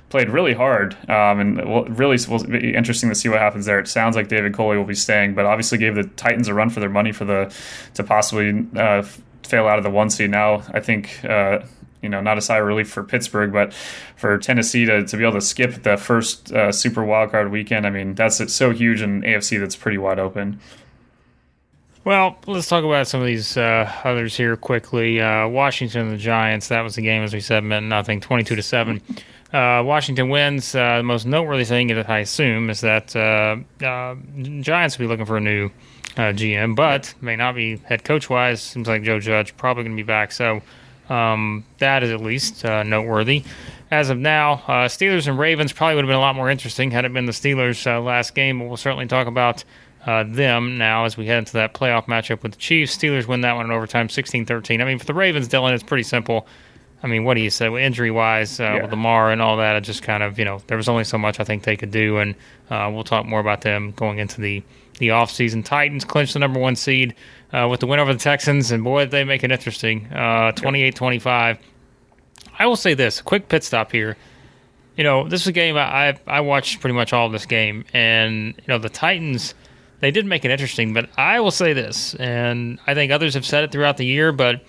played 0.08 0.28
really 0.28 0.52
hard, 0.52 0.94
um, 1.08 1.40
and 1.40 1.98
really 1.98 2.18
will 2.28 2.44
be 2.44 2.74
interesting 2.74 3.08
to 3.08 3.14
see 3.14 3.30
what 3.30 3.38
happens 3.38 3.64
there. 3.64 3.78
It 3.78 3.88
sounds 3.88 4.14
like 4.14 4.28
David 4.28 4.52
Culley 4.52 4.76
will 4.76 4.84
be 4.84 4.94
staying, 4.94 5.34
but 5.34 5.46
obviously 5.46 5.78
gave 5.78 5.94
the 5.94 6.04
Titans 6.04 6.48
a 6.48 6.54
run 6.54 6.68
for 6.68 6.80
their 6.80 6.90
money 6.90 7.12
for 7.12 7.24
the 7.24 7.54
to 7.94 8.04
possibly 8.04 8.66
uh, 8.76 9.02
fail 9.42 9.66
out 9.66 9.78
of 9.78 9.84
the 9.84 9.90
one 9.90 10.10
seed. 10.10 10.30
Now 10.30 10.62
I 10.72 10.80
think. 10.80 11.24
Uh, 11.24 11.60
you 12.02 12.08
know, 12.08 12.20
not 12.20 12.36
a 12.36 12.40
sigh 12.40 12.58
of 12.58 12.66
relief 12.66 12.90
for 12.90 13.04
Pittsburgh, 13.04 13.52
but 13.52 13.72
for 14.16 14.36
Tennessee 14.36 14.84
to, 14.86 15.04
to 15.06 15.16
be 15.16 15.22
able 15.22 15.34
to 15.34 15.40
skip 15.40 15.84
the 15.84 15.96
first 15.96 16.52
uh, 16.52 16.72
Super 16.72 17.02
Wildcard 17.02 17.52
weekend, 17.52 17.86
I 17.86 17.90
mean, 17.90 18.16
that's 18.16 18.52
so 18.52 18.70
huge 18.70 19.00
in 19.00 19.22
AFC 19.22 19.60
that's 19.60 19.76
pretty 19.76 19.98
wide 19.98 20.18
open. 20.18 20.58
Well, 22.04 22.36
let's 22.48 22.66
talk 22.66 22.82
about 22.82 23.06
some 23.06 23.20
of 23.20 23.26
these 23.26 23.56
uh, 23.56 23.90
others 24.02 24.36
here 24.36 24.56
quickly. 24.56 25.20
Uh, 25.20 25.46
Washington 25.46 26.02
and 26.02 26.12
the 26.12 26.16
Giants. 26.16 26.66
That 26.66 26.80
was 26.80 26.96
the 26.96 27.02
game, 27.02 27.22
as 27.22 27.32
we 27.32 27.38
said, 27.40 27.62
meant 27.62 27.86
nothing. 27.86 28.20
Twenty-two 28.20 28.56
to 28.56 28.62
seven. 28.62 29.00
Uh, 29.52 29.82
Washington 29.84 30.30
wins. 30.30 30.74
Uh, 30.74 30.96
the 30.96 31.02
most 31.02 31.26
noteworthy 31.26 31.66
thing, 31.66 31.92
I 31.92 32.20
assume, 32.20 32.70
is 32.70 32.80
that 32.80 33.14
uh, 33.14 33.56
uh, 33.84 34.14
Giants 34.62 34.96
will 34.96 35.04
be 35.04 35.08
looking 35.08 35.26
for 35.26 35.36
a 35.36 35.42
new 35.42 35.68
GM, 36.16 36.74
but 36.74 37.12
may 37.20 37.36
not 37.36 37.54
be 37.54 37.76
head 37.76 38.02
coach 38.02 38.30
wise. 38.30 38.62
Seems 38.62 38.88
like 38.88 39.02
Joe 39.02 39.20
Judge 39.20 39.54
probably 39.58 39.82
going 39.82 39.94
to 39.94 40.02
be 40.02 40.06
back. 40.06 40.32
So 40.32 40.62
um, 41.10 41.66
that 41.80 42.02
is 42.02 42.10
at 42.10 42.22
least 42.22 42.64
noteworthy. 42.64 43.44
As 43.90 44.08
of 44.08 44.16
now, 44.16 44.62
Steelers 44.86 45.28
and 45.28 45.38
Ravens 45.38 45.74
probably 45.74 45.96
would 45.96 46.04
have 46.04 46.08
been 46.08 46.16
a 46.16 46.20
lot 46.20 46.34
more 46.34 46.48
interesting 46.48 46.90
had 46.90 47.04
it 47.04 47.12
been 47.12 47.26
the 47.26 47.32
Steelers' 47.32 47.84
last 48.02 48.34
game. 48.34 48.58
But 48.58 48.68
we'll 48.68 48.78
certainly 48.78 49.06
talk 49.06 49.26
about 49.26 49.64
uh, 50.06 50.24
them 50.26 50.78
now 50.78 51.04
as 51.04 51.16
we 51.16 51.26
head 51.26 51.38
into 51.38 51.52
that 51.54 51.74
playoff 51.74 52.06
matchup 52.06 52.42
with 52.42 52.52
the 52.52 52.58
Chiefs. 52.58 52.96
Steelers 52.96 53.26
win 53.26 53.42
that 53.42 53.54
one 53.54 53.66
in 53.66 53.72
overtime 53.72 54.08
16 54.08 54.46
13. 54.46 54.80
I 54.80 54.84
mean, 54.84 54.98
for 54.98 55.04
the 55.06 55.14
Ravens, 55.14 55.48
Dylan, 55.48 55.72
it's 55.72 55.82
pretty 55.82 56.02
simple. 56.02 56.46
I 57.04 57.08
mean, 57.08 57.24
what 57.24 57.34
do 57.34 57.40
you 57.40 57.50
say? 57.50 57.66
Injury 57.84 58.10
wise, 58.12 58.60
uh, 58.60 58.62
Yeah. 58.64 58.82
with 58.82 58.90
Lamar 58.92 59.32
and 59.32 59.42
all 59.42 59.56
that, 59.56 59.74
it 59.76 59.80
just 59.82 60.02
kind 60.02 60.22
of, 60.22 60.38
you 60.38 60.44
know, 60.44 60.60
there 60.68 60.76
was 60.76 60.88
only 60.88 61.02
so 61.04 61.18
much 61.18 61.40
I 61.40 61.44
think 61.44 61.64
they 61.64 61.76
could 61.76 61.90
do. 61.90 62.18
And 62.18 62.34
uh, 62.70 62.90
we'll 62.92 63.02
talk 63.04 63.26
more 63.26 63.40
about 63.40 63.62
them 63.62 63.90
going 63.96 64.18
into 64.18 64.40
the, 64.40 64.62
the 64.98 65.08
offseason. 65.08 65.64
Titans 65.64 66.04
clinch 66.04 66.32
the 66.32 66.38
number 66.38 66.60
one 66.60 66.76
seed 66.76 67.14
uh, 67.52 67.66
with 67.68 67.80
the 67.80 67.86
win 67.88 67.98
over 67.98 68.12
the 68.12 68.20
Texans. 68.20 68.70
And 68.70 68.84
boy, 68.84 69.06
they 69.06 69.24
make 69.24 69.42
it 69.42 69.50
interesting 69.50 70.06
uh, 70.12 70.52
28 70.52 70.94
25. 70.94 71.58
I 72.58 72.66
will 72.66 72.76
say 72.76 72.94
this 72.94 73.20
quick 73.20 73.48
pit 73.48 73.64
stop 73.64 73.90
here. 73.90 74.16
You 74.96 75.04
know, 75.04 75.26
this 75.28 75.40
is 75.40 75.46
a 75.48 75.52
game 75.52 75.76
I, 75.76 76.10
I 76.10 76.18
I 76.26 76.40
watched 76.40 76.80
pretty 76.80 76.94
much 76.94 77.12
all 77.12 77.26
of 77.26 77.32
this 77.32 77.46
game. 77.46 77.84
And, 77.92 78.54
you 78.58 78.64
know, 78.68 78.78
the 78.78 78.90
Titans 78.90 79.54
they 80.02 80.10
did 80.10 80.26
make 80.26 80.44
it 80.44 80.50
interesting, 80.50 80.92
but 80.92 81.08
I 81.16 81.38
will 81.40 81.52
say 81.52 81.72
this, 81.72 82.14
and 82.16 82.78
I 82.88 82.94
think 82.94 83.12
others 83.12 83.34
have 83.34 83.46
said 83.46 83.62
it 83.62 83.70
throughout 83.70 83.96
the 83.96 84.04
year, 84.04 84.32
but 84.32 84.64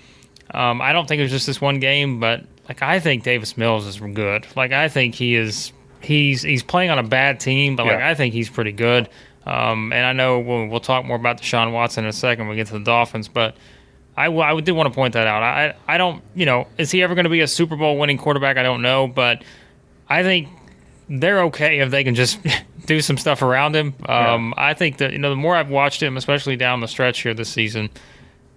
um, 0.54 0.80
I 0.80 0.94
don't 0.94 1.08
think 1.08 1.20
it 1.20 1.24
was 1.24 1.32
just 1.32 1.48
this 1.48 1.60
one 1.60 1.80
game. 1.80 2.20
But 2.20 2.46
like, 2.70 2.84
I 2.84 3.00
think 3.00 3.24
Davis 3.24 3.58
Mills 3.58 3.88
is 3.88 4.00
good. 4.00 4.46
Like, 4.56 4.72
I 4.72 4.88
think 4.90 5.16
he 5.16 5.36
is. 5.36 5.74
He's 6.02 6.42
he's 6.44 6.62
playing 6.62 6.92
on 6.92 7.00
a 7.00 7.04
bad 7.04 7.40
team, 7.40 7.76
but 7.76 7.88
like 7.88 7.98
Yeah. 7.98 8.10
I 8.10 8.14
think 8.14 8.34
he's 8.34 8.50
pretty 8.50 8.74
good. 8.74 9.10
Um, 9.46 9.92
and 9.92 10.06
I 10.06 10.14
know 10.14 10.40
we'll, 10.40 10.68
we'll 10.68 10.80
talk 10.80 11.04
more 11.04 11.16
about 11.18 11.42
Deshaun 11.42 11.72
Watson 11.74 12.04
in 12.04 12.10
a 12.10 12.14
second 12.14 12.46
when 12.46 12.52
we 12.52 12.56
get 12.58 12.68
to 12.68 12.74
the 12.74 12.84
Dolphins, 12.86 13.28
but 13.28 13.58
I, 14.16 14.26
w- 14.26 14.42
I 14.44 14.58
did 14.62 14.74
want 14.74 14.88
to 14.88 14.96
point 14.96 15.14
that 15.16 15.26
out. 15.28 15.42
I 15.42 15.76
I 15.88 15.98
don't 15.98 16.22
you 16.36 16.46
know 16.46 16.68
is 16.78 16.92
he 16.92 17.02
ever 17.02 17.16
going 17.16 17.24
to 17.24 17.30
be 17.30 17.42
a 17.42 17.48
Super 17.48 17.76
Bowl 17.76 17.98
winning 17.98 18.18
quarterback? 18.20 18.58
I 18.58 18.64
don't 18.64 18.82
know, 18.84 19.08
but 19.08 19.44
I 20.08 20.22
think 20.22 20.48
they're 21.10 21.44
okay 21.44 21.80
if 21.80 21.92
they 21.92 22.04
can 22.04 22.16
just 22.16 22.40
do 22.86 23.02
some 23.02 23.18
stuff 23.18 23.42
around 23.42 23.76
him. 23.76 23.94
Um, 24.08 24.54
I 24.58 24.74
think 24.74 24.98
that 24.98 25.12
you 25.14 25.20
know 25.20 25.30
the 25.30 25.36
more 25.36 25.56
I've 25.56 25.70
watched 25.70 26.02
him, 26.02 26.18
especially 26.18 26.56
down 26.56 26.80
the 26.82 26.88
stretch 26.88 27.22
here 27.22 27.34
this 27.34 27.50
season, 27.50 27.90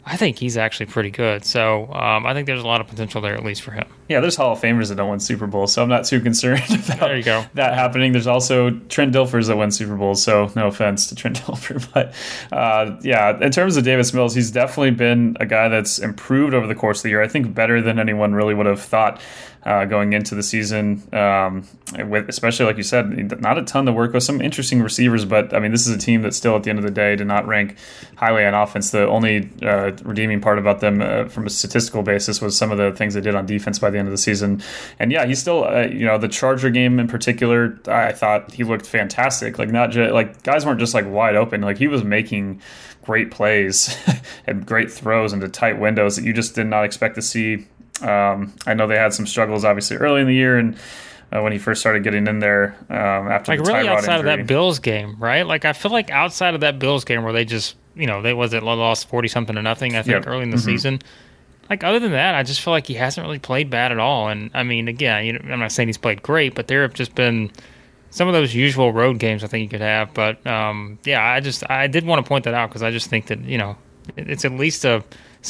I 0.09 0.17
think 0.17 0.39
he's 0.39 0.57
actually 0.57 0.87
pretty 0.87 1.11
good. 1.11 1.45
So 1.45 1.93
um, 1.93 2.27
I 2.27 2.33
think 2.33 2.47
there's 2.47 2.63
a 2.63 2.67
lot 2.67 2.81
of 2.81 2.87
potential 2.87 3.21
there 3.21 3.35
at 3.35 3.45
least 3.45 3.63
for 3.63 3.73
him. 3.73 3.87
Yeah, 4.09 4.21
there's 4.21 4.37
Hall 4.37 4.53
of 4.53 4.61
Famers 4.61 4.89
that 4.91 4.95
don't 4.95 5.11
win 5.11 5.19
Super 5.19 5.49
Bowls, 5.49 5.73
so 5.73 5.83
I'm 5.83 5.89
not 5.89 6.05
too 6.05 6.21
concerned 6.21 6.63
about 6.71 7.01
There 7.01 7.17
you 7.17 7.25
go. 7.25 7.45
that 7.55 7.75
happening. 7.75 8.13
There's 8.13 8.29
also 8.29 8.71
Trent 8.89 9.13
Dilfers 9.13 9.49
that 9.49 9.57
win 9.57 9.73
Super 9.73 9.97
Bowls, 9.97 10.23
so 10.23 10.49
no 10.55 10.69
offense 10.69 11.09
to 11.09 11.17
Trent 11.17 11.41
Dilfer, 11.45 11.85
but 11.93 12.15
uh, 12.57 12.97
yeah, 13.03 13.37
in 13.41 13.51
terms 13.51 13.77
of 13.77 13.83
Davis 13.83 14.15
Mills, 14.15 14.33
he's 14.33 14.53
definitely 14.53 14.93
been 14.93 15.37
a 15.41 15.47
guy 15.47 15.67
that's 15.69 15.99
improved 15.99 16.55
over 16.55 16.69
the 16.69 16.77
course 16.77 17.01
of 17.01 17.03
the 17.03 17.09
year. 17.09 17.23
I 17.23 17.27
think 17.27 17.53
better 17.53 17.83
than 17.83 17.99
anyone 17.99 18.33
really 18.33 18.55
would 18.55 18.67
have 18.67 18.81
thought. 18.81 19.21
Uh, 19.67 19.85
going 19.85 20.13
into 20.13 20.37
the 20.37 20.45
season, 20.45 21.03
um, 21.13 21.67
with 22.09 22.29
especially 22.29 22.65
like 22.67 22.77
you 22.77 22.85
said, 22.85 23.41
not 23.41 23.59
a 23.59 23.65
ton 23.65 23.85
to 23.85 23.93
work 23.93 24.13
with. 24.13 24.23
Some 24.23 24.41
interesting 24.41 24.81
receivers, 24.81 25.25
but 25.25 25.53
I 25.53 25.59
mean, 25.59 25.73
this 25.73 25.89
is 25.89 25.93
a 25.93 25.99
team 25.99 26.23
that 26.23 26.35
still, 26.35 26.55
at 26.55 26.63
the 26.63 26.71
end 26.71 26.79
of 26.79 26.85
the 26.85 26.91
day, 26.93 27.17
did 27.17 27.27
not 27.27 27.49
rank 27.49 27.77
highly 28.15 28.45
on 28.45 28.55
offense. 28.55 28.93
The 28.93 29.09
only 29.09 29.51
uh, 29.63 29.91
redeeming 30.05 30.41
part 30.41 30.61
about 30.61 30.79
them, 30.79 31.03
uh, 31.03 31.25
from 31.25 31.47
a 31.47 31.51
statistical 31.51 32.05
basis, 32.05 32.41
was 32.41 32.57
some 32.57 32.71
of 32.71 32.79
the 32.79 32.93
things 32.93 33.15
they 33.15 33.21
did 33.21 33.35
on 33.35 33.45
defense 33.45 33.81
by 33.81 33.91
the 33.91 33.99
end 33.99 34.07
of 34.07 34.13
the 34.13 34.19
season. 34.19 34.63
And 35.01 35.11
yeah, 35.11 35.27
he's 35.27 35.41
still, 35.41 35.65
uh, 35.65 35.89
you 35.89 36.07
know, 36.07 36.17
the 36.17 36.29
Charger 36.29 36.71
game 36.71 37.01
in 37.01 37.09
particular, 37.09 37.77
I 37.89 38.13
thought 38.13 38.53
he 38.53 38.63
looked 38.63 38.87
fantastic. 38.87 39.59
Like 39.59 39.71
not 39.71 39.91
just 39.91 40.13
like 40.13 40.45
guys 40.45 40.65
weren't 40.65 40.79
just 40.79 40.95
like 40.95 41.11
wide 41.11 41.35
open. 41.35 41.63
Like 41.63 41.79
he 41.79 41.89
was 41.89 42.05
making 42.05 42.63
great 43.03 43.31
plays 43.31 43.97
and 44.47 44.65
great 44.65 44.93
throws 44.93 45.33
into 45.33 45.49
tight 45.49 45.81
windows 45.81 46.15
that 46.15 46.25
you 46.25 46.33
just 46.33 46.55
did 46.55 46.69
not 46.69 46.85
expect 46.85 47.17
to 47.17 47.23
see. 47.23 47.67
Um, 48.03 48.53
I 48.67 48.75
know 48.75 48.87
they 48.87 48.97
had 48.99 49.13
some 49.15 49.27
struggles 49.27 49.65
obviously 49.65 49.97
early 49.97 50.21
in 50.21 50.27
the 50.27 50.35
year 50.35 50.59
and. 50.59 50.77
Uh, 51.35 51.43
when 51.43 51.51
he 51.51 51.59
first 51.59 51.81
started 51.81 52.05
getting 52.05 52.29
in 52.29 52.39
there 52.39 52.77
um, 52.89 53.27
after 53.29 53.51
Like 53.51 53.59
the 53.59 53.65
really 53.73 53.89
outside 53.89 54.19
injury. 54.19 54.31
of 54.31 54.39
that 54.39 54.47
Bills 54.47 54.79
game, 54.79 55.17
right? 55.19 55.45
Like 55.45 55.65
I 55.65 55.73
feel 55.73 55.91
like 55.91 56.09
outside 56.09 56.55
of 56.55 56.61
that 56.61 56.79
Bills 56.79 57.05
game 57.05 57.25
where 57.25 57.33
they 57.33 57.45
just 57.45 57.75
you 57.97 58.07
know 58.07 58.23
they 58.23 58.33
was 58.33 58.53
it 58.55 58.63
lost 58.63 59.09
forty 59.09 59.27
something 59.27 59.57
to 59.57 59.61
nothing. 59.61 59.97
I 59.97 60.03
think 60.03 60.13
Yep. 60.25 60.29
early 60.29 60.45
in 60.45 60.51
the 60.51 60.57
Mhm. 60.57 60.65
season. 60.65 61.03
Like 61.69 61.83
other 61.83 61.99
than 61.99 62.13
that, 62.13 62.37
I 62.37 62.45
just 62.45 62.61
feel 62.61 62.73
like 62.73 62.87
he 62.87 62.95
hasn't 62.95 63.27
really 63.27 63.41
played 63.41 63.71
bad 63.71 63.91
at 63.91 63.99
all. 63.99 64.29
And 64.29 64.53
I 64.55 64.63
mean, 64.63 64.87
again, 64.87 65.25
you 65.27 65.33
know, 65.33 65.41
I'm 65.53 65.59
not 65.59 65.73
saying 65.73 65.89
he's 65.89 65.99
played 65.99 66.23
great, 66.23 66.55
but 66.55 66.69
there 66.69 66.83
have 66.83 66.95
just 66.95 67.17
been 67.17 67.51
some 68.11 68.29
of 68.29 68.33
those 68.35 68.55
usual 68.55 68.93
road 68.93 69.19
games 69.19 69.43
I 69.43 69.49
think 69.49 69.65
you 69.65 69.69
could 69.69 69.81
have. 69.85 70.15
But 70.15 70.47
um, 70.47 70.97
yeah, 71.05 71.25
I 71.25 71.41
just 71.41 71.69
I 71.69 71.89
did 71.89 72.07
want 72.07 72.25
to 72.25 72.29
point 72.29 72.45
that 72.45 72.55
out 72.55 72.69
because 72.71 72.85
I 72.85 72.93
just 72.93 73.11
think 73.11 73.27
that 73.27 73.41
you 73.41 73.59
know 73.59 73.77
it's 74.17 74.45
at 74.45 74.53
least 74.53 74.85
a 74.85 75.03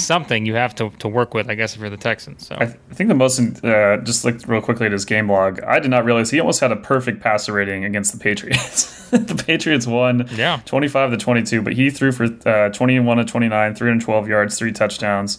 something 0.05 0.47
you 0.47 0.55
have 0.55 0.75
to, 0.77 0.91
to 0.99 1.09
work 1.09 1.35
with, 1.35 1.49
I 1.51 1.55
guess, 1.55 1.75
for 1.75 1.89
the 1.91 1.97
Texans. 1.97 2.47
So 2.47 2.57
I, 2.59 2.67
th- 2.67 2.79
I 2.91 2.95
think 2.95 3.09
the 3.09 3.15
most, 3.15 3.39
uh, 3.65 3.99
just 3.99 4.25
looked 4.25 4.47
real 4.49 4.61
quickly 4.61 4.87
at 4.87 4.93
his 4.93 5.05
game 5.05 5.31
log. 5.31 5.61
I 5.63 5.79
did 5.81 5.91
not 5.91 6.05
realize 6.05 6.31
he 6.31 6.41
almost 6.41 6.61
had 6.61 6.73
a 6.73 6.77
perfect 6.77 7.21
passer 7.23 7.53
rating 7.53 7.85
against 7.85 8.13
the 8.13 8.19
Patriots. 8.19 9.09
the 9.11 9.43
Patriots 9.47 9.87
won 9.87 10.29
Yeah. 10.33 10.61
25 10.67 11.13
to 11.13 11.17
22, 11.17 11.63
but 11.63 11.73
he 11.75 11.91
threw 11.91 12.13
for 12.13 12.25
uh, 12.49 12.69
21 12.71 13.17
to 13.19 13.25
29, 13.25 13.75
312 13.75 14.29
yards, 14.29 14.59
three 14.59 14.73
touchdowns. 14.73 15.39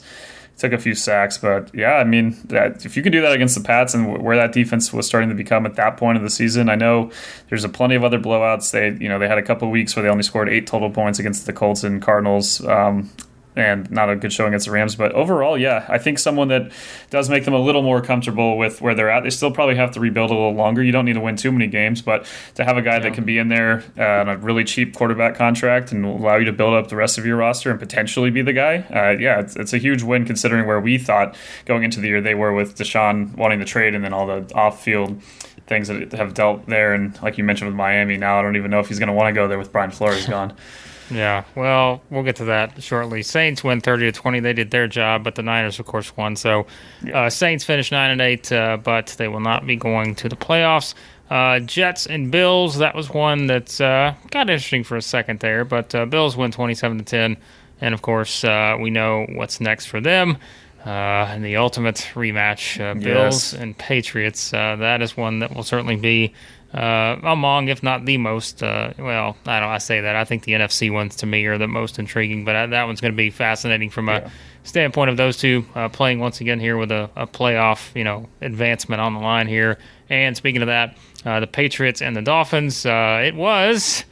Took 0.58 0.74
a 0.74 0.80
few 0.80 0.96
sacks, 0.96 1.38
but 1.38 1.70
yeah, 1.76 1.94
I 1.98 2.04
mean, 2.04 2.36
that, 2.46 2.84
if 2.84 2.98
you 2.98 3.04
can 3.04 3.12
do 3.12 3.22
that 3.22 3.32
against 3.32 3.54
the 3.54 3.64
Pats 3.64 3.94
and 3.94 4.08
wh- 4.08 4.24
where 4.24 4.36
that 4.38 4.54
defense 4.54 4.92
was 4.92 5.06
starting 5.06 5.30
to 5.30 5.36
become 5.36 5.68
at 5.68 5.76
that 5.76 5.98
point 5.98 6.18
of 6.18 6.24
the 6.24 6.32
season, 6.32 6.68
I 6.68 6.74
know 6.74 7.12
there's 7.50 7.64
a 7.64 7.70
plenty 7.70 7.94
of 7.94 8.04
other 8.04 8.18
blowouts. 8.20 8.72
They, 8.72 8.88
you 9.00 9.08
know, 9.08 9.20
they 9.20 9.28
had 9.28 9.38
a 9.38 9.44
couple 9.44 9.70
weeks 9.70 9.96
where 9.96 10.02
they 10.02 10.10
only 10.10 10.24
scored 10.24 10.50
eight 10.50 10.66
total 10.66 10.90
points 10.90 11.20
against 11.20 11.46
the 11.46 11.54
Colts 11.54 11.84
and 11.84 12.02
Cardinals. 12.02 12.66
Um, 12.66 13.12
and 13.58 13.90
not 13.90 14.10
a 14.10 14.16
good 14.16 14.32
showing 14.32 14.50
against 14.50 14.68
the 14.68 14.72
Rams. 14.72 14.96
But 14.96 15.12
overall, 15.14 15.58
yeah, 15.58 15.86
I 15.90 15.98
think 15.98 16.20
someone 16.20 16.48
that 16.50 16.72
does 17.10 17.28
make 17.28 17.44
them 17.44 17.56
a 17.56 17.60
little 17.60 17.82
more 17.82 18.02
comfortable 18.02 18.56
with 18.56 18.82
where 18.82 18.94
they're 18.94 19.10
at. 19.10 19.24
They 19.24 19.32
still 19.32 19.52
probably 19.52 19.76
have 19.76 19.92
to 19.92 20.00
rebuild 20.00 20.30
a 20.30 20.34
little 20.34 20.54
longer. 20.54 20.84
You 20.84 20.92
don't 20.92 21.06
need 21.06 21.14
to 21.14 21.20
win 21.20 21.36
too 21.36 21.52
many 21.52 21.66
games, 21.66 22.02
but 22.02 22.26
to 22.56 22.64
have 22.64 22.78
a 22.78 22.84
guy 22.84 23.00
that 23.00 23.16
can 23.16 23.26
be 23.26 23.40
in 23.40 23.48
there 23.48 23.84
uh, 23.98 24.22
on 24.22 24.30
a 24.30 24.38
really 24.38 24.64
cheap 24.64 24.96
quarterback 24.96 25.36
contract 25.36 25.92
and 25.92 26.06
allow 26.06 26.36
you 26.36 26.46
to 26.46 26.54
build 26.54 26.76
up 26.76 26.90
the 26.90 26.96
rest 26.96 27.18
of 27.18 27.26
your 27.26 27.38
roster 27.38 27.72
and 27.72 27.80
potentially 27.80 28.30
be 28.30 28.44
the 28.44 28.54
guy, 28.54 28.78
uh, 28.94 29.18
yeah, 29.20 29.40
it's, 29.40 29.56
it's 29.56 29.74
a 29.74 29.80
huge 29.80 30.04
win 30.04 30.24
considering 30.24 30.68
where 30.68 30.80
we 30.80 31.00
thought 31.00 31.36
going 31.66 31.84
into 31.84 32.00
the 32.00 32.08
year 32.08 32.22
they 32.22 32.36
were 32.36 32.54
with 32.54 32.78
Deshaun 32.78 33.36
wanting 33.36 33.60
to 33.60 33.66
trade 33.66 33.96
and 33.96 34.04
then 34.04 34.14
all 34.14 34.28
the 34.28 34.54
off-field 34.54 35.20
things 35.66 35.88
that 35.88 36.12
have 36.12 36.36
dealt 36.36 36.68
there. 36.68 36.94
And 36.94 37.20
like 37.24 37.40
you 37.40 37.44
mentioned 37.44 37.70
with 37.70 37.76
Miami, 37.76 38.18
now 38.18 38.38
I 38.38 38.44
don't 38.44 38.56
even 38.56 38.70
know 38.70 38.80
if 38.80 38.88
he's 38.88 39.00
going 39.00 39.08
to 39.08 39.14
want 39.14 39.30
to 39.30 39.34
go 39.34 39.48
there 39.48 39.58
with 39.58 39.72
Brian 39.72 39.92
Flores 39.92 40.28
gone. 40.28 40.54
Yeah, 41.10 41.46
well, 41.56 42.02
we'll 42.10 42.24
get 42.24 42.36
to 42.38 42.46
that 42.46 42.82
shortly. 42.84 43.24
Saints 43.24 43.64
win 43.64 43.80
thirty 43.82 44.06
to 44.06 44.12
twenty. 44.12 44.40
They 44.40 44.54
did 44.54 44.72
their 44.72 44.88
job, 44.88 45.24
but 45.24 45.36
the 45.36 45.44
Niners, 45.44 45.80
of 45.80 45.86
course, 45.86 46.16
won. 46.18 46.36
So, 46.36 46.68
uh, 47.14 47.30
Saints 47.30 47.64
finished 47.64 47.92
nine 47.92 48.12
and 48.12 48.20
eight, 48.22 48.52
uh, 48.52 48.78
but 48.78 49.16
they 49.18 49.28
will 49.28 49.40
not 49.40 49.66
be 49.66 49.76
going 49.76 50.16
to 50.16 50.30
the 50.30 50.36
playoffs. 50.36 50.94
Uh, 51.30 51.60
Jets 51.60 52.06
and 52.08 52.32
Bills. 52.32 52.78
That 52.78 52.96
was 52.96 53.10
one 53.10 53.48
that 53.48 53.80
uh, 53.80 54.14
got 54.32 54.50
interesting 54.50 54.84
for 54.84 54.98
a 54.98 55.02
second 55.02 55.40
there, 55.40 55.64
but 55.66 55.94
uh, 55.96 56.06
Bills 56.06 56.36
win 56.38 56.52
twenty-seven 56.52 56.98
to 56.98 57.04
ten, 57.04 57.38
and 57.82 57.94
of 57.94 58.02
course, 58.02 58.44
uh, 58.44 58.76
we 58.80 58.90
know 58.90 59.26
what's 59.34 59.62
next 59.62 59.86
for 59.88 60.02
them. 60.02 60.38
Uh, 60.86 61.28
and 61.30 61.44
the 61.44 61.58
ultimate 61.58 62.08
rematch, 62.14 62.80
uh, 62.80 62.94
Bills 62.94 63.52
Yes. 63.52 63.54
and 63.54 63.78
Patriots. 63.78 64.54
Uh, 64.54 64.78
that 64.78 65.02
is 65.02 65.18
one 65.18 65.40
that 65.40 65.54
will 65.54 65.64
certainly 65.64 65.98
be 65.98 66.34
uh, 66.74 67.18
among, 67.24 67.70
if 67.70 67.82
not 67.82 68.06
the 68.06 68.18
most. 68.18 68.62
Uh, 68.62 68.94
well, 68.98 69.38
I 69.46 69.60
don't. 69.60 69.70
I 69.70 69.78
say 69.78 70.02
that. 70.02 70.16
I 70.16 70.26
think 70.26 70.44
the 70.44 70.54
NFC 70.54 70.92
ones 70.92 71.16
to 71.18 71.26
me 71.26 71.46
are 71.46 71.58
the 71.58 71.68
most 71.68 71.98
intriguing, 72.00 72.46
but 72.46 72.56
uh, 72.56 72.68
that 72.68 72.84
one's 72.84 73.02
going 73.02 73.14
to 73.14 73.18
be 73.18 73.30
fascinating 73.30 73.90
from 73.90 74.10
a 74.10 74.30
standpoint 74.64 75.10
of 75.10 75.18
those 75.18 75.38
two 75.38 75.66
uh, 75.76 75.90
playing 75.90 76.20
once 76.20 76.42
again 76.42 76.60
here 76.60 76.78
with 76.78 76.92
a, 76.92 77.10
a 77.16 77.26
playoff, 77.26 77.96
you 77.96 78.04
know, 78.04 78.28
advancement 78.42 79.02
on 79.02 79.14
the 79.14 79.20
line 79.20 79.48
here. 79.48 79.78
And 80.10 80.36
speaking 80.36 80.62
of 80.62 80.68
that, 80.68 80.98
uh, 81.26 81.40
the 81.40 81.48
Patriots 81.48 82.02
and 82.02 82.16
the 82.16 82.22
Dolphins. 82.22 82.86
Uh, 82.86 83.22
it 83.26 83.36
was. 83.36 84.04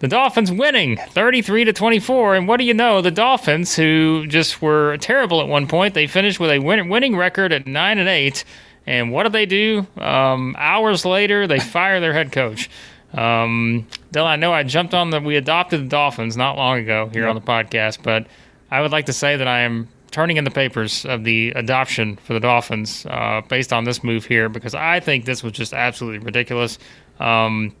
The 0.00 0.08
Dolphins 0.08 0.50
winning 0.50 0.96
33 0.96 1.64
to 1.64 1.74
24, 1.74 2.34
and 2.34 2.48
what 2.48 2.56
do 2.56 2.64
you 2.64 2.72
know? 2.72 3.02
The 3.02 3.10
Dolphins, 3.10 3.76
who 3.76 4.26
just 4.26 4.62
were 4.62 4.96
terrible 4.96 5.42
at 5.42 5.48
one 5.48 5.66
point, 5.66 5.92
they 5.92 6.06
finished 6.06 6.40
with 6.40 6.50
a 6.50 6.58
win- 6.58 6.88
winning 6.88 7.16
record 7.16 7.52
at 7.52 7.66
nine 7.66 7.98
and 7.98 8.08
eight. 8.08 8.44
And 8.86 9.12
what 9.12 9.24
do 9.24 9.28
they 9.28 9.46
do? 9.46 9.86
Um, 9.98 10.56
hours 10.58 11.04
later, 11.04 11.46
they 11.46 11.58
fire 11.60 12.00
their 12.00 12.12
head 12.12 12.32
coach. 12.32 12.70
Um, 13.12 13.86
Dylan, 14.12 14.26
I 14.26 14.36
know 14.36 14.52
I 14.52 14.62
jumped 14.62 14.94
on 14.94 15.10
the. 15.10 15.20
We 15.20 15.36
adopted 15.36 15.80
the 15.80 15.88
Dolphins 15.88 16.36
not 16.36 16.56
long 16.56 16.78
ago 16.78 17.08
here 17.12 17.26
on 17.26 17.34
the 17.34 17.40
podcast, 17.40 18.02
but 18.02 18.26
I 18.70 18.80
would 18.80 18.92
like 18.92 19.06
to 19.06 19.12
say 19.12 19.36
that 19.36 19.48
I 19.48 19.60
am 19.60 19.88
turning 20.10 20.36
in 20.36 20.44
the 20.44 20.50
papers 20.50 21.04
of 21.04 21.24
the 21.24 21.50
adoption 21.50 22.16
for 22.16 22.32
the 22.32 22.40
Dolphins 22.40 23.06
uh, 23.06 23.42
based 23.48 23.72
on 23.72 23.84
this 23.84 24.02
move 24.02 24.24
here 24.24 24.48
because 24.48 24.74
I 24.74 25.00
think 25.00 25.24
this 25.24 25.42
was 25.42 25.52
just 25.52 25.72
absolutely 25.72 26.18
ridiculous. 26.18 26.78
Um, 27.18 27.74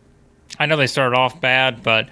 I 0.58 0.66
know 0.66 0.76
they 0.76 0.86
started 0.86 1.16
off 1.16 1.40
bad, 1.40 1.82
but 1.82 2.08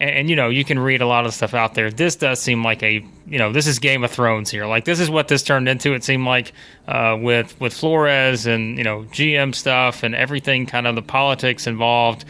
and, 0.00 0.10
and, 0.10 0.30
you 0.30 0.36
know 0.36 0.48
you 0.48 0.64
can 0.64 0.78
read 0.78 1.00
a 1.02 1.06
lot 1.06 1.26
of 1.26 1.34
stuff 1.34 1.54
out 1.54 1.74
there. 1.74 1.90
This 1.90 2.16
does 2.16 2.40
seem 2.40 2.64
like 2.64 2.82
a 2.82 3.04
you 3.26 3.38
know 3.38 3.52
this 3.52 3.66
is 3.66 3.78
Game 3.78 4.02
of 4.02 4.10
Thrones 4.10 4.50
here. 4.50 4.66
Like 4.66 4.84
this 4.84 4.98
is 4.98 5.10
what 5.10 5.28
this 5.28 5.42
turned 5.42 5.68
into. 5.68 5.92
It 5.94 6.02
seemed 6.02 6.24
like 6.26 6.52
uh, 6.88 7.16
with 7.20 7.58
with 7.60 7.72
Flores 7.74 8.46
and 8.46 8.76
you 8.78 8.84
know 8.84 9.02
GM 9.12 9.54
stuff 9.54 10.02
and 10.02 10.14
everything, 10.14 10.66
kind 10.66 10.86
of 10.86 10.94
the 10.94 11.02
politics 11.02 11.66
involved. 11.66 12.24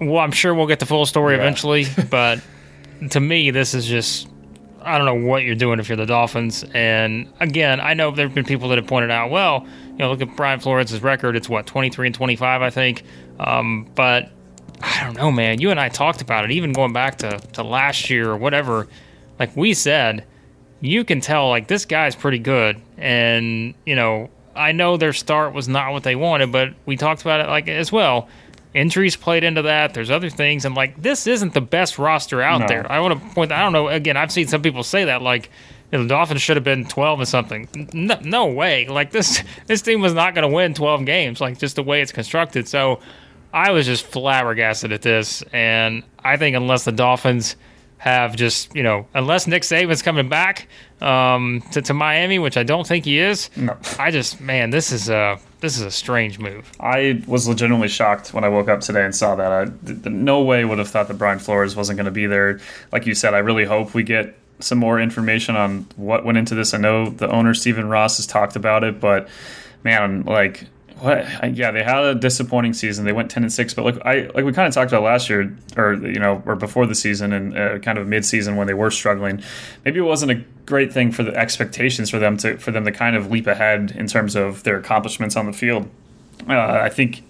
Well, 0.00 0.18
I'm 0.18 0.32
sure 0.32 0.54
we'll 0.54 0.66
get 0.66 0.80
the 0.80 0.86
full 0.86 1.06
story 1.06 1.34
Yeah. 1.34 1.42
eventually, 1.42 1.86
but 2.10 2.40
to 3.10 3.20
me, 3.20 3.50
this 3.50 3.74
is 3.74 3.86
just 3.86 4.28
I 4.82 4.98
don't 4.98 5.06
know 5.06 5.26
what 5.28 5.44
you're 5.44 5.54
doing 5.54 5.78
if 5.80 5.88
you're 5.88 5.96
the 5.96 6.04
Dolphins. 6.06 6.64
And 6.74 7.32
again, 7.40 7.80
I 7.80 7.94
know 7.94 8.10
there 8.10 8.26
have 8.26 8.34
been 8.34 8.44
people 8.44 8.68
that 8.68 8.76
have 8.78 8.86
pointed 8.86 9.10
out, 9.10 9.30
well, 9.30 9.66
you 9.92 9.98
know, 9.98 10.10
look 10.10 10.20
at 10.20 10.36
Brian 10.36 10.60
Flores' 10.60 11.00
record. 11.00 11.36
It's 11.36 11.48
what 11.48 11.66
23 11.66 12.08
and 12.08 12.14
25, 12.14 12.60
I 12.60 12.68
think. 12.70 13.02
Um, 13.40 13.88
but 13.94 14.30
I 14.82 15.04
don't 15.04 15.16
know, 15.16 15.30
man. 15.30 15.60
You 15.60 15.70
and 15.70 15.80
I 15.80 15.88
talked 15.88 16.20
about 16.20 16.44
it, 16.44 16.50
even 16.50 16.72
going 16.72 16.92
back 16.92 17.18
to, 17.18 17.38
to 17.54 17.62
last 17.62 18.10
year 18.10 18.30
or 18.30 18.36
whatever. 18.36 18.86
Like 19.38 19.56
we 19.56 19.74
said, 19.74 20.24
you 20.80 21.04
can 21.04 21.20
tell 21.20 21.48
like 21.48 21.66
this 21.68 21.84
guy's 21.84 22.14
pretty 22.14 22.38
good, 22.38 22.80
and 22.98 23.74
you 23.86 23.96
know 23.96 24.30
I 24.54 24.72
know 24.72 24.96
their 24.96 25.12
start 25.12 25.54
was 25.54 25.68
not 25.68 25.92
what 25.92 26.02
they 26.02 26.14
wanted, 26.16 26.52
but 26.52 26.74
we 26.86 26.96
talked 26.96 27.22
about 27.22 27.40
it 27.40 27.48
like 27.48 27.68
as 27.68 27.90
well. 27.90 28.28
Injuries 28.74 29.14
played 29.14 29.44
into 29.44 29.62
that. 29.62 29.94
There's 29.94 30.10
other 30.10 30.28
things, 30.30 30.64
and 30.64 30.74
like 30.74 31.00
this 31.00 31.26
isn't 31.26 31.54
the 31.54 31.60
best 31.60 31.98
roster 31.98 32.42
out 32.42 32.60
No. 32.62 32.66
there. 32.66 32.90
I 32.90 33.00
want 33.00 33.20
to 33.20 33.34
point. 33.34 33.52
I 33.52 33.62
don't 33.62 33.72
know. 33.72 33.88
Again, 33.88 34.16
I've 34.16 34.32
seen 34.32 34.48
some 34.48 34.62
people 34.62 34.82
say 34.82 35.04
that 35.04 35.22
like 35.22 35.48
the 35.90 36.04
Dolphins 36.06 36.42
should 36.42 36.56
have 36.56 36.64
been 36.64 36.84
12 36.84 37.20
or 37.20 37.24
something. 37.24 37.68
No, 37.92 38.18
no 38.20 38.46
way. 38.46 38.88
Like 38.88 39.12
this, 39.12 39.44
this 39.66 39.80
team 39.80 40.00
was 40.00 40.12
not 40.12 40.34
going 40.34 40.42
to 40.48 40.52
win 40.52 40.74
12 40.74 41.04
games. 41.06 41.40
Like 41.40 41.58
just 41.58 41.76
the 41.76 41.84
way 41.84 42.02
it's 42.02 42.10
constructed. 42.10 42.66
So 42.66 42.98
I 43.54 43.70
was 43.70 43.86
just 43.86 44.04
flabbergasted 44.04 44.90
at 44.90 45.02
this, 45.02 45.42
and 45.52 46.02
I 46.18 46.36
think 46.36 46.56
unless 46.56 46.84
the 46.84 46.92
Dolphins 46.92 47.54
have 47.98 48.34
just 48.36 48.74
you 48.74 48.82
know 48.82 49.06
unless 49.14 49.46
Nick 49.46 49.62
Saban's 49.62 50.02
coming 50.02 50.28
back 50.28 50.68
um, 51.00 51.62
to, 51.70 51.80
to 51.80 51.94
Miami, 51.94 52.38
which 52.38 52.56
I 52.56 52.64
don't 52.64 52.86
think 52.86 53.04
he 53.04 53.18
is. 53.18 53.48
No. 53.56 53.78
I 53.98 54.10
just 54.10 54.40
man, 54.40 54.70
this 54.70 54.90
is 54.90 55.08
a 55.08 55.38
this 55.60 55.76
is 55.76 55.82
a 55.82 55.90
strange 55.90 56.40
move. 56.40 56.70
I 56.80 57.22
was 57.28 57.46
legitimately 57.46 57.88
shocked 57.88 58.34
when 58.34 58.42
I 58.42 58.48
woke 58.48 58.68
up 58.68 58.80
today 58.80 59.04
and 59.04 59.14
saw 59.14 59.36
that. 59.36 59.52
I 59.52 59.64
th- 59.86 60.04
no 60.06 60.42
way 60.42 60.64
would 60.64 60.78
have 60.78 60.88
thought 60.88 61.06
that 61.06 61.14
Brian 61.14 61.38
Flores 61.38 61.76
wasn't 61.76 61.96
going 61.96 62.06
to 62.06 62.10
be 62.10 62.26
there. 62.26 62.58
Like 62.90 63.06
you 63.06 63.14
said, 63.14 63.34
I 63.34 63.38
really 63.38 63.64
hope 63.64 63.94
we 63.94 64.02
get 64.02 64.36
some 64.58 64.78
more 64.78 65.00
information 65.00 65.54
on 65.54 65.86
what 65.94 66.24
went 66.24 66.38
into 66.38 66.56
this. 66.56 66.74
I 66.74 66.78
know 66.78 67.08
the 67.08 67.30
owner 67.30 67.54
Stephen 67.54 67.88
Ross 67.88 68.16
has 68.16 68.26
talked 68.26 68.56
about 68.56 68.82
it, 68.82 68.98
but 68.98 69.28
man, 69.84 70.24
like 70.24 70.66
what? 71.00 71.54
Yeah, 71.54 71.70
they 71.70 71.82
had 71.82 72.04
a 72.04 72.14
disappointing 72.14 72.72
season. 72.72 73.04
They 73.04 73.12
went 73.12 73.30
ten 73.30 73.42
and 73.42 73.52
six, 73.52 73.74
but 73.74 73.84
like 73.84 74.06
I 74.06 74.30
like 74.34 74.44
we 74.44 74.52
kind 74.52 74.68
of 74.68 74.74
talked 74.74 74.92
about 74.92 75.02
last 75.02 75.28
year, 75.28 75.56
or 75.76 75.94
you 75.94 76.18
know, 76.18 76.42
or 76.46 76.56
before 76.56 76.86
the 76.86 76.94
season 76.94 77.32
and 77.32 77.56
uh, 77.56 77.78
kind 77.80 77.98
of 77.98 78.06
mid 78.06 78.24
season 78.24 78.56
when 78.56 78.66
they 78.66 78.74
were 78.74 78.90
struggling. 78.90 79.42
Maybe 79.84 79.98
it 79.98 80.04
wasn't 80.04 80.32
a 80.32 80.44
great 80.66 80.92
thing 80.92 81.10
for 81.12 81.22
the 81.22 81.34
expectations 81.34 82.10
for 82.10 82.18
them 82.18 82.36
to 82.38 82.58
for 82.58 82.70
them 82.70 82.84
to 82.84 82.92
kind 82.92 83.16
of 83.16 83.30
leap 83.30 83.46
ahead 83.46 83.92
in 83.96 84.06
terms 84.06 84.36
of 84.36 84.62
their 84.62 84.78
accomplishments 84.78 85.36
on 85.36 85.46
the 85.46 85.52
field. 85.52 85.88
Uh, 86.48 86.80
I 86.82 86.90
think 86.90 87.22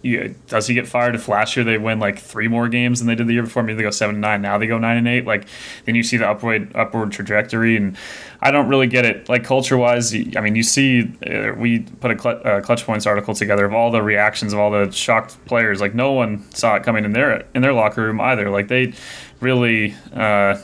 does 0.49 0.67
he 0.67 0.75
get 0.75 0.89
fired 0.89 1.15
if 1.15 1.29
last 1.29 1.57
year 1.57 1.65
they 1.65 1.79
win 1.79 2.01
like 2.01 2.19
three 2.19 2.49
more 2.49 2.69
games 2.69 2.99
than 2.99 3.07
they 3.07 3.15
did 3.15 3.27
the 3.29 3.33
year 3.33 3.43
before? 3.43 3.63
Maybe 3.63 3.77
they 3.77 3.83
go 3.83 3.91
seven 3.91 4.17
and 4.17 4.23
nine. 4.23 4.43
Now 4.43 4.59
they 4.59 4.67
go 4.67 4.79
nine 4.79 4.97
and 4.97 5.07
eight. 5.07 5.25
Like 5.25 5.47
then 5.85 5.95
you 5.95 6.03
see 6.03 6.17
the 6.17 6.29
upward 6.29 6.75
upward 6.75 7.13
trajectory, 7.13 7.77
and 7.77 7.97
I 8.41 8.51
don't 8.51 8.69
really 8.69 8.87
get 8.89 9.05
it. 9.05 9.29
Like 9.29 9.45
culture 9.45 9.77
wise, 9.77 10.15
I 10.15 10.41
mean, 10.41 10.57
you 10.57 10.63
see 10.63 11.13
uh, 11.27 11.53
we 11.57 11.81
put 11.81 12.11
a 12.11 12.19
cl- 12.19 12.41
uh, 12.45 12.61
clutch 12.61 12.85
points 12.85 13.07
article 13.07 13.35
together 13.35 13.65
of 13.65 13.73
all 13.73 13.91
the 13.91 14.03
reactions 14.03 14.53
of 14.53 14.59
all 14.59 14.71
the 14.71 14.91
shocked 14.91 15.43
players. 15.47 15.81
Like 15.81 15.95
no 15.95 16.13
one 16.13 16.51
saw 16.51 16.75
it 16.75 16.83
coming 16.83 17.05
in 17.05 17.13
their 17.13 17.47
in 17.55 17.63
their 17.63 17.73
locker 17.73 18.03
room 18.03 18.21
either. 18.21 18.51
Like 18.51 18.69
they 18.69 18.95
really 19.41 19.95
uh, 20.15 20.57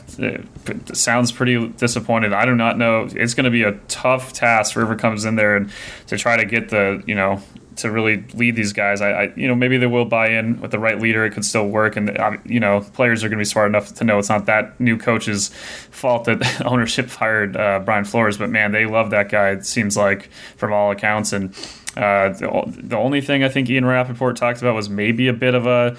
sounds 0.93 1.31
pretty 1.31 1.67
disappointed. 1.69 2.33
I 2.33 2.45
do 2.45 2.55
not 2.55 2.77
know. 2.77 3.07
It's 3.11 3.33
going 3.33 3.45
to 3.45 3.51
be 3.51 3.63
a 3.63 3.73
tough 3.87 4.33
task. 4.33 4.75
River 4.75 4.95
comes 4.95 5.23
in 5.23 5.35
there 5.35 5.55
and 5.55 5.71
to 6.07 6.17
try 6.17 6.35
to 6.35 6.45
get 6.45 6.69
the 6.69 7.01
you 7.05 7.15
know 7.15 7.41
to 7.77 7.91
really 7.91 8.23
lead 8.33 8.55
these 8.55 8.73
guys. 8.73 9.01
I, 9.01 9.11
I, 9.11 9.33
you 9.35 9.47
know, 9.47 9.55
maybe 9.55 9.77
they 9.77 9.87
will 9.87 10.05
buy 10.05 10.29
in 10.29 10.59
with 10.61 10.71
the 10.71 10.79
right 10.79 10.99
leader. 10.99 11.25
It 11.25 11.31
could 11.31 11.45
still 11.45 11.67
work, 11.67 11.95
and 11.95 12.17
uh, 12.17 12.37
you 12.45 12.59
know, 12.59 12.81
players 12.93 13.23
are 13.23 13.29
going 13.29 13.37
to 13.37 13.41
be 13.41 13.45
smart 13.45 13.69
enough 13.69 13.93
to 13.95 14.03
know 14.03 14.19
it's 14.19 14.29
not 14.29 14.45
that 14.45 14.79
new 14.79 14.97
coach's 14.97 15.49
fault 15.91 16.25
that 16.25 16.61
ownership 16.65 17.09
fired 17.09 17.55
uh, 17.55 17.79
Brian 17.79 18.05
Flores. 18.05 18.37
But 18.37 18.49
man, 18.49 18.71
they 18.71 18.85
love 18.85 19.11
that 19.11 19.29
guy. 19.29 19.49
It 19.49 19.65
seems 19.65 19.95
like 19.95 20.29
from 20.57 20.73
all 20.73 20.91
accounts, 20.91 21.33
and 21.33 21.53
uh, 21.97 22.29
the, 22.29 22.73
the 22.77 22.97
only 22.97 23.21
thing 23.21 23.43
I 23.43 23.49
think 23.49 23.69
Ian 23.69 23.85
Rapoport 23.85 24.35
talked 24.35 24.61
about 24.61 24.75
was 24.75 24.89
maybe 24.89 25.27
a 25.27 25.33
bit 25.33 25.55
of 25.55 25.65
a 25.65 25.97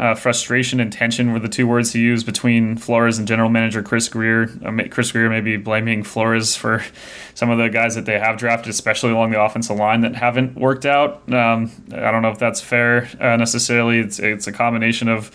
uh, 0.00 0.14
frustration 0.14 0.80
and 0.80 0.90
tension 0.90 1.30
were 1.30 1.38
the 1.38 1.48
two 1.48 1.66
words 1.66 1.92
he 1.92 2.00
used 2.00 2.24
between 2.24 2.74
Flores 2.74 3.18
and 3.18 3.28
general 3.28 3.50
manager 3.50 3.82
Chris 3.82 4.08
Grier. 4.08 4.48
Uh, 4.64 4.88
Chris 4.90 5.12
Grier 5.12 5.28
maybe 5.28 5.58
blaming 5.58 6.02
Flores 6.02 6.56
for 6.56 6.82
some 7.34 7.50
of 7.50 7.58
the 7.58 7.68
guys 7.68 7.96
that 7.96 8.06
they 8.06 8.18
have 8.18 8.38
drafted, 8.38 8.70
especially 8.70 9.10
along 9.10 9.30
the 9.30 9.40
offensive 9.40 9.76
line, 9.76 10.00
that 10.00 10.16
haven't 10.16 10.56
worked 10.56 10.86
out. 10.86 11.30
Um, 11.30 11.70
I 11.92 12.10
don't 12.10 12.22
know 12.22 12.30
if 12.30 12.38
that's 12.38 12.62
fair 12.62 13.10
uh, 13.20 13.36
necessarily. 13.36 13.98
It's 13.98 14.18
it's 14.18 14.46
a 14.46 14.52
combination 14.52 15.08
of 15.08 15.30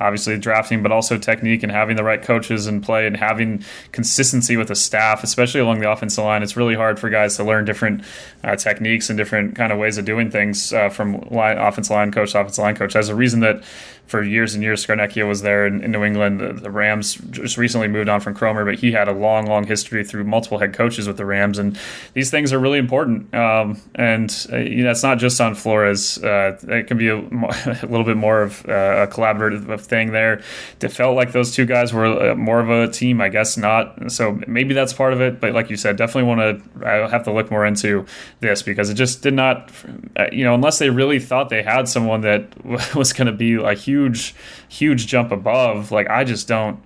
obviously 0.00 0.38
drafting, 0.38 0.82
but 0.82 0.92
also 0.92 1.18
technique 1.18 1.62
and 1.62 1.70
having 1.70 1.96
the 1.96 2.04
right 2.04 2.22
coaches 2.22 2.66
in 2.66 2.80
play 2.80 3.06
and 3.06 3.16
having 3.16 3.64
consistency 3.92 4.56
with 4.56 4.68
the 4.68 4.74
staff, 4.74 5.22
especially 5.22 5.60
along 5.60 5.80
the 5.80 5.90
offensive 5.90 6.24
line. 6.24 6.42
It's 6.42 6.56
really 6.56 6.74
hard 6.74 6.98
for 6.98 7.08
guys 7.10 7.36
to 7.36 7.44
learn 7.44 7.64
different 7.64 8.02
uh, 8.42 8.56
techniques 8.56 9.08
and 9.08 9.16
different 9.16 9.54
kind 9.54 9.72
of 9.72 9.78
ways 9.78 9.98
of 9.98 10.04
doing 10.04 10.30
things 10.30 10.72
uh, 10.72 10.88
from 10.88 11.20
line, 11.30 11.58
offensive 11.58 11.92
line 11.92 12.12
coach 12.12 12.32
to 12.32 12.40
offensive 12.40 12.62
line 12.62 12.76
coach. 12.76 12.92
There's 12.94 13.08
a 13.08 13.14
reason 13.14 13.40
that 13.40 13.62
for 14.06 14.22
years 14.22 14.54
and 14.54 14.62
years 14.62 14.86
Scarnecchia 14.86 15.26
was 15.26 15.42
there 15.42 15.66
in, 15.66 15.82
in 15.82 15.90
New 15.90 16.04
England. 16.04 16.40
The, 16.40 16.52
the, 16.52 16.70
Rams 16.70 17.14
just 17.30 17.56
recently 17.56 17.88
moved 17.88 18.08
on 18.08 18.20
from 18.20 18.34
Kromer, 18.34 18.64
but 18.64 18.78
he 18.78 18.92
had 18.92 19.08
a 19.08 19.12
long, 19.12 19.46
long 19.46 19.64
history 19.64 20.04
through 20.04 20.24
multiple 20.24 20.58
head 20.58 20.74
coaches 20.74 21.06
with 21.06 21.16
the 21.16 21.24
Rams, 21.24 21.58
and 21.58 21.78
these 22.12 22.30
things 22.30 22.52
are 22.52 22.58
really 22.58 22.78
important. 22.78 23.34
Um, 23.34 23.80
and 23.94 24.46
uh, 24.52 24.58
you 24.58 24.84
know, 24.84 24.90
it's 24.90 25.02
not 25.02 25.18
just 25.18 25.40
on 25.40 25.54
Flores. 25.54 26.22
Uh, 26.22 26.58
it 26.68 26.86
can 26.86 26.98
be 26.98 27.08
a, 27.08 27.16
a, 27.18 27.86
little 27.86 28.04
bit 28.04 28.16
more 28.16 28.42
of 28.42 28.64
uh, 28.68 28.72
a 28.72 29.06
collaborative 29.06 29.80
thing 29.80 30.12
there. 30.12 30.42
It 30.80 30.88
felt 30.90 31.16
like 31.16 31.32
those 31.32 31.54
two 31.54 31.64
guys 31.64 31.92
were 31.92 32.32
uh, 32.32 32.34
more 32.34 32.60
of 32.60 32.68
a 32.68 32.88
team, 32.88 33.20
I 33.20 33.30
guess 33.30 33.56
not. 33.56 34.12
So 34.12 34.40
maybe 34.46 34.74
that's 34.74 34.92
part 34.92 35.12
of 35.12 35.20
it. 35.20 35.40
But 35.40 35.54
like 35.54 35.70
you 35.70 35.76
said, 35.76 35.96
definitely 35.96 36.28
want 36.28 36.40
to. 36.40 36.86
I 36.86 37.08
have 37.08 37.24
to 37.24 37.32
look 37.32 37.50
more 37.50 37.64
into 37.64 38.04
this 38.40 38.62
because 38.62 38.90
it 38.90 38.94
just 38.94 39.22
did 39.22 39.34
not. 39.34 39.72
uh, 40.16 40.26
You 40.30 40.44
know, 40.44 40.54
unless 40.54 40.78
they 40.78 40.90
really 40.90 41.20
thought 41.20 41.48
they 41.48 41.62
had 41.62 41.88
someone 41.88 42.20
that 42.20 42.64
was 42.94 43.12
going 43.12 43.26
to 43.26 43.32
be 43.32 43.54
a 43.54 43.74
huge 43.74 43.93
huge, 43.94 44.34
huge 44.68 45.06
jump 45.06 45.30
above. 45.30 45.92
Like 45.92 46.08
I 46.10 46.24
just 46.24 46.48
don't, 46.48 46.82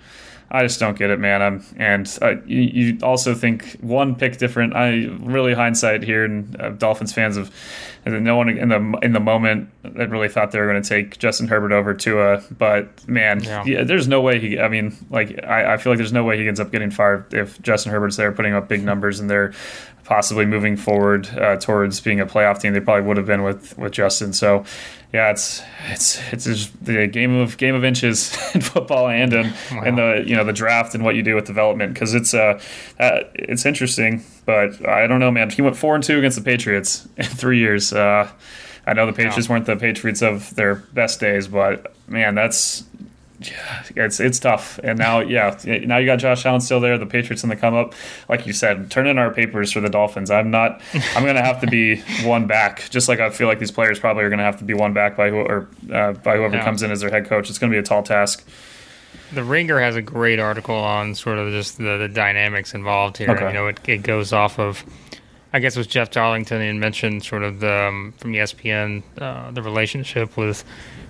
I 0.50 0.62
just 0.62 0.80
don't 0.80 0.98
get 0.98 1.10
it, 1.10 1.18
man. 1.18 1.42
I'm, 1.42 1.64
and 1.76 2.18
uh, 2.22 2.36
you, 2.46 2.60
you, 2.60 2.98
also 3.02 3.34
think 3.34 3.72
one 3.80 4.14
pick 4.14 4.38
different. 4.38 4.74
I 4.74 5.06
really 5.20 5.52
hindsight 5.52 6.02
here, 6.02 6.24
and 6.24 6.58
uh, 6.60 6.70
Dolphins 6.70 7.12
fans 7.12 7.36
of 7.36 7.52
no 8.06 8.36
one 8.36 8.48
in 8.48 8.70
the 8.70 8.98
in 9.02 9.12
the 9.12 9.20
moment 9.20 9.70
that 9.82 10.08
really 10.08 10.30
thought 10.30 10.52
they 10.52 10.58
were 10.58 10.66
going 10.66 10.82
to 10.82 10.88
take 10.88 11.18
Justin 11.18 11.48
Herbert 11.48 11.72
over 11.72 11.92
Tua. 11.92 12.42
But 12.56 13.06
man, 13.06 13.42
yeah. 13.42 13.84
There's 13.84 14.08
no 14.08 14.22
way 14.22 14.38
he. 14.38 14.58
I 14.58 14.68
mean, 14.68 14.96
like 15.10 15.44
I, 15.44 15.74
I 15.74 15.76
feel 15.76 15.92
like 15.92 15.98
there's 15.98 16.14
no 16.14 16.24
way 16.24 16.38
he 16.38 16.48
ends 16.48 16.60
up 16.60 16.72
getting 16.72 16.90
fired 16.90 17.34
if 17.34 17.60
Justin 17.60 17.92
Herbert's 17.92 18.16
there 18.16 18.32
putting 18.32 18.54
up 18.54 18.68
big 18.68 18.82
numbers 18.82 19.20
and 19.20 19.28
they're 19.28 19.52
possibly 20.04 20.46
moving 20.46 20.74
forward 20.74 21.28
uh, 21.36 21.56
towards 21.56 22.00
being 22.00 22.18
a 22.18 22.24
playoff 22.24 22.58
team. 22.58 22.72
They 22.72 22.80
probably 22.80 23.06
would 23.06 23.18
have 23.18 23.26
been 23.26 23.42
with 23.42 23.76
with 23.76 23.92
Justin. 23.92 24.32
So 24.32 24.64
yeah, 25.12 25.30
it's 25.30 25.62
it's 25.88 26.20
it's 26.32 26.44
just 26.44 26.84
the 26.84 27.06
game 27.06 27.34
of 27.34 27.56
game 27.56 27.74
of 27.74 27.82
inches 27.82 28.36
in 28.54 28.60
football 28.60 29.08
and 29.08 29.32
in, 29.32 29.52
wow. 29.72 29.82
in 29.84 29.94
the 29.94 30.24
you 30.26 30.36
know 30.36 30.44
the 30.44 30.52
draft 30.52 30.94
and 30.94 31.02
what 31.02 31.14
you 31.14 31.22
do 31.22 31.34
with 31.34 31.46
development 31.46 31.94
because 31.94 32.14
it's 32.14 32.34
uh, 32.34 32.60
uh, 33.00 33.20
it's 33.34 33.64
interesting, 33.64 34.22
but 34.44 34.86
I 34.86 35.06
don't 35.06 35.20
know, 35.20 35.30
man. 35.30 35.48
He 35.48 35.62
went 35.62 35.76
four 35.76 35.94
and 35.94 36.04
two 36.04 36.18
against 36.18 36.36
the 36.36 36.44
Patriots 36.44 37.08
in 37.16 37.24
three 37.24 37.58
years. 37.58 37.92
Uh, 37.92 38.30
I 38.86 38.92
know 38.92 39.06
the 39.06 39.12
Patriots 39.12 39.48
wow. 39.48 39.56
weren't 39.56 39.66
the 39.66 39.76
Patriots 39.76 40.22
of 40.22 40.54
their 40.56 40.76
best 40.76 41.20
days, 41.20 41.48
but 41.48 41.94
man, 42.06 42.34
that's 42.34 42.84
yeah, 43.40 43.82
it's 43.94 44.18
it's 44.18 44.40
tough. 44.40 44.80
And 44.82 44.98
now, 44.98 45.20
yeah, 45.20 45.56
now 45.64 45.98
you 45.98 46.06
got 46.06 46.16
Josh 46.16 46.44
Allen 46.44 46.60
still 46.60 46.80
there. 46.80 46.98
The 46.98 47.06
Patriots 47.06 47.44
in 47.44 47.48
the 47.48 47.56
come 47.56 47.74
up, 47.74 47.94
like 48.28 48.46
you 48.46 48.52
said, 48.52 48.90
turn 48.90 49.06
in 49.06 49.16
our 49.16 49.32
papers 49.32 49.72
for 49.72 49.80
the 49.80 49.88
Dolphins. 49.88 50.30
I'm 50.30 50.50
not. 50.50 50.80
I'm 51.14 51.22
going 51.22 51.36
to 51.36 51.42
have 51.42 51.60
to 51.60 51.68
be 51.68 52.00
one 52.24 52.46
back, 52.46 52.90
just 52.90 53.08
like 53.08 53.20
I 53.20 53.30
feel 53.30 53.46
like 53.46 53.60
these 53.60 53.70
players 53.70 54.00
probably 54.00 54.24
are 54.24 54.28
going 54.28 54.38
to 54.38 54.44
have 54.44 54.58
to 54.58 54.64
be 54.64 54.74
one 54.74 54.92
back 54.92 55.16
by 55.16 55.30
who 55.30 55.36
or 55.36 55.68
uh, 55.92 56.12
by 56.12 56.36
whoever 56.36 56.56
yeah. 56.56 56.64
comes 56.64 56.82
in 56.82 56.90
as 56.90 57.00
their 57.00 57.10
head 57.10 57.26
coach. 57.26 57.48
It's 57.48 57.58
going 57.58 57.70
to 57.70 57.74
be 57.74 57.78
a 57.78 57.82
tall 57.82 58.02
task. 58.02 58.46
The 59.32 59.44
Ringer 59.44 59.78
has 59.78 59.94
a 59.94 60.02
great 60.02 60.40
article 60.40 60.74
on 60.74 61.14
sort 61.14 61.38
of 61.38 61.52
just 61.52 61.78
the, 61.78 61.96
the 61.96 62.08
dynamics 62.08 62.74
involved 62.74 63.18
here. 63.18 63.30
Okay. 63.30 63.48
You 63.48 63.52
know, 63.52 63.66
it, 63.68 63.78
it 63.86 64.02
goes 64.02 64.32
off 64.32 64.58
of. 64.58 64.84
I 65.50 65.60
guess 65.60 65.76
it 65.76 65.78
was 65.78 65.86
Jeff 65.86 66.10
Darlington 66.10 66.60
and 66.60 66.78
mentioned 66.78 67.24
sort 67.24 67.42
of 67.42 67.60
the 67.60 67.86
um, 67.88 68.12
from 68.18 68.32
ESPN 68.32 69.02
uh, 69.18 69.50
the 69.50 69.62
relationship 69.62 70.36
with 70.36 70.62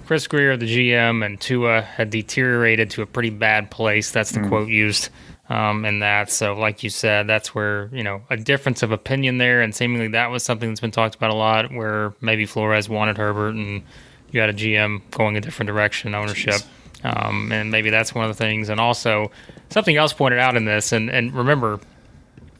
Chris 0.09 0.26
Grier, 0.26 0.56
the 0.56 0.64
GM, 0.64 1.22
and 1.22 1.38
Tua 1.38 1.82
had 1.82 2.09
deteriorated 2.09 2.88
to 2.92 3.02
a 3.02 3.06
pretty 3.06 3.28
bad 3.28 3.70
place. 3.70 4.11
That's 4.11 4.30
the 4.30 4.40
mm. 4.40 4.48
quote 4.48 4.68
used 4.70 5.11
um, 5.50 5.84
in 5.84 5.98
that. 5.98 6.30
So, 6.30 6.54
like 6.54 6.82
you 6.82 6.88
said, 6.88 7.26
that's 7.26 7.54
where, 7.54 7.90
you 7.92 8.02
know, 8.02 8.22
a 8.30 8.38
difference 8.38 8.82
of 8.82 8.90
opinion 8.90 9.36
there. 9.36 9.61
And 9.61 9.74
seemingly 9.74 10.09
that 10.09 10.30
was 10.30 10.42
something 10.42 10.70
that's 10.70 10.80
been 10.80 10.92
talked 10.92 11.14
about 11.14 11.28
a 11.28 11.34
lot 11.34 11.70
where 11.70 12.14
maybe 12.22 12.46
Flores 12.46 12.88
wanted 12.88 13.18
Herbert 13.18 13.54
and 13.54 13.82
you 14.30 14.40
had 14.40 14.48
a 14.48 14.54
GM 14.54 15.02
going 15.11 15.36
a 15.36 15.42
different 15.42 15.66
direction, 15.66 16.14
ownership. 16.14 16.62
Um, 17.04 17.52
and 17.52 17.70
maybe 17.70 17.90
that's 17.90 18.14
one 18.14 18.24
of 18.24 18.30
the 18.30 18.42
things. 18.42 18.70
And 18.70 18.80
also, 18.80 19.30
something 19.68 19.98
else 19.98 20.14
pointed 20.14 20.38
out 20.38 20.56
in 20.56 20.64
this, 20.64 20.90
and, 20.90 21.11
and 21.11 21.34
remember, 21.34 21.80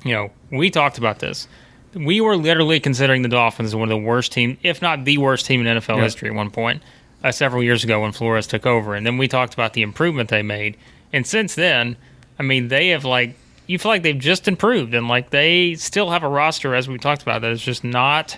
you 0.05 0.13
know, 0.13 0.31
we 0.51 0.69
talked 0.69 0.99
about 0.99 1.21
this. 1.21 1.49
We 1.95 2.21
were 2.21 2.37
literally 2.37 2.79
considering 2.79 3.23
the 3.23 3.31
Dolphins 3.31 3.75
one 3.75 3.85
of 3.85 3.89
the 3.89 3.97
worst 3.97 4.33
team, 4.33 4.59
if 4.63 4.83
not 4.83 5.07
the 5.07 5.17
worst 5.17 5.47
team 5.47 5.67
in 5.67 5.79
NFL 5.79 5.97
Yeah. 5.97 6.03
history 6.03 6.29
at 6.29 6.35
one 6.35 6.51
point 6.51 6.83
uh, 7.25 7.33
several 7.33 7.63
years 7.63 7.85
ago 7.85 8.01
when 8.03 8.13
Flores 8.13 8.47
took 8.47 8.67
over, 8.67 8.95
and 8.95 9.05
then 9.07 9.19
we 9.19 9.29
talked 9.29 9.55
about 9.55 9.73
the 9.73 9.83
improvement 9.83 10.29
they 10.31 10.43
made. 10.43 10.77
And 11.13 11.27
since 11.27 11.55
then, 11.55 11.97
I 12.39 12.43
mean, 12.43 12.69
they 12.69 12.89
have 12.89 13.05
like 13.05 13.35
you 13.67 13.79
feel 13.79 13.91
like 13.91 14.03
they've 14.03 14.19
just 14.19 14.49
improved, 14.49 14.95
and 14.95 15.09
like 15.09 15.31
they 15.31 15.75
still 15.75 16.11
have 16.11 16.23
a 16.23 16.29
roster 16.29 16.75
as 16.75 16.89
we 16.89 16.99
talked 16.99 17.23
about 17.23 17.43
that 17.43 17.51
is 17.53 17.63
just 17.63 17.85
not 17.85 18.37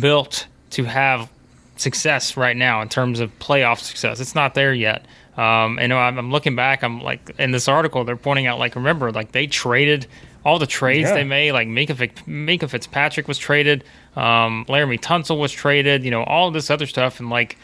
built 0.00 0.46
to 0.70 0.84
have 0.84 1.30
success 1.76 2.36
right 2.36 2.56
now 2.56 2.80
in 2.82 2.88
terms 2.88 3.20
of 3.20 3.36
playoff 3.38 3.78
success. 3.80 4.20
It's 4.20 4.34
not 4.34 4.54
there 4.54 4.72
yet. 4.72 5.04
Um, 5.36 5.78
and 5.78 5.92
I'm, 5.92 6.18
I'm 6.18 6.30
looking 6.30 6.54
back. 6.56 6.84
I'm 6.84 7.00
like 7.00 7.34
in 7.38 7.50
this 7.50 7.66
article, 7.68 8.04
they're 8.04 8.16
pointing 8.16 8.46
out 8.46 8.58
like 8.58 8.76
remember 8.76 9.10
like 9.10 9.32
they 9.32 9.46
traded 9.46 10.06
all 10.44 10.58
the 10.58 10.66
trades 10.66 11.08
Yeah. 11.08 11.14
they 11.14 11.24
made. 11.24 11.52
Like 11.52 11.68
Minkah, 11.68 12.12
Minkah 12.26 12.68
Fitzpatrick 12.68 13.28
was 13.28 13.38
traded. 13.38 13.84
Um, 14.16 14.66
Laremy 14.68 15.00
Tunsil 15.00 15.38
was 15.38 15.50
traded. 15.52 16.04
You 16.04 16.10
know, 16.10 16.22
all 16.24 16.50
this 16.50 16.70
other 16.70 16.86
stuff, 16.86 17.18
and 17.20 17.30
like 17.30 17.56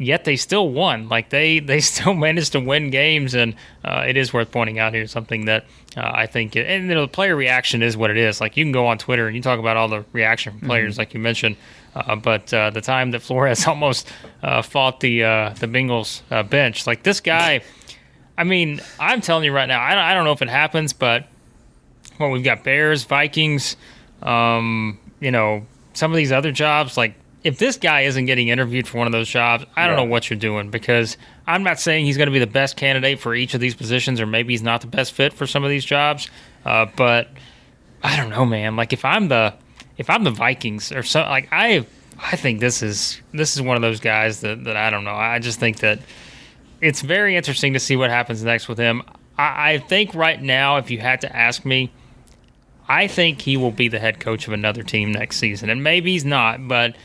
yet 0.00 0.24
they 0.24 0.34
still 0.34 0.70
won. 0.70 1.08
Like 1.08 1.30
they 1.30 1.58
they 1.60 1.80
still 1.80 2.14
managed 2.14 2.52
to 2.52 2.60
win 2.60 2.90
games, 2.90 3.34
and 3.34 3.54
uh, 3.84 4.04
it 4.08 4.16
is 4.16 4.32
worth 4.32 4.50
pointing 4.50 4.78
out 4.78 4.94
here 4.94 5.06
something 5.06 5.44
that 5.44 5.66
uh, 5.96 6.10
I 6.12 6.26
think. 6.26 6.56
And 6.56 6.88
you 6.88 6.94
know, 6.94 7.02
the 7.02 7.08
player 7.08 7.36
reaction 7.36 7.82
is 7.82 7.96
what 7.96 8.10
it 8.10 8.16
is. 8.16 8.40
Like 8.40 8.56
you 8.56 8.64
can 8.64 8.72
go 8.72 8.86
on 8.86 8.98
Twitter 8.98 9.26
and 9.26 9.36
you 9.36 9.42
talk 9.42 9.58
about 9.60 9.76
all 9.76 9.88
the 9.88 10.04
reaction 10.12 10.58
from 10.58 10.66
players, 10.66 10.94
mm-hmm. 10.94 11.00
like 11.00 11.14
you 11.14 11.20
mentioned. 11.20 11.56
Uh, 11.94 12.16
but 12.16 12.52
uh, 12.54 12.70
the 12.70 12.80
time 12.80 13.10
that 13.12 13.20
Flores 13.20 13.66
almost 13.66 14.08
uh, 14.42 14.62
fought 14.62 15.00
the 15.00 15.24
uh, 15.24 15.50
the 15.60 15.66
Bengals 15.66 16.22
bench, 16.48 16.86
like 16.86 17.02
this 17.02 17.20
guy. 17.20 17.62
I 18.38 18.44
mean, 18.44 18.80
I'm 18.98 19.20
telling 19.20 19.44
you 19.44 19.52
right 19.52 19.66
now, 19.66 19.82
I 19.82 19.94
don't, 19.94 20.02
I 20.02 20.14
don't 20.14 20.24
know 20.24 20.32
if 20.32 20.40
it 20.40 20.48
happens, 20.48 20.94
but 20.94 21.26
well, 22.18 22.30
we've 22.30 22.44
got 22.44 22.64
Bears, 22.64 23.04
Vikings, 23.04 23.76
um, 24.22 24.98
you 25.20 25.30
know, 25.30 25.66
some 25.92 26.10
of 26.10 26.16
these 26.16 26.32
other 26.32 26.50
jobs 26.50 26.96
like 26.96 27.14
if 27.42 27.58
this 27.58 27.76
guy 27.76 28.02
isn't 28.02 28.26
getting 28.26 28.48
interviewed 28.48 28.86
for 28.86 28.98
one 28.98 29.06
of 29.06 29.12
those 29.12 29.28
jobs, 29.28 29.64
I 29.74 29.86
don't 29.86 29.96
yeah. 29.96 30.04
know 30.04 30.10
what 30.10 30.28
you're 30.28 30.38
doing 30.38 30.70
because 30.70 31.16
I'm 31.46 31.62
not 31.62 31.80
saying 31.80 32.04
he's 32.04 32.16
going 32.16 32.26
to 32.26 32.32
be 32.32 32.38
the 32.38 32.46
best 32.46 32.76
candidate 32.76 33.18
for 33.18 33.34
each 33.34 33.54
of 33.54 33.60
these 33.60 33.74
positions, 33.74 34.20
or 34.20 34.26
maybe 34.26 34.52
he's 34.52 34.62
not 34.62 34.82
the 34.82 34.86
best 34.86 35.12
fit 35.12 35.32
for 35.32 35.46
some 35.46 35.64
of 35.64 35.70
these 35.70 35.84
jobs. 35.84 36.28
Uh, 36.64 36.86
but 36.96 37.28
I 38.02 38.16
don't 38.16 38.30
know, 38.30 38.44
man. 38.44 38.76
Like 38.76 38.92
if 38.92 39.04
I'm 39.04 39.28
the 39.28 39.54
if 39.96 40.10
I'm 40.10 40.24
the 40.24 40.30
Vikings 40.30 40.92
or 40.92 41.02
so, 41.02 41.20
like 41.20 41.48
I 41.50 41.86
I 42.18 42.36
think 42.36 42.60
this 42.60 42.82
is 42.82 43.20
this 43.32 43.56
is 43.56 43.62
one 43.62 43.76
of 43.76 43.82
those 43.82 44.00
guys 44.00 44.40
that 44.40 44.64
that 44.64 44.76
I 44.76 44.90
don't 44.90 45.04
know. 45.04 45.14
I 45.14 45.38
just 45.38 45.58
think 45.58 45.78
that 45.78 46.00
it's 46.82 47.00
very 47.00 47.36
interesting 47.36 47.72
to 47.72 47.80
see 47.80 47.96
what 47.96 48.10
happens 48.10 48.42
next 48.42 48.68
with 48.68 48.78
him. 48.78 49.02
I, 49.38 49.72
I 49.72 49.78
think 49.78 50.14
right 50.14 50.40
now, 50.40 50.76
if 50.76 50.90
you 50.90 50.98
had 50.98 51.22
to 51.22 51.34
ask 51.34 51.64
me. 51.64 51.90
I 52.88 53.06
think 53.06 53.40
he 53.40 53.56
will 53.56 53.70
be 53.70 53.86
the 53.86 54.00
head 54.00 54.18
coach 54.18 54.48
of 54.48 54.52
another 54.52 54.82
team 54.82 55.12
next 55.12 55.36
season. 55.36 55.70
And 55.70 55.84
maybe 55.84 56.10
he's 56.10 56.24
not, 56.24 56.66
but 56.66 56.96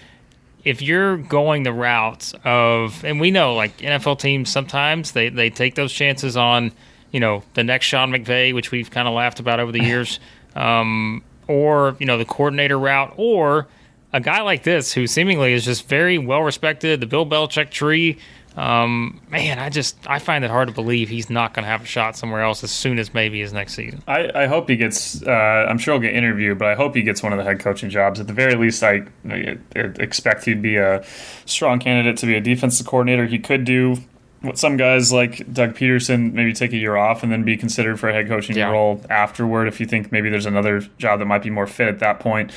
if 0.65 0.81
you're 0.81 1.17
going 1.17 1.63
the 1.63 1.71
route 1.71 2.33
of, 2.43 3.05
and 3.05 3.19
we 3.19 3.29
know 3.29 3.53
like 3.53 3.77
NFL 3.77 4.19
teams 4.19 4.49
sometimes 4.49 5.11
they, 5.11 5.29
they 5.29 5.51
take 5.51 5.75
those 5.75 5.93
chances 5.93 6.35
on, 6.35 6.71
you 7.11 7.19
know, 7.19 7.43
the 7.53 7.63
next 7.63 7.85
Sean 7.85 8.09
McVay, 8.11 8.53
which 8.53 8.71
we've 8.71 8.89
kind 8.89 9.07
of 9.07 9.13
laughed 9.13 9.39
about 9.39 9.59
over 9.59 9.71
the 9.71 9.83
years, 9.83 10.19
um, 10.55 11.23
or, 11.47 11.95
you 11.99 12.07
know, 12.07 12.17
the 12.17 12.25
coordinator 12.25 12.79
route, 12.79 13.13
or 13.15 13.67
a 14.11 14.19
guy 14.19 14.41
like 14.41 14.63
this 14.63 14.91
who 14.91 15.05
seemingly 15.05 15.53
is 15.53 15.63
just 15.63 15.87
very 15.87 16.17
well 16.17 16.41
respected, 16.41 16.99
the 16.99 17.05
Bill 17.05 17.25
Belichick 17.25 17.69
tree, 17.69 18.17
um, 18.55 19.19
man, 19.29 19.59
I 19.59 19.69
just 19.69 19.97
I 20.07 20.19
find 20.19 20.45
it 20.45 20.49
hard 20.49 20.69
to 20.69 20.73
believe 20.73 21.09
he's 21.09 21.29
not 21.29 21.53
going 21.53 21.63
to 21.63 21.69
have 21.69 21.81
a 21.81 21.85
shot 21.85 22.15
somewhere 22.15 22.41
else 22.41 22.63
as 22.63 22.71
soon 22.71 22.99
as 22.99 23.13
maybe 23.13 23.39
his 23.39 23.51
next 23.51 23.73
season. 23.73 24.01
I, 24.07 24.31
I 24.33 24.45
hope 24.47 24.69
he 24.69 24.77
gets. 24.77 25.21
Uh, 25.21 25.31
I'm 25.31 25.77
sure 25.77 25.95
he'll 25.95 26.01
get 26.01 26.13
interviewed, 26.13 26.57
but 26.57 26.69
I 26.69 26.75
hope 26.75 26.95
he 26.95 27.01
gets 27.01 27.21
one 27.21 27.33
of 27.33 27.37
the 27.37 27.43
head 27.43 27.59
coaching 27.59 27.89
jobs. 27.89 28.19
At 28.19 28.27
the 28.27 28.33
very 28.33 28.55
least, 28.55 28.81
I, 28.83 29.03
I 29.29 29.57
expect 29.75 30.45
he'd 30.45 30.61
be 30.61 30.77
a 30.77 31.03
strong 31.45 31.79
candidate 31.79 32.17
to 32.17 32.25
be 32.25 32.35
a 32.35 32.41
defensive 32.41 32.87
coordinator. 32.87 33.25
He 33.25 33.39
could 33.39 33.65
do 33.65 33.97
what 34.45 34.57
some 34.57 34.77
guys 34.77 35.11
like 35.11 35.51
Doug 35.51 35.75
Pederson 35.75 36.33
maybe 36.33 36.53
take 36.53 36.73
a 36.73 36.77
year 36.77 36.95
off 36.95 37.23
and 37.23 37.31
then 37.31 37.43
be 37.43 37.57
considered 37.57 37.99
for 37.99 38.09
a 38.09 38.13
head 38.13 38.27
coaching 38.27 38.55
yeah. 38.55 38.69
role 38.69 39.01
afterward 39.09 39.67
if 39.67 39.79
you 39.79 39.85
think 39.85 40.11
maybe 40.11 40.29
there's 40.29 40.45
another 40.45 40.81
job 40.97 41.19
that 41.19 41.25
might 41.25 41.43
be 41.43 41.49
more 41.49 41.67
fit 41.67 41.87
at 41.87 41.99
that 41.99 42.19
point. 42.19 42.51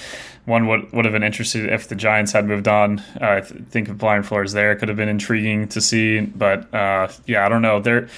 One 0.45 0.67
would 0.67 0.91
would 0.93 1.05
have 1.05 1.13
been 1.13 1.25
interested 1.25 1.71
if 1.71 1.89
the 1.89 1.95
Giants 1.95 2.33
had 2.33 2.47
moved 2.47 2.69
on. 2.69 3.01
Uh, 3.21 3.27
I 3.27 3.41
think 3.43 3.89
if 3.89 3.99
Brian 3.99 4.23
Flores 4.23 4.53
there 4.53 4.75
could 4.77 4.89
have 4.89 4.97
been 4.97 5.09
intriguing 5.09 5.69
to 5.69 5.81
see, 5.81 6.21
but 6.21 6.73
uh, 6.73 7.09
yeah, 7.27 7.45
I 7.45 7.49
don't 7.49 7.63
know. 7.63 7.81
They're 7.81 8.09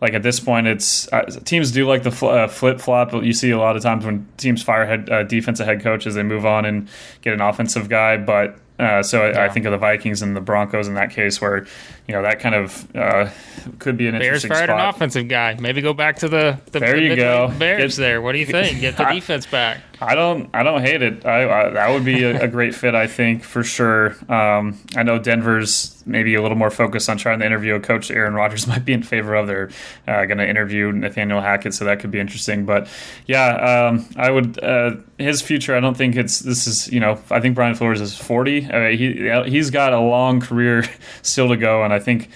like 0.00 0.14
at 0.14 0.22
this 0.22 0.40
point, 0.40 0.66
it's 0.66 1.10
uh, 1.12 1.22
teams 1.44 1.70
do 1.72 1.86
like 1.86 2.02
the 2.02 2.10
fl- 2.10 2.28
uh, 2.28 2.48
flip 2.48 2.80
flop. 2.80 3.12
You 3.12 3.32
see 3.32 3.50
a 3.50 3.58
lot 3.58 3.76
of 3.76 3.82
times 3.82 4.04
when 4.04 4.26
teams 4.36 4.62
fire 4.62 4.86
head 4.86 5.08
uh, 5.10 5.22
defensive 5.22 5.66
head 5.66 5.82
coaches, 5.82 6.14
they 6.14 6.22
move 6.22 6.44
on 6.44 6.64
and 6.64 6.88
get 7.22 7.32
an 7.32 7.40
offensive 7.40 7.88
guy. 7.88 8.16
But 8.16 8.58
uh, 8.78 9.02
so 9.02 9.26
yeah. 9.26 9.38
I, 9.38 9.44
I, 9.46 9.48
think 9.48 9.66
of 9.66 9.72
the 9.72 9.78
Vikings 9.78 10.20
and 10.20 10.34
the 10.34 10.40
Broncos 10.40 10.88
in 10.88 10.94
that 10.94 11.10
case, 11.10 11.40
where 11.40 11.64
you 12.08 12.14
know 12.14 12.22
that 12.22 12.40
kind 12.40 12.56
of 12.56 12.96
uh, 12.96 13.30
could 13.78 13.96
be 13.96 14.08
an 14.08 14.18
Bears 14.18 14.44
interesting 14.44 14.50
fired 14.50 14.68
spot. 14.68 14.80
an 14.80 14.88
offensive 14.88 15.28
guy. 15.28 15.56
Maybe 15.60 15.80
go 15.80 15.94
back 15.94 16.16
to 16.16 16.28
the, 16.28 16.58
the 16.72 16.80
there 16.80 16.96
you 16.96 17.14
go 17.14 17.54
Bears. 17.56 17.96
Get, 17.96 18.02
there, 18.02 18.20
what 18.20 18.32
do 18.32 18.38
you 18.38 18.46
think? 18.46 18.80
Get 18.80 18.96
the 18.96 19.04
defense 19.12 19.46
back. 19.46 19.80
I 20.00 20.14
don't 20.14 20.50
I 20.54 20.62
don't 20.62 20.80
hate 20.80 21.02
it. 21.02 21.24
I, 21.24 21.66
I 21.66 21.68
that 21.70 21.90
would 21.90 22.04
be 22.04 22.24
a, 22.24 22.42
a, 22.42 22.48
great 22.48 22.74
fit. 22.74 22.94
I 22.94 23.06
think 23.06 23.42
for 23.42 23.62
sure. 23.62 24.16
Um, 24.32 24.78
I 24.96 25.02
know 25.02 25.18
Denver's 25.18 26.02
maybe 26.06 26.34
a 26.34 26.42
little 26.42 26.56
more 26.56 26.70
focused 26.70 27.08
on 27.08 27.16
trying 27.16 27.38
to 27.38 27.46
interview 27.46 27.74
a 27.74 27.80
coach. 27.80 28.10
Aaron 28.10 28.34
Rodgers 28.34 28.66
might 28.68 28.84
be 28.84 28.92
in 28.92 29.02
favor 29.02 29.34
of. 29.34 29.46
They're 29.46 29.70
uh, 30.06 30.24
going 30.26 30.38
to 30.38 30.48
interview 30.48 30.92
Nathaniel 30.92 31.40
Hackett, 31.40 31.74
so 31.74 31.84
that 31.84 32.00
could 32.00 32.10
be 32.10 32.20
interesting. 32.20 32.64
But 32.64 32.88
yeah, 33.26 33.88
um, 33.88 34.08
I 34.16 34.30
would 34.30 34.62
uh, 34.62 34.96
his 35.18 35.42
future. 35.42 35.76
I 35.76 35.80
don't 35.80 35.96
think 35.96 36.16
it's 36.16 36.40
this 36.40 36.66
is 36.66 36.92
you 36.92 37.00
know 37.00 37.20
I 37.30 37.40
think 37.40 37.54
Brian 37.54 37.74
Flores 37.74 38.00
is 38.00 38.16
forty. 38.16 38.66
I 38.70 38.90
mean, 38.90 38.98
he 38.98 39.50
he's 39.50 39.70
got 39.70 39.92
a 39.92 40.00
long 40.00 40.40
career 40.40 40.84
still 41.22 41.48
to 41.48 41.56
go, 41.56 41.84
and 41.84 41.92
I 41.92 41.98
think. 41.98 42.30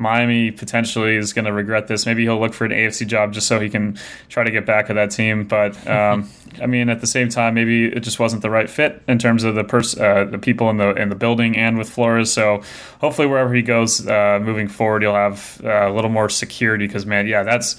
Miami 0.00 0.50
potentially 0.50 1.16
is 1.16 1.34
going 1.34 1.44
to 1.44 1.52
regret 1.52 1.86
this. 1.86 2.06
Maybe 2.06 2.22
he'll 2.22 2.40
look 2.40 2.54
for 2.54 2.64
an 2.64 2.72
AFC 2.72 3.06
job 3.06 3.34
just 3.34 3.46
so 3.46 3.60
he 3.60 3.68
can 3.68 3.98
try 4.30 4.42
to 4.42 4.50
get 4.50 4.64
back 4.64 4.88
at 4.88 4.94
that 4.94 5.10
team. 5.10 5.44
But 5.44 5.86
um, 5.88 6.28
I 6.60 6.66
mean, 6.66 6.88
at 6.88 7.02
the 7.02 7.06
same 7.06 7.28
time, 7.28 7.54
maybe 7.54 7.84
it 7.84 8.00
just 8.00 8.18
wasn't 8.18 8.40
the 8.40 8.50
right 8.50 8.68
fit 8.68 9.02
in 9.06 9.18
terms 9.18 9.44
of 9.44 9.54
the 9.54 9.62
pers- 9.62 9.98
uh, 9.98 10.24
the 10.24 10.38
people 10.38 10.70
in 10.70 10.78
the 10.78 10.94
in 10.94 11.10
the 11.10 11.14
building 11.14 11.56
and 11.56 11.76
with 11.76 11.90
Flores. 11.90 12.32
So 12.32 12.62
hopefully, 13.00 13.28
wherever 13.28 13.54
he 13.54 13.62
goes 13.62 14.06
uh, 14.06 14.40
moving 14.42 14.68
forward, 14.68 15.02
he'll 15.02 15.14
have 15.14 15.60
uh, 15.62 15.90
a 15.90 15.92
little 15.92 16.10
more 16.10 16.30
security. 16.30 16.86
Because 16.86 17.04
man, 17.04 17.26
yeah, 17.26 17.42
that's 17.42 17.76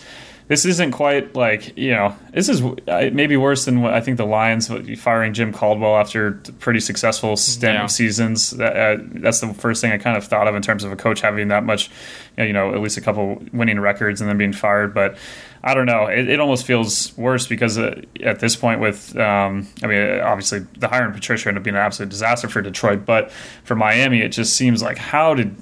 this 0.52 0.66
isn't 0.66 0.92
quite 0.92 1.34
like 1.34 1.78
you 1.78 1.92
know 1.92 2.14
this 2.34 2.50
is 2.50 2.62
maybe 2.86 3.38
worse 3.38 3.64
than 3.64 3.82
what 3.82 3.94
I 3.94 4.02
think 4.02 4.18
the 4.18 4.26
Lions 4.26 4.70
firing 5.00 5.34
Jim 5.34 5.54
Caldwell 5.54 5.96
after 5.96 6.34
pretty 6.60 6.82
successful 6.82 7.38
stint 7.38 7.76
yeah. 7.76 7.86
of 7.86 7.90
seasons. 7.90 8.52
That, 8.52 8.76
uh, 8.76 9.02
that's 9.14 9.40
the 9.40 9.54
first 9.54 9.80
thing 9.80 9.94
I 9.94 9.98
kind 9.98 10.18
of 10.18 10.26
thought 10.26 10.50
of 10.50 10.56
in 10.56 10.62
terms 10.62 10.84
of 10.84 10.92
a 10.92 10.98
coach 10.98 11.22
having 11.22 11.48
that 11.48 11.64
much, 11.64 11.90
you 12.38 12.52
know, 12.52 12.74
at 12.74 12.82
least 12.82 12.98
a 12.98 13.02
couple 13.02 13.42
winning 13.54 13.80
records 13.80 14.20
and 14.20 14.30
then 14.30 14.38
being 14.38 14.52
fired. 14.52 14.94
But 14.94 15.16
I 15.64 15.74
don't 15.74 15.86
know. 15.86 16.08
It, 16.08 16.28
it 16.28 16.42
almost 16.42 16.66
feels 16.66 17.18
worse 17.18 17.48
because 17.48 17.78
uh, 17.78 18.02
at 18.22 18.42
this 18.42 18.58
point, 18.58 18.82
with 18.82 19.16
um, 19.16 19.70
I 19.82 19.88
mean, 19.88 20.20
obviously 20.20 20.66
the 20.78 20.90
hiring 20.90 21.14
Patricia 21.14 21.48
ended 21.48 21.62
up 21.62 21.64
being 21.64 21.78
an 21.78 21.82
absolute 21.82 22.10
disaster 22.10 22.50
for 22.50 22.62
Detroit, 22.62 23.06
but 23.06 23.32
for 23.64 23.76
Miami, 23.76 24.20
it 24.20 24.34
just 24.34 24.58
seems 24.58 24.84
like 24.84 24.98
how 24.98 25.34
did 25.34 25.56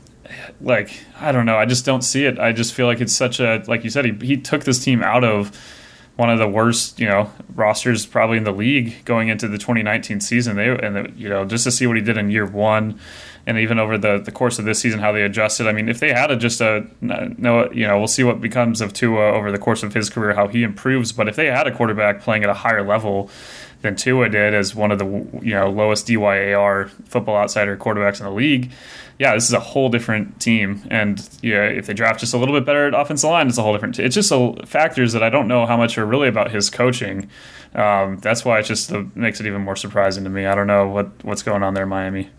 like 0.61 0.91
I 1.19 1.31
don't 1.31 1.45
know. 1.45 1.57
I 1.57 1.65
just 1.65 1.85
don't 1.85 2.01
see 2.01 2.25
it. 2.25 2.39
I 2.39 2.51
just 2.51 2.73
feel 2.73 2.87
like 2.87 3.01
it's 3.01 3.15
such 3.15 3.39
a 3.39 3.63
like 3.67 3.83
you 3.83 3.89
said. 3.89 4.05
He 4.05 4.13
he 4.25 4.37
took 4.37 4.63
this 4.63 4.83
team 4.83 5.03
out 5.03 5.23
of 5.23 5.57
one 6.15 6.29
of 6.29 6.37
the 6.37 6.47
worst 6.47 6.99
you 6.99 7.07
know 7.07 7.31
rosters 7.55 8.05
probably 8.05 8.37
in 8.37 8.43
the 8.43 8.51
league 8.51 9.05
going 9.05 9.29
into 9.29 9.47
the 9.47 9.57
2019 9.57 10.19
season. 10.19 10.55
They 10.57 10.69
and 10.69 10.95
the, 10.95 11.11
you 11.15 11.29
know 11.29 11.45
just 11.45 11.63
to 11.63 11.71
see 11.71 11.87
what 11.87 11.95
he 11.95 12.01
did 12.03 12.17
in 12.17 12.29
year 12.29 12.45
one. 12.45 12.99
And 13.47 13.57
even 13.57 13.79
over 13.79 13.97
the, 13.97 14.19
the 14.19 14.31
course 14.31 14.59
of 14.59 14.65
this 14.65 14.79
season, 14.79 14.99
how 14.99 15.11
they 15.11 15.23
adjusted. 15.23 15.65
I 15.65 15.71
mean, 15.71 15.89
if 15.89 15.99
they 15.99 16.13
had 16.13 16.29
a, 16.29 16.35
just 16.35 16.61
a 16.61 16.85
no, 17.01 17.71
you 17.71 17.87
know, 17.87 17.97
we'll 17.97 18.07
see 18.07 18.23
what 18.23 18.41
becomes 18.41 18.79
of 18.79 18.93
Tua 18.93 19.31
over 19.31 19.51
the 19.51 19.57
course 19.57 19.81
of 19.81 19.93
his 19.93 20.07
career, 20.07 20.35
how 20.35 20.47
he 20.49 20.61
improves. 20.61 21.13
But 21.13 21.27
if 21.27 21.35
they 21.35 21.47
had 21.47 21.65
a 21.65 21.73
quarterback 21.75 22.21
playing 22.21 22.43
at 22.43 22.49
a 22.51 22.53
higher 22.53 22.85
level, 22.85 23.31
than 23.81 23.95
Tua 23.95 24.29
did 24.29 24.53
as 24.53 24.75
one 24.75 24.91
of 24.91 24.99
the 24.99 25.05
you 25.05 25.53
know 25.53 25.69
lowest 25.69 26.07
DYAR 26.07 26.89
football 27.07 27.37
outsider 27.37 27.75
quarterbacks 27.77 28.19
in 28.19 28.25
the 28.25 28.31
league. 28.31 28.71
Yeah, 29.19 29.35
this 29.35 29.47
is 29.47 29.53
a 29.53 29.59
whole 29.59 29.89
different 29.89 30.39
team, 30.39 30.81
and 30.89 31.19
yeah, 31.41 31.65
if 31.65 31.87
they 31.87 31.93
draft 31.93 32.21
just 32.21 32.33
a 32.33 32.37
little 32.37 32.55
bit 32.55 32.65
better 32.65 32.87
at 32.87 32.93
offensive 32.93 33.29
line, 33.29 33.49
it's 33.49 33.57
a 33.57 33.61
whole 33.61 33.73
different. 33.73 33.95
T- 33.95 34.03
it's 34.03 34.15
just 34.15 34.31
a, 34.31 34.55
factors 34.65 35.11
that 35.11 35.21
I 35.21 35.29
don't 35.29 35.49
know 35.49 35.65
how 35.65 35.75
much 35.75 35.97
are 35.97 36.05
really 36.05 36.29
about 36.29 36.51
his 36.51 36.69
coaching. 36.69 37.29
Um, 37.75 38.17
that's 38.19 38.45
why 38.45 38.59
it 38.59 38.63
just 38.63 38.93
uh, 38.93 39.03
makes 39.15 39.41
it 39.41 39.45
even 39.45 39.61
more 39.61 39.75
surprising 39.75 40.23
to 40.23 40.29
me. 40.29 40.45
I 40.45 40.55
don't 40.55 40.67
know 40.67 40.87
what 40.87 41.09
what's 41.25 41.43
going 41.43 41.63
on 41.63 41.73
there, 41.73 41.85
Miami. 41.85 42.29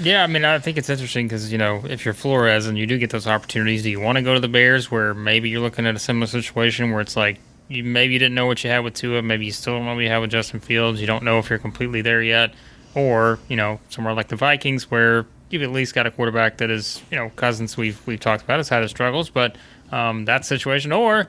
Yeah, 0.00 0.24
I 0.24 0.26
mean, 0.26 0.44
I 0.44 0.58
think 0.58 0.76
it's 0.76 0.90
interesting 0.90 1.26
because 1.28 1.52
you 1.52 1.58
know 1.58 1.84
if 1.88 2.04
you're 2.04 2.14
Flores 2.14 2.66
and 2.66 2.76
you 2.76 2.86
do 2.86 2.98
get 2.98 3.10
those 3.10 3.28
opportunities, 3.28 3.84
do 3.84 3.90
you 3.90 4.00
want 4.00 4.16
to 4.16 4.22
go 4.22 4.34
to 4.34 4.40
the 4.40 4.48
Bears 4.48 4.90
where 4.90 5.14
maybe 5.14 5.50
you're 5.50 5.60
looking 5.60 5.86
at 5.86 5.94
a 5.94 6.00
similar 6.00 6.26
situation 6.26 6.90
where 6.90 7.00
it's 7.00 7.16
like 7.16 7.38
you 7.68 7.84
maybe 7.84 8.12
you 8.12 8.18
didn't 8.18 8.34
know 8.34 8.46
what 8.46 8.62
you 8.64 8.70
had 8.70 8.80
with 8.80 8.94
Tua, 8.94 9.22
maybe 9.22 9.46
you 9.46 9.52
still 9.52 9.74
don't 9.74 9.86
know 9.86 9.94
what 9.94 10.02
you 10.02 10.08
have 10.08 10.22
with 10.22 10.32
Justin 10.32 10.58
Fields. 10.58 11.00
You 11.00 11.06
don't 11.06 11.22
know 11.22 11.38
if 11.38 11.48
you're 11.48 11.60
completely 11.60 12.02
there 12.02 12.22
yet, 12.22 12.52
or 12.96 13.38
you 13.48 13.56
know 13.56 13.78
somewhere 13.88 14.14
like 14.14 14.28
the 14.28 14.36
Vikings 14.36 14.90
where 14.90 15.26
you've 15.54 15.62
at 15.62 15.72
least 15.72 15.94
got 15.94 16.06
a 16.06 16.10
quarterback 16.10 16.58
that 16.58 16.70
is 16.70 17.00
you 17.10 17.16
know 17.16 17.30
Cousins 17.36 17.76
we've 17.76 18.04
we've 18.06 18.20
talked 18.20 18.42
about 18.42 18.58
has 18.58 18.68
had 18.68 18.82
his 18.82 18.90
struggles, 18.90 19.30
but 19.30 19.56
um, 19.92 20.24
that 20.24 20.44
situation. 20.44 20.92
Or 20.92 21.28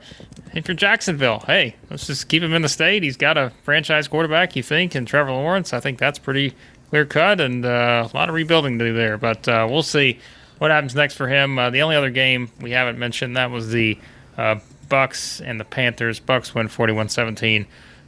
if 0.52 0.68
you're 0.68 0.74
Jacksonville, 0.74 1.44
hey, 1.46 1.76
let's 1.88 2.06
just 2.06 2.28
keep 2.28 2.42
him 2.42 2.52
in 2.52 2.62
the 2.62 2.68
state. 2.68 3.02
He's 3.02 3.16
got 3.16 3.38
a 3.38 3.52
franchise 3.62 4.08
quarterback, 4.08 4.56
you 4.56 4.62
think, 4.62 4.94
and 4.94 5.06
Trevor 5.06 5.30
Lawrence. 5.30 5.72
I 5.72 5.80
think 5.80 5.98
that's 5.98 6.18
pretty 6.18 6.54
clear 6.90 7.04
cut 7.04 7.40
and 7.40 7.64
uh, 7.64 8.08
a 8.12 8.16
lot 8.16 8.28
of 8.28 8.34
rebuilding 8.34 8.78
to 8.78 8.84
do 8.86 8.92
there. 8.92 9.18
But 9.18 9.48
uh, 9.48 9.66
we'll 9.70 9.82
see 9.82 10.18
what 10.58 10.70
happens 10.70 10.94
next 10.94 11.14
for 11.14 11.28
him. 11.28 11.58
Uh, 11.58 11.70
the 11.70 11.82
only 11.82 11.96
other 11.96 12.10
game 12.10 12.50
we 12.60 12.72
haven't 12.72 12.98
mentioned 12.98 13.36
that 13.36 13.50
was 13.50 13.70
the 13.70 13.98
uh, 14.36 14.56
Bucs 14.88 15.40
and 15.44 15.60
the 15.60 15.64
Panthers. 15.64 16.20
Bucs 16.20 16.54
win 16.54 16.68
41-17. 16.68 17.66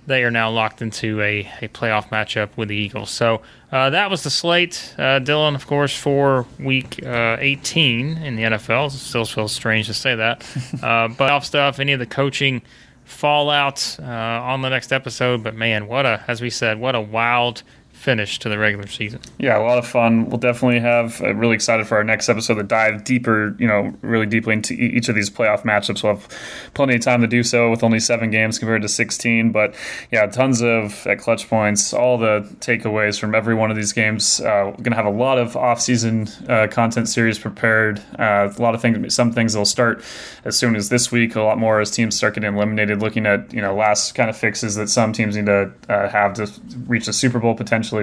They 0.09 0.25
are 0.25 0.31
now 0.31 0.51
locked 0.51 0.81
into 0.81 1.21
a, 1.21 1.41
a 1.61 1.69
playoff 1.69 2.09
matchup 2.09 2.49
with 2.57 2.69
the 2.71 2.77
Eagles. 2.77 3.11
So 3.11 3.43
uh, 3.71 3.91
that 3.91 4.11
was 4.11 4.23
the 4.23 4.31
slate. 4.31 4.95
Uh, 4.97 5.21
Dylan, 5.21 5.55
of 5.55 5.67
course, 5.67 5.95
for 5.95 6.47
week 6.59 7.05
uh, 7.05 7.37
18 7.39 8.17
in 8.17 8.37
the 8.37 8.43
NFL. 8.45 8.87
It 8.87 8.99
still 8.99 9.27
feels 9.27 9.53
strange 9.53 9.87
to 9.87 9.95
say 9.95 10.15
that. 10.15 10.45
Uh, 10.83 11.09
but 11.09 11.31
off 11.31 11.45
stuff, 11.45 11.81
any 11.81 11.93
of 11.93 11.99
the 11.99 12.07
coaching 12.07 12.63
fallout 13.05 13.97
uh, 13.99 14.05
on 14.05 14.63
the 14.63 14.69
next 14.69 14.93
episode. 14.93 15.43
But 15.43 15.55
man, 15.55 15.89
what 15.89 16.07
a, 16.07 16.23
as 16.29 16.41
we 16.41 16.51
said, 16.51 16.79
what 16.79 16.95
a 16.95 17.01
wild 17.01 17.63
finish 17.99 18.39
to 18.39 18.49
the 18.49 18.57
regular 18.57 18.87
season. 18.87 19.21
Yeah, 19.39 19.59
a 19.59 19.63
lot 19.63 19.77
of 19.77 19.87
fun. 19.87 20.29
We'll 20.29 20.39
definitely 20.39 20.79
have 20.79 21.21
uh, 21.21 21.35
really 21.35 21.57
excited 21.57 21.87
for 21.87 21.97
our 21.97 22.05
next 22.05 22.29
episode 22.29 22.55
to 22.55 22.63
dive 22.63 23.03
deeper, 23.03 23.57
you 23.59 23.67
know, 23.67 23.93
really 24.03 24.25
deeply 24.25 24.55
into 24.55 24.73
each 24.75 25.09
of 25.09 25.17
these 25.17 25.29
playoff 25.29 25.63
matchups. 25.63 26.05
We'll 26.05 26.15
have 26.15 26.29
plenty 26.75 26.95
of 26.95 27.01
time 27.01 27.23
to 27.23 27.27
do 27.27 27.43
so 27.43 27.71
with 27.71 27.83
only 27.83 27.99
seven 27.99 28.31
games 28.31 28.59
compared 28.59 28.83
to 28.83 28.89
16. 28.89 29.51
But 29.51 29.75
yeah, 30.13 30.27
tons 30.27 30.63
of 30.63 31.07
at 31.09 31.19
clutch 31.19 31.49
points, 31.49 31.93
all 31.93 32.19
the 32.19 32.49
takeaways 32.61 33.19
from 33.19 33.35
every 33.35 33.55
one 33.55 33.71
of 33.71 33.77
these 33.77 33.93
games. 33.93 34.41
Uh, 34.41 34.67
we're 34.67 34.85
going 34.85 34.93
to 34.93 34.97
have 34.97 35.07
a 35.07 35.11
lot 35.11 35.39
of 35.39 35.57
off-season 35.57 36.29
uh, 36.49 36.69
content 36.71 37.09
series 37.09 37.39
prepared. 37.39 37.99
Uh, 38.17 38.49
a 38.57 38.63
lot 38.63 38.77
of 38.77 38.81
things, 38.81 39.13
some 39.13 39.33
things 39.33 39.57
will 39.57 39.65
start 39.65 40.05
as 40.45 40.57
soon 40.57 40.77
as 40.77 40.89
this 40.89 41.11
week. 41.11 41.35
A 41.35 41.43
lot 41.43 41.59
more 41.59 41.81
as 41.81 41.91
teams 41.91 42.17
start 42.17 42.35
getting 42.35 42.55
eliminated. 42.55 43.01
Looking 43.01 43.27
at 43.27 43.53
you 43.53 43.61
know 43.61 43.75
last 43.75 44.15
kind 44.15 44.31
of 44.31 44.37
fixes 44.37 44.77
that 44.77 44.89
some 44.89 45.13
teams 45.13 45.37
need 45.37 45.47
to 45.47 45.73
uh, 45.89 46.09
have 46.09 46.35
to 46.35 46.49
reach 46.87 47.07
the 47.07 47.13
Super 47.13 47.41
Bowl 47.41 47.55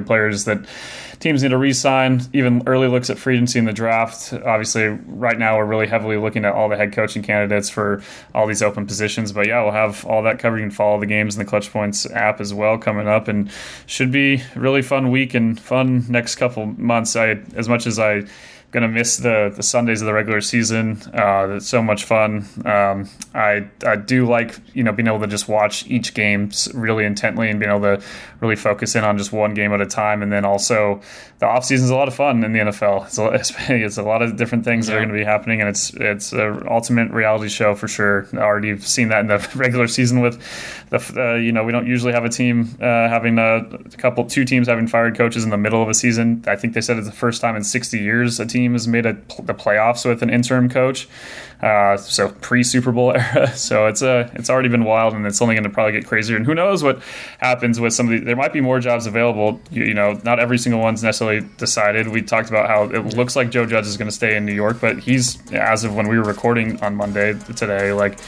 players 0.02 0.46
that 0.46 0.66
teams 1.20 1.44
need 1.44 1.50
to 1.50 1.58
re-sign. 1.58 2.22
Even 2.34 2.64
early 2.68 2.88
looks 2.88 3.10
at 3.10 3.18
free 3.18 3.36
agency 3.36 3.60
in 3.60 3.66
the 3.66 3.74
draft. 3.74 4.34
Obviously, 4.34 4.88
right 4.88 5.38
now 5.38 5.58
we're 5.58 5.66
really 5.66 5.88
heavily 5.88 6.18
looking 6.18 6.46
at 6.46 6.54
all 6.54 6.70
the 6.70 6.76
head 6.78 6.94
coaching 6.94 7.24
candidates 7.24 7.70
for 7.70 8.02
all 8.34 8.48
these 8.48 8.62
open 8.62 8.86
positions. 8.86 9.32
But 9.32 9.48
yeah, 9.48 9.64
we'll 9.64 9.72
have 9.72 10.06
all 10.06 10.24
that 10.24 10.40
covered. 10.40 10.58
You 10.58 10.64
can 10.66 10.72
follow 10.72 11.00
the 11.00 11.06
games 11.06 11.36
in 11.36 11.40
the 11.40 11.46
Clutch 11.46 11.72
Points 11.72 12.06
app 12.12 12.42
as 12.42 12.54
well 12.54 12.78
coming 12.78 13.08
up, 13.08 13.28
and 13.28 13.52
should 13.86 14.12
be 14.12 14.44
really 14.56 14.82
fun 14.82 15.12
week 15.12 15.34
and 15.34 15.60
fun 15.60 16.06
next 16.10 16.36
couple 16.36 16.66
months. 16.66 17.16
I 17.16 17.40
as 17.56 17.70
much 17.70 17.88
as 17.88 18.00
I 18.00 18.24
gonna 18.72 18.88
miss 18.88 19.18
the 19.18 19.54
the 19.56 19.64
Sundays 19.64 20.02
of 20.02 20.08
the 20.08 20.14
regular 20.14 20.42
season. 20.42 21.02
Uh, 21.14 21.56
it's 21.56 21.68
so 21.68 21.82
much 21.82 22.04
fun. 22.04 22.46
Um, 22.66 23.10
I 23.34 23.68
I 23.86 23.96
do 23.96 24.28
like 24.28 24.60
you 24.74 24.84
know 24.84 24.92
being 24.92 25.08
able 25.08 25.22
to 25.22 25.28
just 25.28 25.48
watch 25.48 25.88
each 25.88 26.14
game 26.14 26.52
really 26.74 27.06
intently 27.06 27.50
and 27.50 27.60
being 27.60 27.72
able 27.72 27.98
to 27.98 28.04
really 28.42 28.56
focus 28.56 28.96
in 28.96 29.04
on 29.04 29.18
just 29.18 29.32
one 29.32 29.54
game 29.54 29.74
at 29.74 29.82
a 29.82 29.86
time. 29.86 30.22
And 30.22 30.32
then 30.32 30.44
also 30.44 31.02
the 31.40 31.46
off 31.46 31.66
season 31.66 31.86
is 31.86 31.90
a 31.90 31.96
lot 31.96 32.08
of 32.08 32.16
fun 32.16 32.44
in 32.44 32.54
the 32.54 32.60
NFL. 32.60 33.06
It's 33.06 33.18
a, 33.18 33.54
it's 33.70 33.98
a 33.98 34.04
lot 34.04 34.22
of 34.22 34.36
different 34.36 34.66
things 34.66 34.88
yeah. 34.88 34.96
that 34.96 34.98
are 34.98 35.06
going 35.06 35.16
to 35.16 35.20
be 35.20 35.26
happening, 35.26 35.62
and 35.62 35.70
it's 35.70 35.94
it's 35.94 36.34
an 36.34 36.64
ultimate 36.70 37.12
reality 37.12 37.50
show 37.50 37.76
for 37.76 37.88
sure. 37.88 38.28
I 38.34 38.38
already 38.38 38.78
seen 38.80 39.10
that 39.10 39.20
in 39.20 39.28
the 39.28 39.50
regular 39.56 39.88
season 39.88 40.22
with 40.22 40.42
the 40.90 41.00
uh, 41.18 41.36
you 41.36 41.52
know 41.52 41.64
we 41.64 41.72
don't 41.72 41.88
usually 41.88 42.14
have 42.14 42.26
a 42.26 42.30
team 42.30 42.76
uh, 42.82 43.10
having 43.10 43.38
a, 43.38 43.58
a, 43.58 43.84
couple 43.98 44.26
two 44.26 44.44
teams 44.44 44.68
having 44.68 44.88
fired 44.88 45.16
coaches 45.16 45.44
in 45.44 45.50
the 45.50 45.58
middle 45.58 45.82
of 45.82 45.90
a 45.90 45.94
season. 45.94 46.44
I 46.48 46.56
think 46.56 46.74
they 46.74 46.82
said 46.82 46.98
it's 46.98 47.08
the 47.08 47.14
first 47.14 47.42
time 47.42 47.56
in 47.56 47.64
60 47.64 48.00
years 48.00 48.40
a 48.40 48.46
team 48.46 48.55
has 48.74 48.88
made 48.88 49.06
a, 49.06 49.14
the 49.44 49.54
playoffs 49.54 50.06
with 50.06 50.24
an 50.24 50.30
interim 50.30 50.70
coach. 50.70 51.08
Uh, 51.62 51.98
so 51.98 52.30
pre 52.42 52.64
Super 52.64 52.92
Bowl 52.92 53.12
era. 53.16 53.48
So 53.56 53.88
it's 53.88 54.02
a 54.02 54.10
uh, 54.10 54.30
it's 54.34 54.50
already 54.50 54.70
been 54.70 54.84
wild, 54.84 55.14
and 55.14 55.26
it's 55.26 55.42
only 55.42 55.56
going 55.56 55.64
to 55.64 55.70
probably 55.70 55.94
get 55.94 56.06
crazier. 56.06 56.36
And 56.36 56.46
who 56.46 56.54
knows 56.54 56.84
what 56.84 57.02
happens 57.40 57.80
with 57.80 57.94
some 57.94 58.08
of 58.08 58.12
the? 58.12 58.26
There 58.26 58.36
might 58.36 58.54
be 58.54 58.62
more 58.62 58.80
jobs 58.80 59.08
available. 59.08 59.60
You, 59.72 59.86
you, 59.86 59.94
know, 59.94 60.20
not 60.24 60.40
every 60.40 60.58
single 60.58 60.82
one's 60.82 61.02
necessarily 61.02 61.48
decided. 61.58 62.10
We 62.10 62.22
talked 62.22 62.50
about 62.50 62.68
how 62.68 62.84
it 62.84 63.16
looks 63.16 63.36
like 63.36 63.52
Joe 63.52 63.66
Judge 63.66 63.88
is 63.88 63.98
going 63.98 64.10
to 64.10 64.16
stay 64.16 64.36
in 64.36 64.46
New 64.46 64.54
York, 64.54 64.82
but 64.82 65.00
he's 65.00 65.40
as 65.54 65.84
of 65.84 65.96
when 65.96 66.08
we 66.08 66.18
were 66.18 66.26
recording 66.26 66.82
on 66.82 66.96
Monday 66.96 67.34
today, 67.56 67.92
like. 67.92 68.20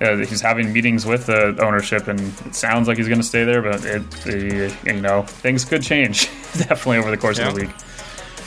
Uh, 0.00 0.16
he's 0.16 0.40
having 0.40 0.72
meetings 0.72 1.06
with 1.06 1.26
the 1.26 1.56
ownership, 1.64 2.08
and 2.08 2.20
it 2.44 2.54
sounds 2.54 2.88
like 2.88 2.96
he's 2.96 3.06
going 3.06 3.20
to 3.20 3.26
stay 3.26 3.44
there. 3.44 3.62
But 3.62 3.84
it, 3.84 4.84
you 4.84 5.00
know, 5.00 5.22
things 5.22 5.64
could 5.64 5.84
change 5.84 6.26
definitely 6.58 6.98
over 6.98 7.12
the 7.12 7.16
course 7.16 7.38
yeah. 7.38 7.48
of 7.48 7.54
the 7.54 7.60
week. 7.60 7.70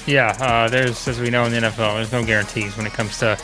Yeah, 0.08 0.36
uh, 0.40 0.70
there's 0.70 1.08
as 1.08 1.20
we 1.20 1.30
know 1.30 1.44
in 1.44 1.52
the 1.52 1.60
NFL, 1.60 1.96
there's 1.96 2.12
no 2.14 2.24
guarantees 2.24 2.78
when 2.78 2.88
it 2.88 2.94
comes 2.94 3.18
to 3.20 3.38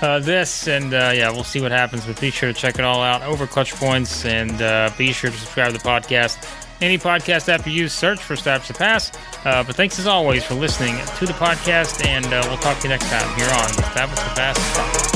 uh, 0.00 0.20
this, 0.20 0.68
and 0.68 0.94
uh, 0.94 1.12
yeah, 1.14 1.30
we'll 1.30 1.44
see 1.44 1.60
what 1.60 1.72
happens. 1.72 2.06
But 2.06 2.20
be 2.20 2.30
sure 2.30 2.52
to 2.52 2.58
check 2.58 2.78
it 2.78 2.84
all 2.84 3.02
out 3.02 3.22
over 3.22 3.46
Clutch 3.46 3.74
Points, 3.74 4.24
and 4.24 4.62
uh, 4.62 4.90
be 4.96 5.12
sure 5.12 5.30
to 5.30 5.36
subscribe 5.36 5.72
to 5.72 5.78
the 5.78 5.84
podcast. 5.84 6.48
Any 6.80 6.98
podcast 6.98 7.48
app 7.48 7.66
you 7.66 7.72
use, 7.72 7.92
search 7.92 8.20
for 8.20 8.34
Stats 8.34 8.66
to 8.66 8.74
Pass. 8.74 9.12
Uh, 9.44 9.62
but 9.64 9.74
thanks 9.76 9.98
as 9.98 10.06
always 10.06 10.44
for 10.44 10.54
listening 10.54 10.96
to 11.18 11.26
the 11.26 11.32
podcast, 11.32 12.04
and 12.06 12.26
uh, 12.26 12.42
we'll 12.48 12.58
talk 12.58 12.78
to 12.78 12.84
you 12.84 12.90
next 12.90 13.06
time 13.10 13.36
here 13.36 13.48
on 13.48 13.68
Stats 13.68 14.14
to 14.14 14.34
Pass. 14.34 15.13